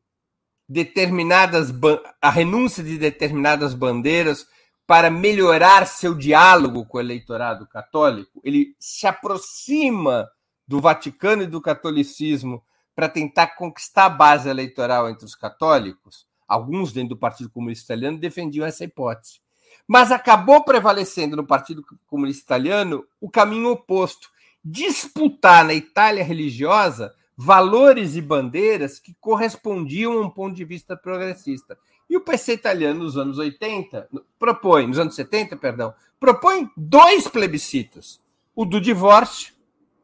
determinadas 0.66 1.74
a 2.22 2.30
renúncia 2.30 2.82
de 2.82 2.98
determinadas 2.98 3.74
bandeiras 3.74 4.48
para 4.88 5.12
melhorar 5.12 5.86
seu 5.86 6.16
diálogo 6.16 6.86
com 6.86 7.00
o 7.00 7.02
eleitorado 7.02 7.68
católico. 7.68 8.40
Ele 8.46 8.78
se 8.80 9.06
aproxima 9.06 10.26
do 10.66 10.80
Vaticano 10.80 11.44
e 11.44 11.48
do 11.48 11.60
catolicismo 11.60 12.64
para 12.96 13.10
tentar 13.10 13.58
conquistar 13.58 14.06
a 14.06 14.10
base 14.10 14.48
eleitoral 14.48 15.10
entre 15.10 15.26
os 15.26 15.36
católicos 15.36 16.26
alguns 16.48 16.92
dentro 16.92 17.10
do 17.10 17.18
Partido 17.18 17.50
Comunista 17.50 17.94
Italiano 17.94 18.18
defendiam 18.18 18.66
essa 18.66 18.84
hipótese. 18.84 19.40
Mas 19.88 20.12
acabou 20.12 20.64
prevalecendo 20.64 21.36
no 21.36 21.46
Partido 21.46 21.84
Comunista 22.08 22.44
Italiano 22.44 23.06
o 23.22 23.30
caminho 23.30 23.70
oposto 23.70 24.30
disputar 24.64 25.64
na 25.64 25.74
Itália 25.74 26.24
religiosa 26.24 27.14
valores 27.38 28.16
e 28.16 28.22
bandeiras 28.22 29.00
que 29.00 29.14
correspondiam 29.20 30.14
a 30.14 30.22
um 30.22 30.30
ponto 30.30 30.56
de 30.56 30.66
vista 30.66 30.96
progressista. 30.96 31.78
E 32.10 32.16
o 32.16 32.22
PC 32.22 32.54
italiano 32.54 33.04
nos 33.04 33.18
anos 33.18 33.38
80 33.38 34.10
propõe, 34.40 34.88
nos 34.88 35.00
anos 35.00 35.16
70, 35.16 35.58
perdão, 35.58 35.94
propõe 36.20 36.70
dois 36.78 37.28
plebiscitos, 37.28 38.22
o 38.56 38.66
do 38.66 38.80
divórcio 38.80 39.54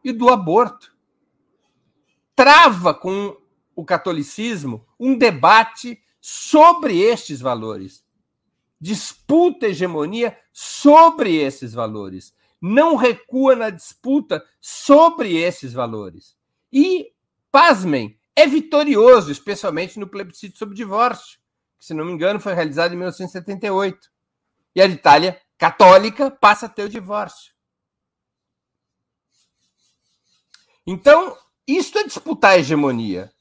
e 0.04 0.12
do 0.12 0.30
aborto. 0.30 0.94
Trava 2.36 2.94
com 2.94 3.38
o 3.76 3.86
catolicismo 3.86 4.86
um 5.00 5.18
debate 5.18 6.00
sobre 6.22 7.00
estes 7.00 7.42
valores. 7.42 8.06
Disputa 8.80 9.68
hegemonia 9.68 10.38
sobre 10.54 11.36
esses 11.36 11.74
valores. 11.74 12.34
Não 12.62 12.96
recua 12.96 13.56
na 13.56 13.72
disputa 13.72 14.46
sobre 14.60 15.36
esses 15.36 15.74
valores. 15.74 16.38
E, 16.72 17.12
pasmem, 17.52 18.18
é 18.36 18.46
vitorioso, 18.46 19.32
especialmente 19.32 20.00
no 20.00 20.08
plebiscito 20.08 20.58
sobre 20.58 20.76
divórcio, 20.76 21.40
que, 21.78 21.86
se 21.86 21.94
não 21.94 22.06
me 22.06 22.12
engano, 22.12 22.40
foi 22.40 22.54
realizado 22.54 22.94
em 22.94 22.98
1978. 22.98 24.10
E 24.76 24.82
a 24.82 24.86
Itália 24.86 25.42
católica 25.58 26.30
passa 26.32 26.68
a 26.68 26.70
ter 26.70 26.84
o 26.84 26.90
divórcio. 26.90 27.52
Então, 30.86 31.38
isto 31.68 31.98
é 31.98 32.04
disputar 32.04 32.52
a 32.52 32.58
hegemonia. 32.58 33.32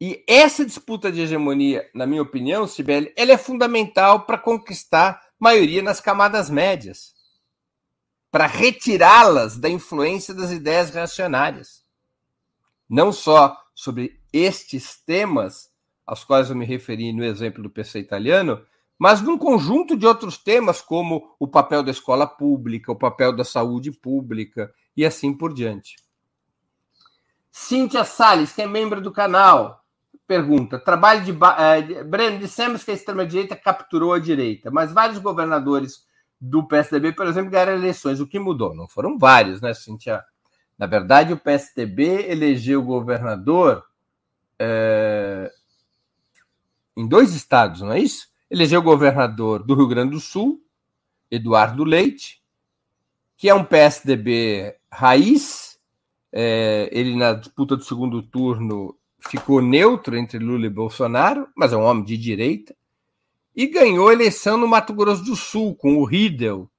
E 0.00 0.22
essa 0.26 0.64
disputa 0.64 1.10
de 1.10 1.22
hegemonia, 1.22 1.88
na 1.94 2.06
minha 2.06 2.20
opinião, 2.20 2.66
Sibeli, 2.66 3.12
ela 3.16 3.32
é 3.32 3.38
fundamental 3.38 4.26
para 4.26 4.36
conquistar 4.36 5.22
maioria 5.38 5.82
nas 5.82 6.00
camadas 6.00 6.50
médias, 6.50 7.14
para 8.30 8.46
retirá-las 8.46 9.56
da 9.56 9.70
influência 9.70 10.34
das 10.34 10.50
ideias 10.50 10.90
reacionárias. 10.90 11.82
Não 12.88 13.10
só 13.10 13.56
sobre 13.74 14.20
estes 14.32 15.00
temas 15.00 15.70
aos 16.06 16.22
quais 16.24 16.50
eu 16.50 16.56
me 16.56 16.66
referi 16.66 17.12
no 17.12 17.24
exemplo 17.24 17.62
do 17.62 17.70
PC 17.70 17.98
italiano, 17.98 18.64
mas 18.98 19.20
num 19.20 19.36
conjunto 19.36 19.96
de 19.96 20.06
outros 20.06 20.38
temas, 20.38 20.80
como 20.80 21.34
o 21.38 21.48
papel 21.48 21.82
da 21.82 21.90
escola 21.90 22.26
pública, 22.26 22.92
o 22.92 22.96
papel 22.96 23.34
da 23.34 23.44
saúde 23.44 23.90
pública 23.90 24.72
e 24.96 25.04
assim 25.04 25.32
por 25.32 25.52
diante. 25.52 25.96
Cíntia 27.50 28.04
Salles, 28.04 28.52
que 28.52 28.62
é 28.62 28.66
membro 28.66 29.00
do 29.00 29.10
canal, 29.10 29.85
Pergunta: 30.26 30.78
trabalho 30.78 31.24
de. 31.24 31.32
Uh, 31.32 32.04
Breno, 32.04 32.38
dissemos 32.38 32.82
que 32.82 32.90
a 32.90 32.94
extrema-direita 32.94 33.54
capturou 33.54 34.12
a 34.12 34.18
direita, 34.18 34.70
mas 34.70 34.92
vários 34.92 35.18
governadores 35.18 36.04
do 36.40 36.66
PSDB, 36.66 37.12
por 37.12 37.26
exemplo, 37.26 37.50
ganharam 37.50 37.74
eleições. 37.74 38.20
O 38.20 38.26
que 38.26 38.38
mudou? 38.38 38.74
Não 38.74 38.88
foram 38.88 39.18
vários, 39.18 39.60
né, 39.60 39.72
Cintia? 39.72 40.22
Na 40.78 40.86
verdade, 40.86 41.32
o 41.32 41.38
PSDB 41.38 42.30
elegeu 42.30 42.82
governador 42.82 43.84
é, 44.58 45.50
em 46.96 47.06
dois 47.06 47.34
estados, 47.34 47.80
não 47.80 47.92
é 47.92 48.00
isso? 48.00 48.28
Elegeu 48.50 48.82
governador 48.82 49.62
do 49.62 49.74
Rio 49.74 49.86
Grande 49.86 50.10
do 50.12 50.20
Sul, 50.20 50.60
Eduardo 51.30 51.84
Leite, 51.84 52.42
que 53.36 53.48
é 53.48 53.54
um 53.54 53.64
PSDB 53.64 54.76
raiz. 54.90 55.78
É, 56.32 56.88
ele, 56.92 57.16
na 57.16 57.32
disputa 57.32 57.76
do 57.76 57.84
segundo 57.84 58.22
turno, 58.22 58.94
ficou 59.28 59.60
neutro 59.60 60.16
entre 60.16 60.38
Lula 60.38 60.66
e 60.66 60.70
Bolsonaro, 60.70 61.48
mas 61.56 61.72
é 61.72 61.76
um 61.76 61.82
homem 61.82 62.04
de 62.04 62.16
direita, 62.16 62.76
e 63.54 63.66
ganhou 63.66 64.08
a 64.08 64.12
eleição 64.12 64.56
no 64.56 64.68
Mato 64.68 64.92
Grosso 64.92 65.24
do 65.24 65.34
Sul 65.34 65.74
com 65.74 65.96
o 65.96 66.04
Riedel, 66.04 66.70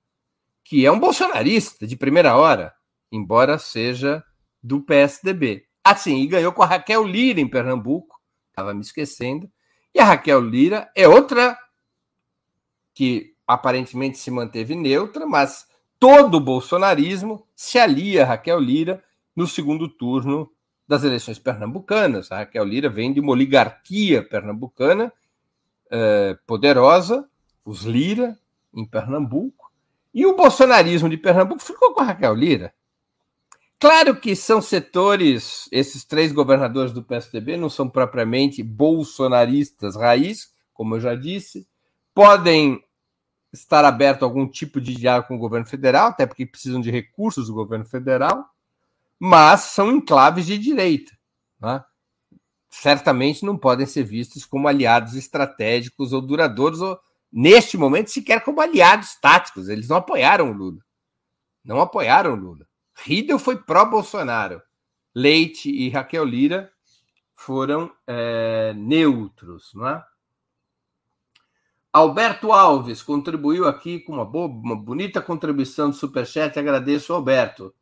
que 0.64 0.86
é 0.86 0.92
um 0.92 1.00
bolsonarista 1.00 1.88
de 1.88 1.96
primeira 1.96 2.36
hora, 2.36 2.74
embora 3.12 3.58
seja 3.58 4.24
do 4.62 4.82
PSDB. 4.82 5.66
Assim, 5.84 6.22
e 6.22 6.28
ganhou 6.28 6.52
com 6.52 6.62
a 6.62 6.66
Raquel 6.66 7.04
Lira 7.04 7.40
em 7.40 7.48
Pernambuco, 7.48 8.20
estava 8.50 8.74
me 8.74 8.82
esquecendo, 8.82 9.50
e 9.94 10.00
a 10.00 10.06
Raquel 10.06 10.42
Lira 10.42 10.92
é 10.96 11.08
outra 11.08 11.58
que 12.94 13.34
aparentemente 13.48 14.18
se 14.18 14.30
manteve 14.30 14.76
neutra, 14.76 15.26
mas 15.26 15.66
todo 16.00 16.36
o 16.36 16.42
bolsonarismo 16.42 17.48
se 17.56 17.80
alia 17.80 18.24
a 18.24 18.26
Raquel 18.26 18.60
Lira 18.60 19.04
no 19.36 19.48
segundo 19.48 19.88
turno 19.88 20.52
das 20.88 21.04
eleições 21.04 21.38
pernambucanas. 21.38 22.32
A 22.32 22.38
Raquel 22.38 22.64
Lira 22.64 22.90
vem 22.90 23.12
de 23.14 23.20
uma 23.20 23.32
oligarquia 23.32 24.24
pernambucana 24.24 25.12
eh, 25.92 26.38
poderosa, 26.46 27.28
os 27.66 27.84
Lira, 27.84 28.38
em 28.74 28.86
Pernambuco, 28.86 29.72
e 30.14 30.26
o 30.26 30.36
bolsonarismo 30.36 31.10
de 31.10 31.18
Pernambuco 31.18 31.62
ficou 31.62 31.94
com 31.94 32.02
a 32.02 32.06
Raquel 32.06 32.34
Lira. 32.34 32.74
Claro 33.80 34.20
que 34.20 34.36
são 34.36 34.62
setores, 34.62 35.70
esses 35.72 36.04
três 36.04 36.32
governadores 36.32 36.92
do 36.92 37.04
PSDB 37.04 37.58
não 37.58 37.70
são 37.70 37.88
propriamente 37.88 38.64
bolsonaristas 38.64 39.96
raiz, 39.96 40.52
como 40.74 40.96
eu 40.96 41.00
já 41.00 41.14
disse, 41.14 41.68
podem 42.14 42.84
estar 43.54 43.86
aberto 43.86 44.24
a 44.24 44.26
algum 44.26 44.48
tipo 44.48 44.82
de 44.82 44.96
diálogo 44.96 45.28
com 45.28 45.36
o 45.36 45.40
governo 45.40 45.68
federal, 45.68 46.10
até 46.10 46.26
porque 46.26 46.46
precisam 46.46 46.82
de 46.82 46.90
recursos 46.90 47.48
do 47.48 47.54
governo 47.54 47.86
federal, 47.86 48.46
mas 49.20 49.62
são 49.62 49.92
enclaves 49.92 50.46
de 50.46 50.58
direita. 50.58 51.12
Né? 51.60 51.84
Certamente 52.70 53.46
não 53.46 53.58
podem 53.58 53.86
ser 53.86 54.04
vistos 54.04 54.46
como 54.46 54.68
aliados 54.68 55.16
estratégicos 55.16 56.14
ou 56.14 56.22
duradouros, 56.22 56.82
ou, 56.82 57.00
neste 57.32 57.78
momento, 57.78 58.12
sequer 58.12 58.44
como 58.44 58.62
aliados 58.62 59.16
táticos. 59.20 59.70
Eles 59.70 59.88
não 59.88 59.98
apoiaram 59.98 60.52
o 60.52 60.54
Lula. 60.54 60.80
Não 61.64 61.82
apoiaram 61.82 62.34
o 62.34 62.36
Lula. 62.36 62.68
Riedel 62.96 63.40
foi 63.40 63.58
pró-Bolsonaro. 63.58 64.62
Leite 65.14 65.70
e 65.70 65.90
Raquel 65.90 66.24
Lira 66.24 66.72
foram 67.36 67.92
é, 68.06 68.74
neutros, 68.76 69.72
não 69.74 69.88
é? 69.88 70.04
Alberto 71.92 72.52
Alves 72.52 73.02
contribuiu 73.02 73.68
aqui 73.68 74.00
com 74.00 74.14
uma, 74.14 74.26
boa, 74.26 74.48
uma 74.48 74.76
bonita 74.76 75.20
contribuição 75.20 75.90
do 75.90 75.96
Superchat. 75.96 76.60
Agradeço, 76.60 77.12
Alberto. 77.12 77.74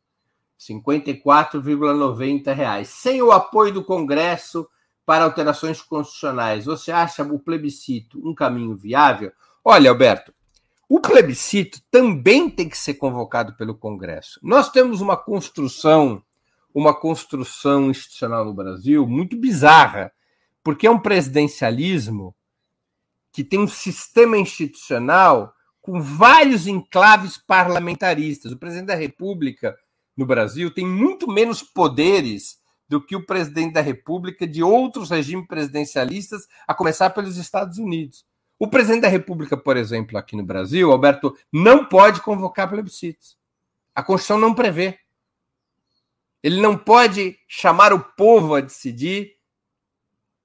54,90 0.58 2.52
reais. 2.54 2.88
Sem 2.88 3.22
o 3.22 3.32
apoio 3.32 3.72
do 3.72 3.84
Congresso 3.84 4.68
para 5.04 5.24
alterações 5.24 5.80
constitucionais, 5.80 6.64
você 6.64 6.90
acha 6.90 7.22
o 7.22 7.38
plebiscito 7.38 8.20
um 8.28 8.34
caminho 8.34 8.76
viável? 8.76 9.32
Olha, 9.64 9.90
Alberto, 9.90 10.34
o 10.88 11.00
plebiscito 11.00 11.80
também 11.90 12.48
tem 12.48 12.68
que 12.68 12.78
ser 12.78 12.94
convocado 12.94 13.56
pelo 13.56 13.74
Congresso. 13.74 14.38
Nós 14.42 14.70
temos 14.70 15.00
uma 15.00 15.16
construção, 15.16 16.22
uma 16.72 16.94
construção 16.94 17.90
institucional 17.90 18.44
no 18.44 18.54
Brasil 18.54 19.06
muito 19.06 19.36
bizarra, 19.36 20.12
porque 20.62 20.86
é 20.86 20.90
um 20.90 20.98
presidencialismo 20.98 22.34
que 23.32 23.44
tem 23.44 23.58
um 23.58 23.68
sistema 23.68 24.38
institucional 24.38 25.52
com 25.82 26.00
vários 26.00 26.66
enclaves 26.66 27.36
parlamentaristas. 27.36 28.50
O 28.50 28.56
presidente 28.56 28.86
da 28.86 28.94
República 28.94 29.76
no 30.16 30.24
Brasil 30.24 30.70
tem 30.70 30.86
muito 30.86 31.28
menos 31.28 31.62
poderes 31.62 32.58
do 32.88 33.04
que 33.04 33.16
o 33.16 33.26
presidente 33.26 33.74
da 33.74 33.80
República 33.80 34.46
de 34.46 34.62
outros 34.62 35.10
regimes 35.10 35.46
presidencialistas, 35.46 36.46
a 36.66 36.74
começar 36.74 37.10
pelos 37.10 37.36
Estados 37.36 37.78
Unidos. 37.78 38.24
O 38.58 38.68
presidente 38.68 39.02
da 39.02 39.08
República, 39.08 39.56
por 39.56 39.76
exemplo, 39.76 40.16
aqui 40.16 40.36
no 40.36 40.44
Brasil, 40.44 40.90
Alberto, 40.90 41.36
não 41.52 41.84
pode 41.84 42.22
convocar 42.22 42.70
plebiscitos. 42.70 43.36
A 43.94 44.02
Constituição 44.02 44.38
não 44.38 44.54
prevê. 44.54 44.98
Ele 46.42 46.60
não 46.60 46.78
pode 46.78 47.38
chamar 47.48 47.92
o 47.92 48.00
povo 48.00 48.54
a 48.54 48.60
decidir 48.60 49.36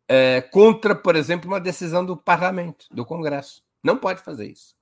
é, 0.07 0.41
contra, 0.41 0.95
por 0.95 1.15
exemplo, 1.15 1.47
uma 1.47 1.59
decisão 1.59 2.05
do 2.05 2.17
parlamento, 2.17 2.87
do 2.91 3.05
Congresso. 3.05 3.63
Não 3.83 3.95
pode 3.95 4.21
fazer 4.21 4.47
isso. 4.47 4.75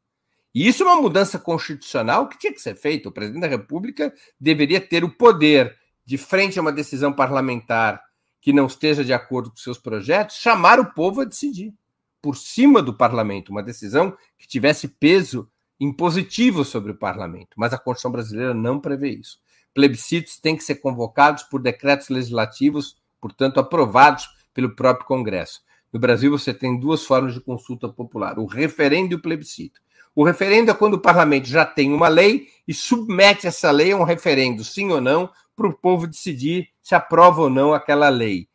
E 0.60 0.68
isso 0.68 0.84
é 0.84 0.86
uma 0.86 1.01
mudança 1.01 1.39
constitucional 1.39 2.28
que 2.28 2.38
tinha 2.38 2.51
que 2.51 2.62
ser 2.62 2.76
feita. 2.76 3.07
O 3.07 3.14
presidente 3.14 3.43
da 3.43 3.47
República 3.47 4.14
deveria 4.38 4.82
ter 4.82 5.05
o 5.05 5.10
poder, 5.10 5.74
de 6.05 6.18
frente 6.18 6.60
a 6.60 6.62
uma 6.62 6.74
decisão 6.74 7.14
parlamentar 7.14 8.03
que 8.41 8.51
não 8.51 8.66
esteja 8.66 9.01
de 9.01 9.14
acordo 9.14 9.51
com 9.51 9.55
seus 9.55 9.78
projetos, 9.78 10.36
chamar 10.36 10.78
o 10.78 10.93
povo 10.93 11.22
a 11.22 11.24
decidir 11.24 11.74
por 12.22 12.36
cima 12.36 12.82
do 12.82 12.93
parlamento, 12.93 13.53
uma 13.53 13.64
decisão 13.64 14.14
que 14.38 14.49
tivesse 14.49 14.89
peso 14.89 15.49
impositivo 15.80 16.66
sobre 16.66 16.91
o 16.91 16.97
parlamento. 16.97 17.51
Mas 17.55 17.72
a 17.72 17.78
Constituição 17.78 18.12
brasileira 18.12 18.53
não 18.53 18.82
prevê 18.82 19.12
isso. 19.12 19.39
Plebiscitos 19.74 20.39
têm 20.39 20.57
que 20.57 20.64
ser 20.66 20.76
convocados 20.76 21.43
por 21.43 21.62
decretos 21.62 22.10
legislativos, 22.10 22.97
portanto, 23.22 23.62
aprovados 23.62 24.28
pelo 24.53 24.76
próprio 24.76 25.07
Congresso. 25.07 25.62
No 25.93 26.01
Brasil, 26.01 26.30
você 26.30 26.53
tem 26.53 26.78
duas 26.78 27.05
formas 27.05 27.34
de 27.34 27.39
consulta 27.39 27.88
popular: 27.88 28.38
o 28.38 28.45
referendo 28.45 29.14
e 29.14 29.16
o 29.16 29.22
plebiscito. 29.22 29.80
O 30.20 30.26
referendo 30.26 30.70
é 30.70 30.74
quando 30.74 30.96
o 30.96 31.00
parlamento 31.00 31.48
já 31.48 31.66
tem 31.66 31.94
uma 31.94 32.10
lei 32.10 32.50
e 32.68 32.74
submete 32.74 33.48
essa 33.48 33.72
lei 33.72 33.94
a 33.94 33.96
um 33.96 34.04
referendo, 34.04 34.66
sim 34.66 34.92
ou 34.92 35.00
não, 35.00 35.30
para 35.56 35.66
o 35.66 35.74
povo 35.74 36.06
decidir 36.06 36.68
se 36.82 36.94
aprova 36.94 37.44
ou 37.44 37.50
não 37.50 37.74
aquela 37.74 38.10
lei. 38.10 38.50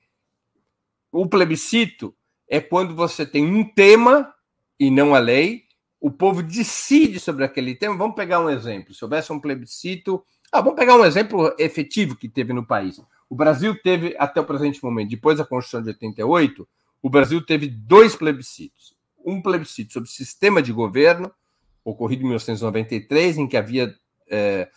O 1.10 1.26
plebiscito 1.26 2.14
é 2.46 2.60
quando 2.60 2.94
você 2.94 3.24
tem 3.24 3.46
um 3.46 3.64
tema 3.64 4.30
e 4.78 4.90
não 4.90 5.14
a 5.14 5.18
lei, 5.18 5.62
o 5.98 6.10
povo 6.10 6.42
decide 6.42 7.18
sobre 7.18 7.46
aquele 7.46 7.74
tema. 7.74 7.96
Vamos 7.96 8.14
pegar 8.14 8.40
um 8.40 8.50
exemplo. 8.50 8.92
Se 8.92 9.02
houvesse 9.02 9.32
um 9.32 9.40
plebiscito. 9.40 10.22
Ah, 10.52 10.60
vamos 10.60 10.76
pegar 10.76 10.96
um 10.96 11.04
exemplo 11.06 11.50
efetivo 11.58 12.14
que 12.14 12.28
teve 12.28 12.52
no 12.52 12.66
país. 12.66 13.00
O 13.26 13.34
Brasil 13.34 13.74
teve, 13.82 14.14
até 14.18 14.38
o 14.38 14.44
presente 14.44 14.84
momento, 14.84 15.08
depois 15.08 15.38
da 15.38 15.46
Constituição 15.46 15.80
de 15.80 15.88
88, 15.88 16.68
o 17.00 17.08
Brasil 17.08 17.40
teve 17.40 17.68
dois 17.68 18.14
plebiscitos. 18.14 18.94
Um 19.24 19.40
plebiscito 19.40 19.94
sobre 19.94 20.10
sistema 20.10 20.60
de 20.60 20.70
governo, 20.70 21.32
ocorrido 21.84 22.22
em 22.22 22.26
1993, 22.26 23.38
em 23.38 23.46
que 23.46 23.56
havia 23.56 23.94
é, 24.28 24.68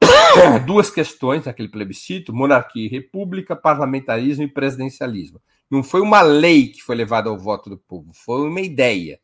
duas 0.66 0.90
questões 0.90 1.44
naquele 1.44 1.68
plebiscito: 1.68 2.32
monarquia 2.32 2.84
e 2.84 2.88
república, 2.88 3.56
parlamentarismo 3.56 4.44
e 4.44 4.48
presidencialismo. 4.48 5.40
Não 5.70 5.82
foi 5.82 6.00
uma 6.00 6.20
lei 6.20 6.68
que 6.68 6.82
foi 6.82 6.96
levada 6.96 7.30
ao 7.30 7.38
voto 7.38 7.70
do 7.70 7.78
povo, 7.78 8.10
foi 8.12 8.46
uma 8.48 8.60
ideia. 8.60 9.20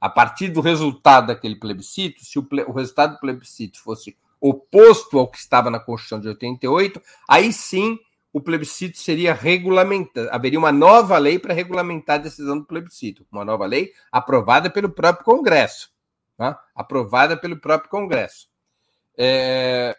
A 0.00 0.08
partir 0.08 0.48
do 0.48 0.60
resultado 0.60 1.26
daquele 1.26 1.56
plebiscito, 1.56 2.24
se 2.24 2.38
o, 2.38 2.46
o 2.68 2.72
resultado 2.72 3.14
do 3.14 3.20
plebiscito 3.20 3.80
fosse 3.80 4.16
oposto 4.40 5.18
ao 5.18 5.28
que 5.28 5.38
estava 5.38 5.70
na 5.70 5.80
Constituição 5.80 6.20
de 6.20 6.28
88, 6.28 7.02
aí 7.28 7.52
sim 7.52 7.98
o 8.32 8.40
plebiscito 8.40 8.96
seria 8.98 9.34
regulamentado. 9.34 10.28
Haveria 10.30 10.58
uma 10.58 10.70
nova 10.70 11.18
lei 11.18 11.38
para 11.38 11.54
regulamentar 11.54 12.16
a 12.16 12.22
decisão 12.22 12.58
do 12.58 12.64
plebiscito. 12.64 13.26
Uma 13.32 13.44
nova 13.44 13.66
lei 13.66 13.92
aprovada 14.12 14.70
pelo 14.70 14.88
próprio 14.88 15.24
Congresso. 15.24 15.90
Tá? 16.38 16.58
Aprovada 16.72 17.36
pelo 17.36 17.60
próprio 17.60 17.90
Congresso. 17.90 18.46
É... 19.18 19.96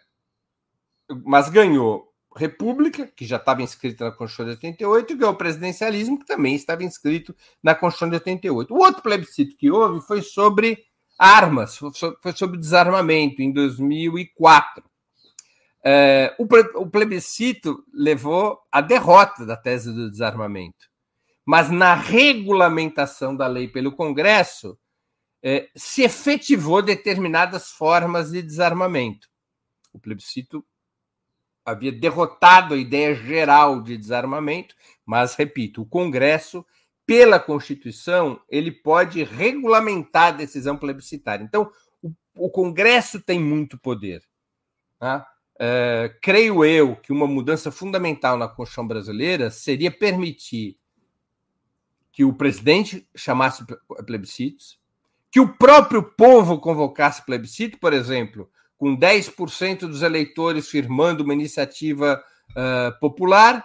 Mas 1.24 1.50
ganhou 1.50 2.10
República, 2.34 3.06
que 3.06 3.26
já 3.26 3.36
estava 3.36 3.62
inscrita 3.62 4.06
na 4.06 4.12
Constituição 4.12 4.46
de 4.46 4.52
88, 4.52 5.12
e 5.12 5.16
ganhou 5.16 5.34
presidencialismo, 5.34 6.18
que 6.18 6.24
também 6.24 6.54
estava 6.54 6.82
inscrito 6.82 7.36
na 7.62 7.74
Constituição 7.74 8.08
de 8.08 8.14
88. 8.14 8.72
O 8.72 8.78
outro 8.78 9.02
plebiscito 9.02 9.56
que 9.56 9.70
houve 9.70 10.00
foi 10.06 10.22
sobre 10.22 10.78
armas, 11.18 11.76
foi 11.76 12.32
sobre 12.34 12.58
desarmamento, 12.58 13.42
em 13.42 13.52
2004. 13.52 14.82
É, 15.84 16.34
o 16.38 16.88
plebiscito 16.88 17.84
levou 17.92 18.58
à 18.72 18.80
derrota 18.80 19.44
da 19.44 19.56
tese 19.56 19.92
do 19.92 20.10
desarmamento. 20.10 20.88
Mas 21.44 21.70
na 21.70 21.94
regulamentação 21.94 23.36
da 23.36 23.46
lei 23.46 23.66
pelo 23.66 23.92
Congresso, 23.92 24.78
é, 25.42 25.68
se 25.74 26.02
efetivou 26.02 26.82
determinadas 26.82 27.70
formas 27.70 28.30
de 28.30 28.42
desarmamento. 28.42 29.28
O 29.92 29.98
plebiscito 29.98 30.64
havia 31.64 31.92
derrotado 31.92 32.74
a 32.74 32.76
ideia 32.76 33.14
geral 33.14 33.82
de 33.82 33.96
desarmamento, 33.96 34.74
mas, 35.04 35.34
repito, 35.34 35.82
o 35.82 35.86
Congresso, 35.86 36.64
pela 37.06 37.40
Constituição, 37.40 38.40
ele 38.48 38.70
pode 38.70 39.22
regulamentar 39.24 40.28
a 40.28 40.36
decisão 40.36 40.76
plebiscitária. 40.76 41.44
Então, 41.44 41.70
o, 42.02 42.12
o 42.34 42.50
Congresso 42.50 43.20
tem 43.20 43.38
muito 43.40 43.78
poder. 43.78 44.22
Tá? 44.98 45.26
Uh, 45.56 46.16
creio 46.22 46.64
eu 46.64 46.96
que 46.96 47.12
uma 47.12 47.26
mudança 47.26 47.70
fundamental 47.70 48.38
na 48.38 48.48
Constituição 48.48 48.86
brasileira 48.86 49.50
seria 49.50 49.90
permitir 49.90 50.78
que 52.12 52.24
o 52.24 52.32
presidente 52.32 53.06
chamasse 53.14 53.64
plebiscitos, 54.06 54.79
que 55.30 55.40
o 55.40 55.48
próprio 55.48 56.02
povo 56.02 56.58
convocasse 56.58 57.24
plebiscito, 57.24 57.78
por 57.78 57.92
exemplo, 57.92 58.50
com 58.76 58.96
10% 58.96 59.80
dos 59.80 60.02
eleitores 60.02 60.68
firmando 60.68 61.22
uma 61.22 61.34
iniciativa 61.34 62.22
uh, 62.50 62.98
popular, 62.98 63.64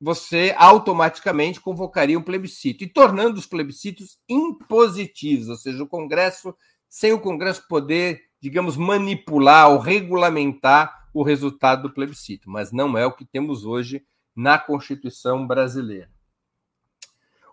você 0.00 0.54
automaticamente 0.58 1.60
convocaria 1.60 2.18
um 2.18 2.22
plebiscito 2.22 2.84
e 2.84 2.88
tornando 2.88 3.38
os 3.38 3.46
plebiscitos 3.46 4.18
impositivos, 4.28 5.48
ou 5.48 5.56
seja, 5.56 5.82
o 5.82 5.88
Congresso, 5.88 6.54
sem 6.88 7.12
o 7.12 7.20
Congresso 7.20 7.66
poder, 7.66 8.20
digamos, 8.40 8.76
manipular 8.76 9.70
ou 9.70 9.78
regulamentar 9.78 11.08
o 11.14 11.22
resultado 11.22 11.84
do 11.84 11.94
plebiscito, 11.94 12.50
mas 12.50 12.72
não 12.72 12.98
é 12.98 13.06
o 13.06 13.12
que 13.12 13.24
temos 13.24 13.64
hoje 13.64 14.04
na 14.34 14.58
Constituição 14.58 15.46
brasileira. 15.46 16.10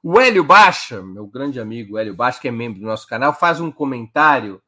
O 0.06 0.20
Hélio 0.20 0.43
Baixa, 0.43 1.01
meu 1.01 1.26
grande 1.26 1.62
amigo 1.62 1.97
Hélio 1.97 2.14
Baixa, 2.14 2.38
que 2.41 2.49
é 2.49 2.51
membro 2.51 2.82
do 2.82 2.86
nosso 2.86 3.08
canal, 3.08 3.34
faz 3.34 3.62
um 3.62 3.72
comentário 3.72 4.62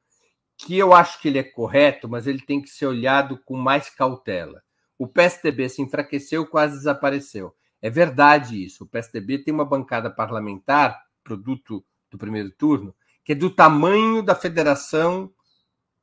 que 0.57 0.77
eu 0.77 0.93
acho 0.93 1.19
que 1.21 1.27
ele 1.27 1.37
é 1.37 1.43
correto, 1.43 2.07
mas 2.07 2.25
ele 2.25 2.39
tem 2.39 2.61
que 2.61 2.69
ser 2.69 2.85
olhado 2.85 3.37
com 3.43 3.57
mais 3.57 3.89
cautela. 3.89 4.63
O 4.97 5.05
PSDB 5.05 5.67
se 5.67 5.81
enfraqueceu, 5.81 6.47
quase 6.47 6.77
desapareceu. 6.77 7.53
É 7.81 7.89
verdade 7.89 8.63
isso. 8.63 8.85
O 8.85 8.87
PSDB 8.87 9.39
tem 9.39 9.53
uma 9.53 9.65
bancada 9.65 10.09
parlamentar, 10.09 11.03
produto 11.21 11.83
do 12.09 12.17
primeiro 12.17 12.49
turno, 12.51 12.95
que 13.21 13.33
é 13.33 13.35
do 13.35 13.49
tamanho 13.49 14.23
da 14.23 14.35
federação 14.35 15.29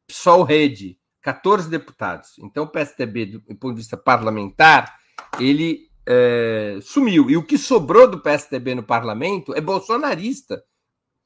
PSOL-Rede, 0.06 0.98
14 1.22 1.70
deputados. 1.70 2.38
Então, 2.38 2.64
o 2.64 2.68
PSDB, 2.68 3.24
do 3.24 3.40
ponto 3.40 3.70
de 3.70 3.80
vista 3.80 3.96
parlamentar, 3.96 4.98
ele 5.40 5.90
é, 6.06 6.78
sumiu. 6.82 7.30
E 7.30 7.36
o 7.36 7.42
que 7.42 7.56
sobrou 7.58 8.08
do 8.08 8.20
PSDB 8.20 8.74
no 8.74 8.82
parlamento 8.82 9.54
é 9.54 9.60
bolsonarista, 9.60 10.62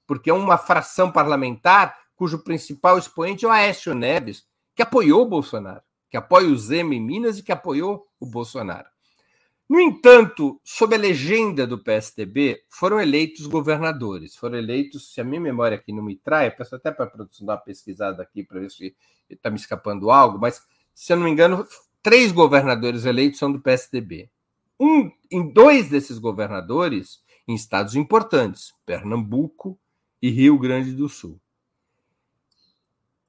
porque 0.07 0.31
é 0.31 0.35
uma 0.35 0.59
fração 0.59 1.11
parlamentar 1.11 1.97
cujo 2.15 2.43
principal 2.43 2.99
expoente 2.99 3.45
é 3.45 3.49
o 3.49 3.51
Aécio 3.51 3.95
Neves, 3.95 4.45
que 4.75 4.83
apoiou 4.83 5.23
o 5.23 5.29
Bolsonaro, 5.29 5.83
que 6.11 6.17
apoia 6.17 6.49
o 6.49 6.57
Zema 6.57 6.95
em 6.95 7.01
Minas 7.01 7.39
e 7.39 7.43
que 7.43 7.53
apoiou 7.53 8.07
o 8.19 8.27
Bolsonaro. 8.27 8.89
No 9.69 9.81
entanto, 9.81 10.61
sob 10.63 10.95
a 10.95 10.99
legenda 10.99 11.67
do 11.67 11.83
PSDB, 11.83 12.63
foram 12.69 13.01
eleitos 13.01 13.47
governadores. 13.49 14.37
Foram 14.37 14.57
eleitos, 14.57 15.13
se 15.13 15.21
a 15.21 15.25
minha 15.25 15.41
memória 15.41 15.77
aqui 15.77 15.93
não 15.93 16.05
me 16.05 16.15
trai, 16.15 16.53
peço 16.53 16.77
até 16.77 16.93
para 16.93 17.05
a 17.05 17.11
produção 17.11 17.45
dar 17.45 17.55
uma 17.55 17.59
pesquisada 17.59 18.23
aqui 18.23 18.45
para 18.45 18.61
ver 18.61 18.71
se 18.71 18.95
está 19.29 19.51
me 19.51 19.57
escapando 19.57 20.11
algo, 20.11 20.39
mas, 20.39 20.63
se 20.95 21.13
eu 21.13 21.17
não 21.17 21.25
me 21.25 21.31
engano, 21.33 21.67
três 22.01 22.31
governadores 22.31 23.05
eleitos 23.05 23.41
são 23.41 23.51
do 23.51 23.61
PSDB. 23.61 24.31
Um, 24.79 25.11
em 25.31 25.53
dois 25.53 25.89
desses 25.89 26.19
governadores, 26.19 27.21
em 27.49 27.55
estados 27.55 27.95
importantes, 27.95 28.73
Pernambuco 28.85 29.79
e 30.21 30.31
Rio 30.31 30.59
Grande 30.59 30.93
do 30.93 31.09
Sul. 31.09 31.41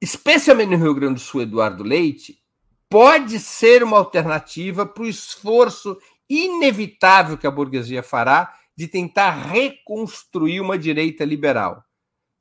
Especialmente 0.00 0.70
no 0.70 0.76
Rio 0.76 0.94
Grande 0.94 1.14
do 1.14 1.20
Sul, 1.20 1.42
Eduardo 1.42 1.82
Leite 1.82 2.40
pode 2.88 3.38
ser 3.38 3.82
uma 3.82 3.98
alternativa 3.98 4.86
para 4.86 5.02
o 5.02 5.08
esforço 5.08 5.98
inevitável 6.28 7.36
que 7.36 7.46
a 7.46 7.50
burguesia 7.50 8.02
fará 8.02 8.54
de 8.76 8.86
tentar 8.86 9.30
reconstruir 9.30 10.60
uma 10.60 10.78
direita 10.78 11.24
liberal. 11.24 11.76
Ou 11.76 11.82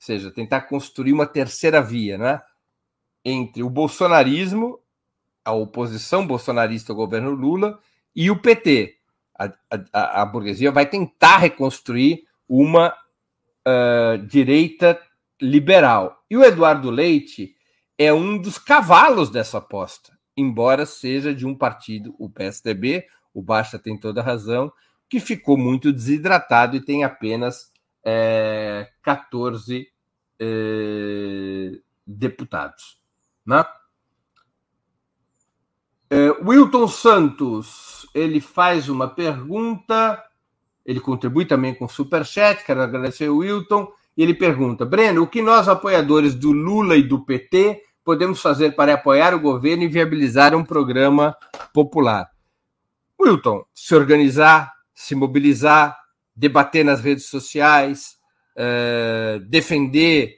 seja, 0.06 0.32
tentar 0.32 0.62
construir 0.62 1.14
uma 1.14 1.26
terceira 1.26 1.82
via, 1.82 2.18
né? 2.18 2.42
Entre 3.26 3.64
o 3.64 3.70
bolsonarismo, 3.70 4.80
a 5.44 5.52
oposição 5.52 6.28
bolsonarista 6.28 6.92
ao 6.92 6.96
governo 6.96 7.32
Lula 7.32 7.80
e 8.16 8.30
o 8.30 8.40
PT. 8.40 8.97
A, 9.38 9.52
a, 9.94 10.22
a 10.22 10.26
burguesia 10.26 10.72
vai 10.72 10.86
tentar 10.86 11.38
reconstruir 11.38 12.24
uma 12.48 12.94
uh, 13.68 14.18
direita 14.26 15.00
liberal. 15.42 16.24
E 16.30 16.38
o 16.38 16.44
Eduardo 16.44 16.90
Leite 16.90 17.56
é 17.98 18.14
um 18.14 18.38
dos 18.38 18.58
cavalos 18.58 19.30
dessa 19.30 19.58
aposta, 19.58 20.18
embora 20.36 20.86
seja 20.86 21.34
de 21.34 21.46
um 21.46 21.56
partido, 21.56 22.16
o 22.18 22.30
PSDB, 22.30 23.06
o 23.34 23.42
Basta 23.42 23.78
tem 23.78 23.98
toda 23.98 24.22
a 24.22 24.24
razão, 24.24 24.72
que 25.10 25.20
ficou 25.20 25.58
muito 25.58 25.92
desidratado 25.92 26.76
e 26.76 26.82
tem 26.82 27.04
apenas 27.04 27.72
é, 28.04 28.90
14 29.02 29.88
é, 30.40 31.72
deputados. 32.06 33.00
Né? 33.46 33.64
É, 36.10 36.30
Wilton 36.42 36.88
Santos, 36.88 38.08
ele 38.14 38.40
faz 38.40 38.88
uma 38.88 39.08
pergunta, 39.10 40.24
ele 40.86 41.00
contribui 41.00 41.46
também 41.46 41.74
com 41.74 41.86
o 41.86 41.90
Superchat, 41.90 42.64
quero 42.64 42.82
agradecer 42.82 43.30
o 43.30 43.38
Wilton, 43.38 43.92
e 44.16 44.24
ele 44.24 44.34
pergunta, 44.34 44.86
Breno, 44.86 45.24
o 45.24 45.28
que 45.28 45.42
nós 45.42 45.68
apoiadores 45.68 46.34
do 46.34 46.52
Lula 46.52 46.96
e 46.96 47.04
do 47.04 47.26
PT 47.26 47.84
podemos 48.04 48.42
fazer 48.42 48.74
para 48.74 48.94
apoiar 48.94 49.34
o 49.36 49.40
governo 49.40 49.84
e 49.84 49.88
viabilizar 49.88 50.56
um 50.56 50.64
programa 50.64 51.36
popular? 51.74 52.30
Wilton, 53.20 53.66
se 53.74 53.94
organizar, 53.94 54.72
se 54.96 55.14
mobilizar, 55.14 55.98
debater 56.36 56.86
nas 56.86 57.02
redes 57.02 57.26
sociais, 57.26 58.16
uh, 58.56 59.40
defender 59.42 60.38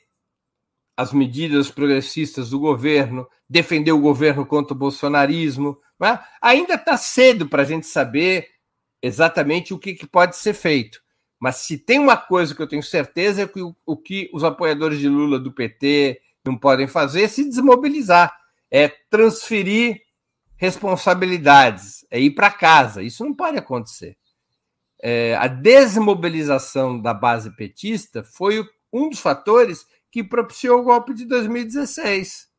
as 0.99 1.13
medidas 1.13 1.71
progressistas 1.71 2.49
do 2.49 2.59
governo, 2.59 3.25
defender 3.49 3.93
o 3.93 4.01
governo 4.01 4.45
contra 4.45 4.73
o 4.73 4.77
bolsonarismo. 4.77 5.77
É? 6.03 6.19
Ainda 6.41 6.73
está 6.73 6.97
cedo 6.97 7.47
para 7.47 7.61
a 7.61 7.65
gente 7.65 7.87
saber 7.87 8.49
exatamente 9.01 9.73
o 9.73 9.79
que, 9.79 9.93
que, 9.93 10.05
pode 10.05 10.35
ser 10.35 10.53
feito. 10.53 10.99
Mas 11.39 11.55
se 11.55 11.77
tem 11.77 11.99
uma 11.99 12.17
coisa 12.17 12.53
que 12.53 12.61
eu 12.61 12.67
tenho 12.67 12.83
certeza 12.83 13.43
é 13.43 13.47
que 13.47 13.61
o, 13.61 13.73
o 13.85 13.95
que 13.95 14.29
os 14.33 14.43
apoiadores 14.43 14.99
de 14.99 15.07
Lula 15.07 15.39
do 15.39 15.53
PT 15.53 16.19
não 16.45 16.57
podem 16.57 16.85
fazer 16.85 17.21
é 17.21 17.27
se 17.29 17.47
desmobilizar, 17.47 18.37
é 18.69 18.89
transferir 19.09 20.01
responsabilidades, 20.57 22.05
é 22.11 22.19
ir 22.19 22.31
para 22.31 22.51
casa. 22.51 23.01
Isso 23.01 23.23
não 23.23 23.33
pode 23.33 23.57
acontecer. 23.57 24.17
É, 25.01 25.33
a 25.37 25.47
desmobilização 25.47 27.01
da 27.01 27.13
base 27.13 27.55
petista 27.55 28.21
foi 28.21 28.67
um 28.91 29.09
dos 29.09 29.19
fatores 29.19 29.87
que 30.11 30.23
propiciou 30.23 30.79
o 30.79 30.83
golpe 30.83 31.13
de 31.13 31.25
2016. 31.25 32.49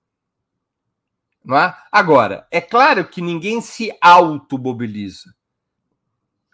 Não 1.45 1.57
é? 1.57 1.77
Agora, 1.91 2.47
é 2.51 2.61
claro 2.61 3.09
que 3.09 3.23
ninguém 3.23 3.61
se 3.61 3.93
automobiliza. 4.01 5.35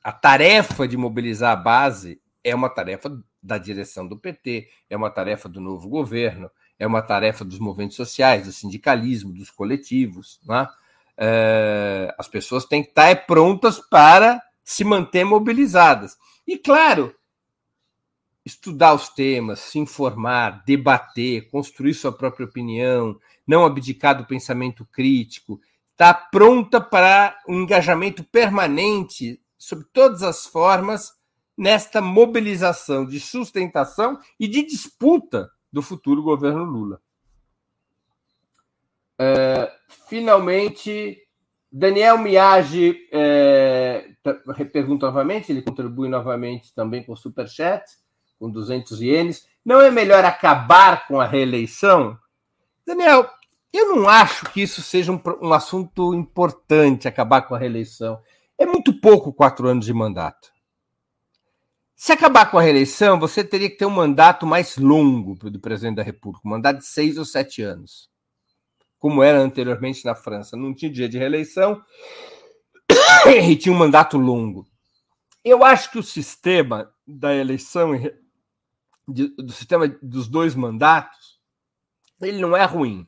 A 0.03 0.13
tarefa 0.13 0.87
de 0.87 0.97
mobilizar 0.97 1.53
a 1.53 1.57
base 1.57 2.21
é 2.45 2.55
uma 2.55 2.69
tarefa 2.69 3.21
da 3.43 3.59
direção 3.59 4.07
do 4.07 4.17
PT, 4.17 4.69
é 4.89 4.97
uma 4.97 5.11
tarefa 5.11 5.49
do 5.49 5.61
novo 5.61 5.89
governo, 5.89 6.51
é 6.79 6.87
uma 6.87 7.03
tarefa 7.03 7.45
dos 7.45 7.59
movimentos 7.59 7.97
sociais, 7.97 8.45
do 8.45 8.53
sindicalismo, 8.53 9.33
dos 9.33 9.51
coletivos. 9.51 10.41
Não 10.45 10.57
é? 10.57 10.69
É, 11.19 12.15
as 12.19 12.29
pessoas 12.29 12.65
têm 12.65 12.83
que 12.83 12.91
estar 12.91 13.27
prontas 13.27 13.81
para 13.81 14.41
se 14.63 14.85
manter 14.85 15.25
mobilizadas. 15.25 16.17
E, 16.47 16.59
claro, 16.59 17.15
estudar 18.47 18.95
os 18.95 19.09
temas, 19.09 19.59
se 19.59 19.81
informar, 19.81 20.63
debater, 20.65 21.51
construir 21.51 21.95
sua 21.95 22.13
própria 22.13 22.47
opinião, 22.47 23.19
não 23.45 23.67
abdicar 23.67 24.17
do 24.17 24.25
pensamento 24.25 24.87
crítico, 24.87 25.61
estar 25.91 26.15
tá 26.15 26.29
pronta 26.31 26.81
para 26.81 27.37
um 27.49 27.63
engajamento 27.63 28.23
permanente 28.23 29.41
sob 29.59 29.85
todas 29.93 30.23
as 30.23 30.47
formas 30.47 31.13
nesta 31.59 32.01
mobilização 32.01 33.05
de 33.05 33.19
sustentação 33.19 34.17
e 34.39 34.47
de 34.47 34.63
disputa 34.63 35.51
do 35.73 35.83
futuro 35.83 36.23
governo 36.23 36.63
Lula. 36.63 37.01
É, 39.19 39.73
finalmente, 40.07 41.19
Daniel 41.73 42.19
Miage 42.19 43.09
é, 43.11 44.11
pergunta 44.73 45.07
novamente, 45.07 45.51
ele 45.51 45.63
contribui 45.63 46.09
novamente 46.09 46.73
também 46.75 47.03
com 47.03 47.17
Superchat, 47.17 47.85
com 48.39 48.51
200 48.51 49.01
ienes. 49.01 49.47
Não 49.65 49.81
é 49.81 49.91
melhor 49.91 50.25
acabar 50.25 51.07
com 51.07 51.21
a 51.21 51.27
reeleição? 51.27 52.19
Daniel, 52.87 53.29
eu 53.73 53.95
não 53.95 54.09
acho 54.09 54.51
que 54.51 54.63
isso 54.63 54.83
seja 54.83 55.13
um, 55.13 55.21
um 55.43 55.53
assunto 55.53 56.15
importante, 56.15 57.09
acabar 57.09 57.43
com 57.43 57.55
a 57.55 57.59
reeleição. 57.59 58.21
É 58.59 58.65
muito 58.65 59.01
pouco 59.01 59.33
quatro 59.33 59.69
anos 59.69 59.85
de 59.85 59.93
mandato. 59.93 60.51
Se 61.95 62.13
acabar 62.13 62.51
com 62.51 62.59
a 62.59 62.63
reeleição, 62.63 63.19
você 63.19 63.43
teria 63.43 63.71
que 63.71 63.77
ter 63.77 63.87
um 63.87 63.91
mandato 63.91 64.47
mais 64.47 64.77
longo 64.77 65.35
do 65.51 65.59
presidente 65.61 65.97
da 65.97 66.03
República, 66.03 66.47
um 66.47 66.51
mandato 66.51 66.79
de 66.79 66.87
seis 66.87 67.17
ou 67.17 67.25
sete 67.25 67.63
anos 67.63 68.11
como 68.99 69.23
era 69.23 69.39
anteriormente 69.39 70.05
na 70.05 70.15
França. 70.15 70.57
Não 70.57 70.75
tinha 70.75 70.91
dia 70.91 71.09
de 71.09 71.19
reeleição 71.19 71.81
e 73.27 73.57
tinha 73.57 73.73
um 73.73 73.79
mandato 73.79 74.19
longo. 74.19 74.67
Eu 75.45 75.65
acho 75.65 75.91
que 75.93 75.99
o 75.99 76.03
sistema 76.03 76.93
da 77.07 77.35
eleição, 77.35 77.93
do 79.07 79.53
sistema 79.53 79.89
dos 80.03 80.29
dois 80.29 80.55
mandatos, 80.55 81.39
ele 82.21 82.39
não 82.39 82.57
é 82.57 82.65
ruim. 82.65 83.07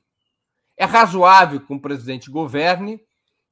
É 0.76 0.84
razoável 0.84 1.60
que 1.60 1.72
um 1.72 1.78
presidente 1.78 2.30
governe 2.30 3.00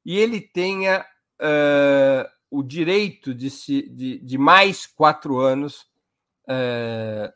e 0.04 0.16
ele 0.16 0.40
tenha 0.40 1.04
uh, 1.40 2.28
o 2.50 2.62
direito 2.62 3.34
de, 3.34 3.50
se, 3.50 3.82
de, 3.90 4.18
de 4.18 4.38
mais 4.38 4.86
quatro 4.86 5.38
anos, 5.40 5.80
uh, 6.48 7.32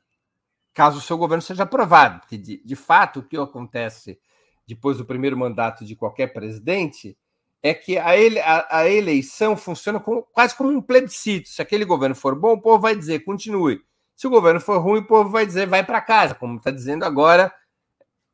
caso 0.73 0.99
o 0.99 1.03
seu 1.03 1.19
governo 1.19 1.43
seja 1.43 1.65
aprovado. 1.65 2.25
De, 2.31 2.63
de 2.65 2.77
fato, 2.77 3.21
o 3.21 3.23
que 3.23 3.37
acontece 3.37 4.21
depois 4.71 4.99
do 4.99 5.05
primeiro 5.05 5.37
mandato 5.37 5.85
de 5.85 5.97
qualquer 5.97 6.33
presidente, 6.33 7.19
é 7.63 7.75
que 7.75 7.99
a, 7.99 8.17
ele, 8.17 8.39
a, 8.39 8.67
a 8.71 8.89
eleição 8.89 9.57
funciona 9.57 9.99
como, 9.99 10.23
quase 10.33 10.55
como 10.57 10.71
um 10.71 10.81
plebiscito. 10.81 11.49
Se 11.49 11.61
aquele 11.61 11.85
governo 11.85 12.15
for 12.15 12.39
bom, 12.39 12.53
o 12.53 12.61
povo 12.61 12.81
vai 12.81 12.97
dizer 12.97 13.25
continue. 13.25 13.83
Se 14.21 14.27
o 14.27 14.31
governo 14.31 14.61
for 14.61 14.77
ruim, 14.83 14.99
o 14.99 15.07
povo 15.07 15.31
vai 15.31 15.47
dizer 15.47 15.66
vai 15.66 15.83
para 15.83 15.99
casa, 15.99 16.35
como 16.35 16.59
está 16.59 16.71
dizendo 16.71 17.07
agora, 17.07 17.51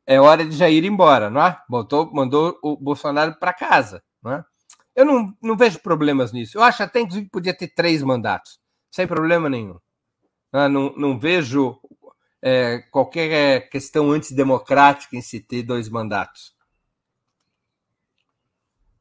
é 0.05 0.19
hora 0.19 0.43
de 0.43 0.53
já 0.53 0.69
ir 0.69 0.83
embora, 0.83 1.29
não 1.29 1.41
é? 1.41 1.57
Botou, 1.69 2.11
mandou 2.11 2.59
o 2.61 2.75
Bolsonaro 2.75 3.39
para 3.39 3.53
casa, 3.53 4.03
não 4.21 4.33
é? 4.33 4.45
Eu 4.93 5.05
não, 5.05 5.33
não 5.41 5.55
vejo 5.55 5.79
problemas 5.79 6.33
nisso. 6.33 6.57
Eu 6.57 6.61
acho 6.61 6.83
até 6.83 7.05
que 7.05 7.29
podia 7.29 7.53
ter 7.53 7.69
três 7.69 8.03
mandatos, 8.03 8.59
sem 8.91 9.07
problema 9.07 9.47
nenhum. 9.47 9.79
Não, 10.51 10.59
é? 10.59 10.67
não, 10.67 10.93
não 10.97 11.17
vejo 11.17 11.79
é, 12.41 12.79
qualquer 12.91 13.69
questão 13.69 14.11
antidemocrática 14.11 15.15
em 15.15 15.21
se 15.21 15.39
ter 15.39 15.63
dois 15.63 15.87
mandatos. 15.87 16.53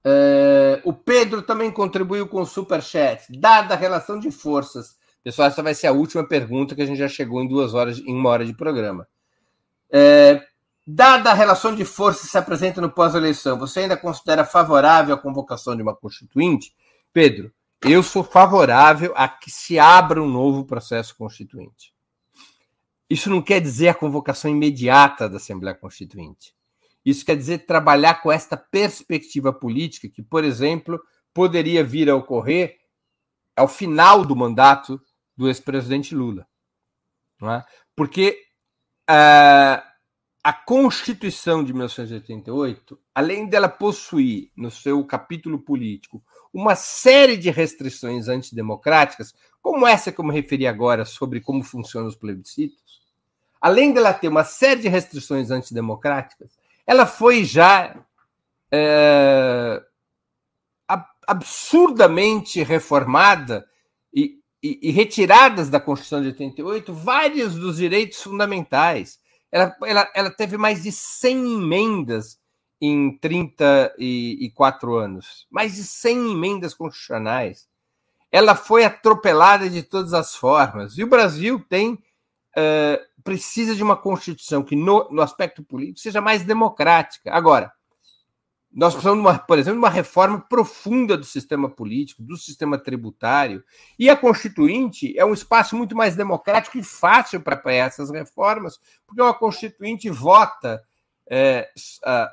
É, 0.04 0.80
o 0.84 0.92
Pedro 0.92 1.42
também 1.42 1.72
contribuiu 1.72 2.28
com 2.28 2.42
o 2.42 2.46
superchat. 2.46 3.26
Dada 3.40 3.74
a 3.74 3.76
relação 3.76 4.20
de 4.20 4.30
forças, 4.30 4.96
pessoal, 5.26 5.48
essa 5.48 5.60
vai 5.60 5.74
ser 5.74 5.88
a 5.88 5.92
última 5.92 6.24
pergunta 6.24 6.72
que 6.72 6.82
a 6.82 6.86
gente 6.86 6.98
já 6.98 7.08
chegou 7.08 7.42
em 7.42 7.48
duas 7.48 7.74
horas, 7.74 7.98
em 7.98 8.14
uma 8.14 8.30
hora 8.30 8.46
de 8.46 8.54
programa. 8.54 9.08
É, 9.90 10.40
dada 10.86 11.32
a 11.32 11.34
relação 11.34 11.74
de 11.74 11.84
força 11.84 12.20
que 12.20 12.28
se 12.28 12.38
apresenta 12.38 12.80
no 12.80 12.92
pós-eleição, 12.92 13.58
você 13.58 13.80
ainda 13.80 13.96
considera 13.96 14.44
favorável 14.44 15.12
a 15.12 15.18
convocação 15.18 15.74
de 15.74 15.82
uma 15.82 15.96
constituinte? 15.96 16.72
Pedro, 17.12 17.52
eu 17.82 18.04
sou 18.04 18.22
favorável 18.22 19.12
a 19.16 19.28
que 19.28 19.50
se 19.50 19.80
abra 19.80 20.22
um 20.22 20.28
novo 20.28 20.64
processo 20.64 21.16
constituinte. 21.16 21.92
Isso 23.10 23.28
não 23.28 23.42
quer 23.42 23.60
dizer 23.60 23.88
a 23.88 23.94
convocação 23.94 24.48
imediata 24.48 25.28
da 25.28 25.38
Assembleia 25.38 25.76
Constituinte. 25.76 26.54
Isso 27.04 27.26
quer 27.26 27.36
dizer 27.36 27.66
trabalhar 27.66 28.22
com 28.22 28.30
esta 28.30 28.56
perspectiva 28.56 29.52
política 29.52 30.08
que, 30.08 30.22
por 30.22 30.44
exemplo, 30.44 31.00
poderia 31.34 31.82
vir 31.82 32.08
a 32.08 32.14
ocorrer 32.14 32.76
ao 33.56 33.66
final 33.66 34.24
do 34.24 34.36
mandato 34.36 35.00
do 35.36 35.48
ex-presidente 35.48 36.14
Lula. 36.14 36.46
É? 37.42 37.64
Porque 37.94 38.42
uh, 39.10 39.82
a 40.42 40.52
Constituição 40.52 41.62
de 41.62 41.72
1988, 41.72 42.98
além 43.14 43.48
dela 43.48 43.68
possuir 43.68 44.50
no 44.56 44.70
seu 44.70 45.04
capítulo 45.04 45.58
político 45.58 46.22
uma 46.52 46.74
série 46.74 47.36
de 47.36 47.50
restrições 47.50 48.28
antidemocráticas, 48.28 49.34
como 49.60 49.86
essa 49.86 50.10
que 50.12 50.20
eu 50.20 50.24
me 50.24 50.32
referi 50.32 50.66
agora 50.66 51.04
sobre 51.04 51.40
como 51.40 51.62
funcionam 51.62 52.08
os 52.08 52.16
plebiscitos, 52.16 53.02
além 53.60 53.92
dela 53.92 54.14
ter 54.14 54.28
uma 54.28 54.44
série 54.44 54.82
de 54.82 54.88
restrições 54.88 55.50
antidemocráticas, 55.50 56.56
ela 56.86 57.04
foi 57.04 57.44
já 57.44 57.96
é, 58.70 59.82
absurdamente 61.26 62.62
reformada 62.62 63.68
e, 64.14 64.38
e, 64.66 64.78
e, 64.88 64.90
retiradas 64.90 65.68
da 65.68 65.78
Constituição 65.80 66.20
de 66.20 66.28
88 66.28 66.92
vários 66.92 67.54
dos 67.54 67.76
direitos 67.76 68.22
fundamentais. 68.22 69.18
Ela, 69.50 69.76
ela, 69.84 70.10
ela 70.14 70.30
teve 70.30 70.56
mais 70.56 70.82
de 70.82 70.92
100 70.92 71.54
emendas 71.54 72.38
em 72.80 73.16
34 73.18 74.94
anos 74.94 75.46
mais 75.50 75.76
de 75.76 75.84
100 75.84 76.32
emendas 76.32 76.74
constitucionais. 76.74 77.66
Ela 78.30 78.54
foi 78.54 78.84
atropelada 78.84 79.70
de 79.70 79.82
todas 79.82 80.12
as 80.12 80.36
formas. 80.36 80.98
E 80.98 81.04
o 81.04 81.08
Brasil 81.08 81.64
tem 81.68 81.94
uh, 81.94 83.22
precisa 83.22 83.74
de 83.74 83.82
uma 83.82 83.96
Constituição 83.96 84.62
que, 84.62 84.76
no, 84.76 85.08
no 85.10 85.22
aspecto 85.22 85.62
político, 85.62 86.00
seja 86.00 86.20
mais 86.20 86.44
democrática. 86.44 87.32
Agora, 87.32 87.72
nós 88.76 88.92
precisamos, 88.92 89.24
uma, 89.24 89.38
por 89.38 89.58
exemplo, 89.58 89.80
de 89.80 89.86
uma 89.86 89.90
reforma 89.90 90.38
profunda 90.38 91.16
do 91.16 91.24
sistema 91.24 91.66
político, 91.66 92.22
do 92.22 92.36
sistema 92.36 92.76
tributário. 92.76 93.64
E 93.98 94.10
a 94.10 94.16
Constituinte 94.16 95.18
é 95.18 95.24
um 95.24 95.32
espaço 95.32 95.74
muito 95.74 95.96
mais 95.96 96.14
democrático 96.14 96.76
e 96.76 96.82
fácil 96.82 97.40
para 97.40 97.58
essas 97.72 98.10
reformas, 98.10 98.78
porque 99.06 99.22
uma 99.22 99.32
Constituinte 99.32 100.10
vota 100.10 100.84
é, 101.26 101.70
a, 102.04 102.30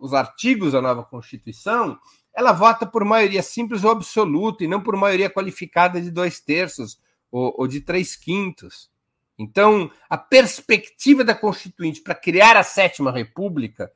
os 0.00 0.12
artigos 0.12 0.72
da 0.72 0.82
nova 0.82 1.04
Constituição, 1.04 1.96
ela 2.34 2.50
vota 2.50 2.84
por 2.84 3.04
maioria 3.04 3.42
simples 3.42 3.84
ou 3.84 3.92
absoluta, 3.92 4.64
e 4.64 4.68
não 4.68 4.82
por 4.82 4.96
maioria 4.96 5.30
qualificada 5.30 6.00
de 6.00 6.10
dois 6.10 6.40
terços 6.40 6.98
ou, 7.30 7.54
ou 7.56 7.68
de 7.68 7.80
três 7.80 8.16
quintos. 8.16 8.90
Então, 9.38 9.88
a 10.08 10.18
perspectiva 10.18 11.22
da 11.22 11.34
Constituinte 11.34 12.00
para 12.00 12.14
criar 12.14 12.56
a 12.56 12.64
sétima 12.64 13.12
república, 13.12 13.90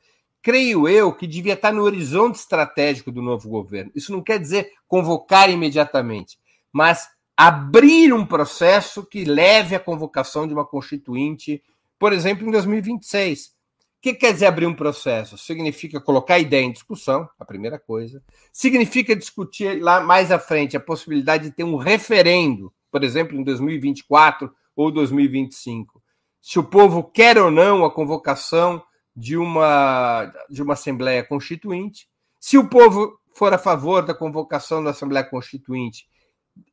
creio 0.45 0.87
eu 0.87 1.11
que 1.11 1.27
devia 1.27 1.55
estar 1.55 1.73
no 1.73 1.83
horizonte 1.83 2.35
estratégico 2.35 3.11
do 3.11 3.23
novo 3.23 3.49
governo. 3.49 3.91
Isso 3.95 4.13
não 4.13 4.23
quer 4.23 4.39
dizer 4.39 4.73
convocar 4.87 5.49
imediatamente, 5.49 6.39
mas 6.71 7.09
abrir 7.35 8.13
um 8.13 8.27
processo 8.27 9.07
que 9.07 9.25
leve 9.25 9.75
à 9.75 9.81
convocação 9.81 10.47
de 10.47 10.53
uma 10.53 10.67
Constituinte, 10.67 11.63
por 11.99 12.13
exemplo, 12.13 12.47
em 12.47 12.51
2026. 12.51 13.47
O 13.47 13.53
que 14.03 14.13
quer 14.13 14.35
dizer 14.35 14.45
abrir 14.45 14.67
um 14.67 14.75
processo? 14.75 15.39
Significa 15.39 15.99
colocar 15.99 16.35
a 16.35 16.39
ideia 16.39 16.63
em 16.63 16.73
discussão, 16.73 17.27
a 17.41 17.45
primeira 17.47 17.79
coisa. 17.79 18.23
Significa 18.53 19.17
discutir 19.17 19.83
lá 19.83 20.03
mais 20.03 20.31
à 20.31 20.39
frente 20.39 20.77
a 20.77 20.81
possibilidade 20.81 21.45
de 21.45 21.53
ter 21.53 21.65
um 21.65 21.77
referendo, 21.77 22.71
por 22.91 23.03
exemplo, 23.03 23.35
em 23.35 23.43
2024 23.43 24.55
ou 24.77 24.91
2025. 24.91 26.03
Se 26.43 26.59
o 26.59 26.65
povo 26.65 27.03
quer 27.03 27.39
ou 27.39 27.51
não 27.51 27.83
a 27.83 27.91
convocação 27.91 28.83
de 29.17 29.37
uma, 29.37 30.33
de 30.51 30.63
uma 30.63 30.75
Assembleia 30.75 31.25
Constituinte, 31.25 32.09
se 32.41 32.59
o 32.59 32.69
povo 32.69 33.19
for 33.35 33.53
a 33.53 33.59
favor 33.59 34.03
da 34.05 34.15
convocação 34.15 34.83
da 34.83 34.91
Assembleia 34.91 35.25
Constituinte, 35.25 36.07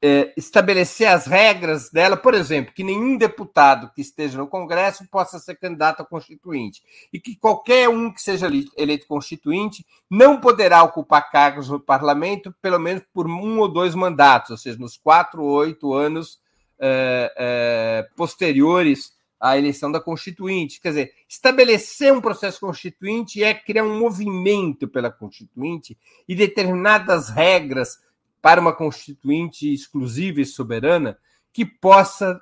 é, 0.02 0.34
estabelecer 0.38 1.08
as 1.08 1.26
regras 1.26 1.90
dela, 1.90 2.16
por 2.16 2.34
exemplo, 2.34 2.74
que 2.74 2.84
nenhum 2.84 3.18
deputado 3.18 3.92
que 3.94 4.02
esteja 4.02 4.38
no 4.38 4.48
Congresso 4.48 5.08
possa 5.10 5.40
ser 5.40 5.56
candidato 5.56 6.02
a 6.02 6.06
constituinte, 6.06 6.82
e 7.12 7.20
que 7.20 7.36
qualquer 7.36 7.90
um 7.90 8.12
que 8.12 8.22
seja 8.22 8.48
eleito 8.78 9.08
constituinte 9.08 9.86
não 10.10 10.40
poderá 10.40 10.84
ocupar 10.84 11.32
cargos 11.32 11.70
no 11.70 11.80
parlamento, 11.80 12.54
pelo 12.62 12.80
menos 12.80 13.04
por 13.14 13.28
um 13.28 13.60
ou 13.60 13.68
dois 13.68 13.96
mandatos, 13.96 14.52
ou 14.52 14.58
seja, 14.58 14.78
nos 14.78 14.98
quatro 14.98 15.44
ou 15.44 15.50
oito 15.50 15.94
anos 15.94 16.40
é, 16.80 17.34
é, 17.38 18.08
posteriores 18.16 19.14
à 19.42 19.58
eleição 19.58 19.92
da 19.92 20.00
Constituinte. 20.00 20.80
Quer 20.80 20.90
dizer, 20.90 21.14
estabelecer 21.28 22.14
um 22.14 22.22
processo 22.22 22.60
constituinte 22.60 23.44
é 23.44 23.54
criar 23.54 23.84
um 23.84 23.98
movimento 23.98 24.88
pela 24.88 25.10
Constituinte 25.10 25.98
e 26.28 26.36
determinadas 26.36 27.30
regras 27.30 28.00
para 28.42 28.62
uma 28.62 28.74
Constituinte 28.74 29.74
exclusiva 29.74 30.42
e 30.42 30.46
soberana 30.46 31.18
que 31.52 31.66
possa 31.66 32.40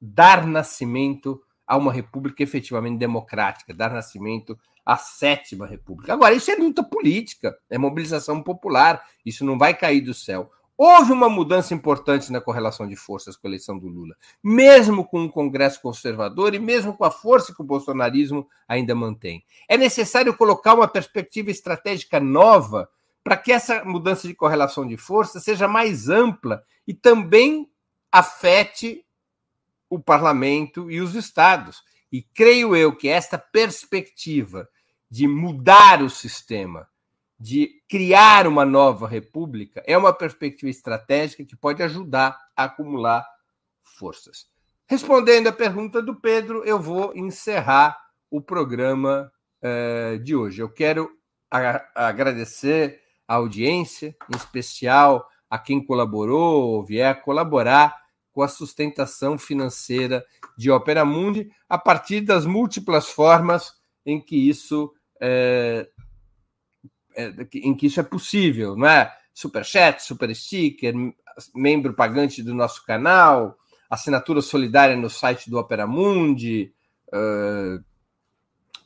dar 0.00 0.46
nascimento 0.46 1.40
a 1.64 1.76
uma 1.76 1.92
república 1.92 2.42
efetivamente 2.42 2.98
democrática, 2.98 3.72
dar 3.72 3.92
nascimento 3.92 4.58
à 4.84 4.96
sétima 4.96 5.64
república. 5.64 6.12
Agora, 6.12 6.34
isso 6.34 6.50
é 6.50 6.56
luta 6.56 6.82
política, 6.82 7.56
é 7.70 7.78
mobilização 7.78 8.42
popular, 8.42 9.02
isso 9.24 9.44
não 9.44 9.56
vai 9.56 9.74
cair 9.74 10.00
do 10.00 10.12
céu. 10.12 10.50
Houve 10.84 11.12
uma 11.12 11.28
mudança 11.28 11.72
importante 11.72 12.32
na 12.32 12.40
correlação 12.40 12.88
de 12.88 12.96
forças 12.96 13.36
com 13.36 13.46
a 13.46 13.50
eleição 13.50 13.78
do 13.78 13.86
Lula, 13.86 14.16
mesmo 14.42 15.04
com 15.04 15.20
um 15.20 15.28
Congresso 15.28 15.80
conservador 15.80 16.56
e 16.56 16.58
mesmo 16.58 16.92
com 16.96 17.04
a 17.04 17.10
força 17.12 17.54
que 17.54 17.62
o 17.62 17.64
bolsonarismo 17.64 18.48
ainda 18.66 18.92
mantém. 18.92 19.44
É 19.68 19.76
necessário 19.76 20.36
colocar 20.36 20.74
uma 20.74 20.88
perspectiva 20.88 21.52
estratégica 21.52 22.18
nova 22.18 22.90
para 23.22 23.36
que 23.36 23.52
essa 23.52 23.84
mudança 23.84 24.26
de 24.26 24.34
correlação 24.34 24.84
de 24.84 24.96
forças 24.96 25.44
seja 25.44 25.68
mais 25.68 26.08
ampla 26.08 26.64
e 26.84 26.92
também 26.92 27.70
afete 28.10 29.06
o 29.88 30.00
parlamento 30.00 30.90
e 30.90 31.00
os 31.00 31.14
estados. 31.14 31.84
E 32.10 32.22
creio 32.22 32.74
eu 32.74 32.96
que 32.96 33.06
esta 33.06 33.38
perspectiva 33.38 34.68
de 35.08 35.28
mudar 35.28 36.02
o 36.02 36.10
sistema 36.10 36.88
de 37.42 37.82
criar 37.88 38.46
uma 38.46 38.64
nova 38.64 39.08
república 39.08 39.82
é 39.84 39.98
uma 39.98 40.12
perspectiva 40.12 40.70
estratégica 40.70 41.44
que 41.44 41.56
pode 41.56 41.82
ajudar 41.82 42.38
a 42.56 42.64
acumular 42.64 43.26
forças. 43.82 44.46
Respondendo 44.86 45.48
à 45.48 45.52
pergunta 45.52 46.00
do 46.00 46.14
Pedro, 46.14 46.62
eu 46.64 46.78
vou 46.78 47.12
encerrar 47.16 47.98
o 48.30 48.40
programa 48.40 49.28
uh, 49.60 50.20
de 50.20 50.36
hoje. 50.36 50.62
Eu 50.62 50.68
quero 50.68 51.10
agradecer 51.96 53.00
a 53.26 53.34
audiência, 53.34 54.16
em 54.32 54.36
especial 54.36 55.26
a 55.50 55.58
quem 55.58 55.84
colaborou 55.84 56.68
ou 56.68 56.86
vier 56.86 57.22
colaborar 57.22 58.00
com 58.30 58.42
a 58.42 58.48
sustentação 58.48 59.36
financeira 59.36 60.24
de 60.56 60.70
Opera 60.70 61.04
Mundi, 61.04 61.50
a 61.68 61.76
partir 61.76 62.20
das 62.20 62.46
múltiplas 62.46 63.08
formas 63.08 63.74
em 64.06 64.20
que 64.20 64.48
isso 64.48 64.94
é, 65.20 65.88
em 67.54 67.74
que 67.74 67.86
isso 67.86 68.00
é 68.00 68.02
possível, 68.02 68.76
não 68.76 68.86
é? 68.86 69.12
Superchat, 69.34 70.02
super 70.02 70.34
sticker, 70.34 70.94
membro 71.54 71.94
pagante 71.94 72.42
do 72.42 72.54
nosso 72.54 72.84
canal, 72.84 73.56
assinatura 73.88 74.40
solidária 74.40 74.96
no 74.96 75.08
site 75.08 75.50
do 75.50 75.58
Opera 75.58 75.86
Mundi, 75.86 76.72
uh, 77.08 77.82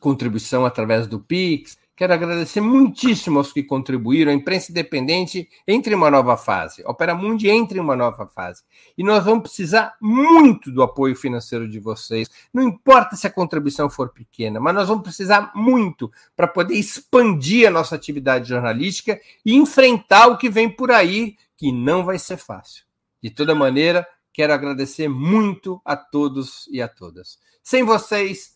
contribuição 0.00 0.64
através 0.64 1.06
do 1.06 1.20
Pix. 1.20 1.78
Quero 1.96 2.12
agradecer 2.12 2.60
muitíssimo 2.60 3.38
aos 3.38 3.54
que 3.54 3.62
contribuíram. 3.62 4.30
A 4.30 4.34
imprensa 4.34 4.70
independente 4.70 5.48
entre 5.66 5.94
em 5.94 5.96
uma 5.96 6.10
nova 6.10 6.36
fase. 6.36 6.82
A 6.84 6.90
Opera 6.90 7.14
Mundi 7.14 7.48
entra 7.48 7.78
em 7.78 7.80
uma 7.80 7.96
nova 7.96 8.26
fase. 8.26 8.62
E 8.98 9.02
nós 9.02 9.24
vamos 9.24 9.44
precisar 9.44 9.96
muito 9.98 10.70
do 10.70 10.82
apoio 10.82 11.16
financeiro 11.16 11.66
de 11.66 11.80
vocês. 11.80 12.28
Não 12.52 12.62
importa 12.62 13.16
se 13.16 13.26
a 13.26 13.30
contribuição 13.30 13.88
for 13.88 14.10
pequena, 14.10 14.60
mas 14.60 14.74
nós 14.74 14.88
vamos 14.88 15.04
precisar 15.04 15.52
muito 15.54 16.12
para 16.36 16.46
poder 16.46 16.74
expandir 16.74 17.66
a 17.66 17.70
nossa 17.70 17.94
atividade 17.94 18.50
jornalística 18.50 19.18
e 19.42 19.54
enfrentar 19.54 20.26
o 20.26 20.36
que 20.36 20.50
vem 20.50 20.68
por 20.68 20.90
aí, 20.90 21.36
que 21.56 21.72
não 21.72 22.04
vai 22.04 22.18
ser 22.18 22.36
fácil. 22.36 22.84
De 23.22 23.30
toda 23.30 23.54
maneira, 23.54 24.06
quero 24.34 24.52
agradecer 24.52 25.08
muito 25.08 25.80
a 25.82 25.96
todos 25.96 26.68
e 26.70 26.82
a 26.82 26.88
todas. 26.88 27.38
Sem 27.62 27.82
vocês, 27.84 28.55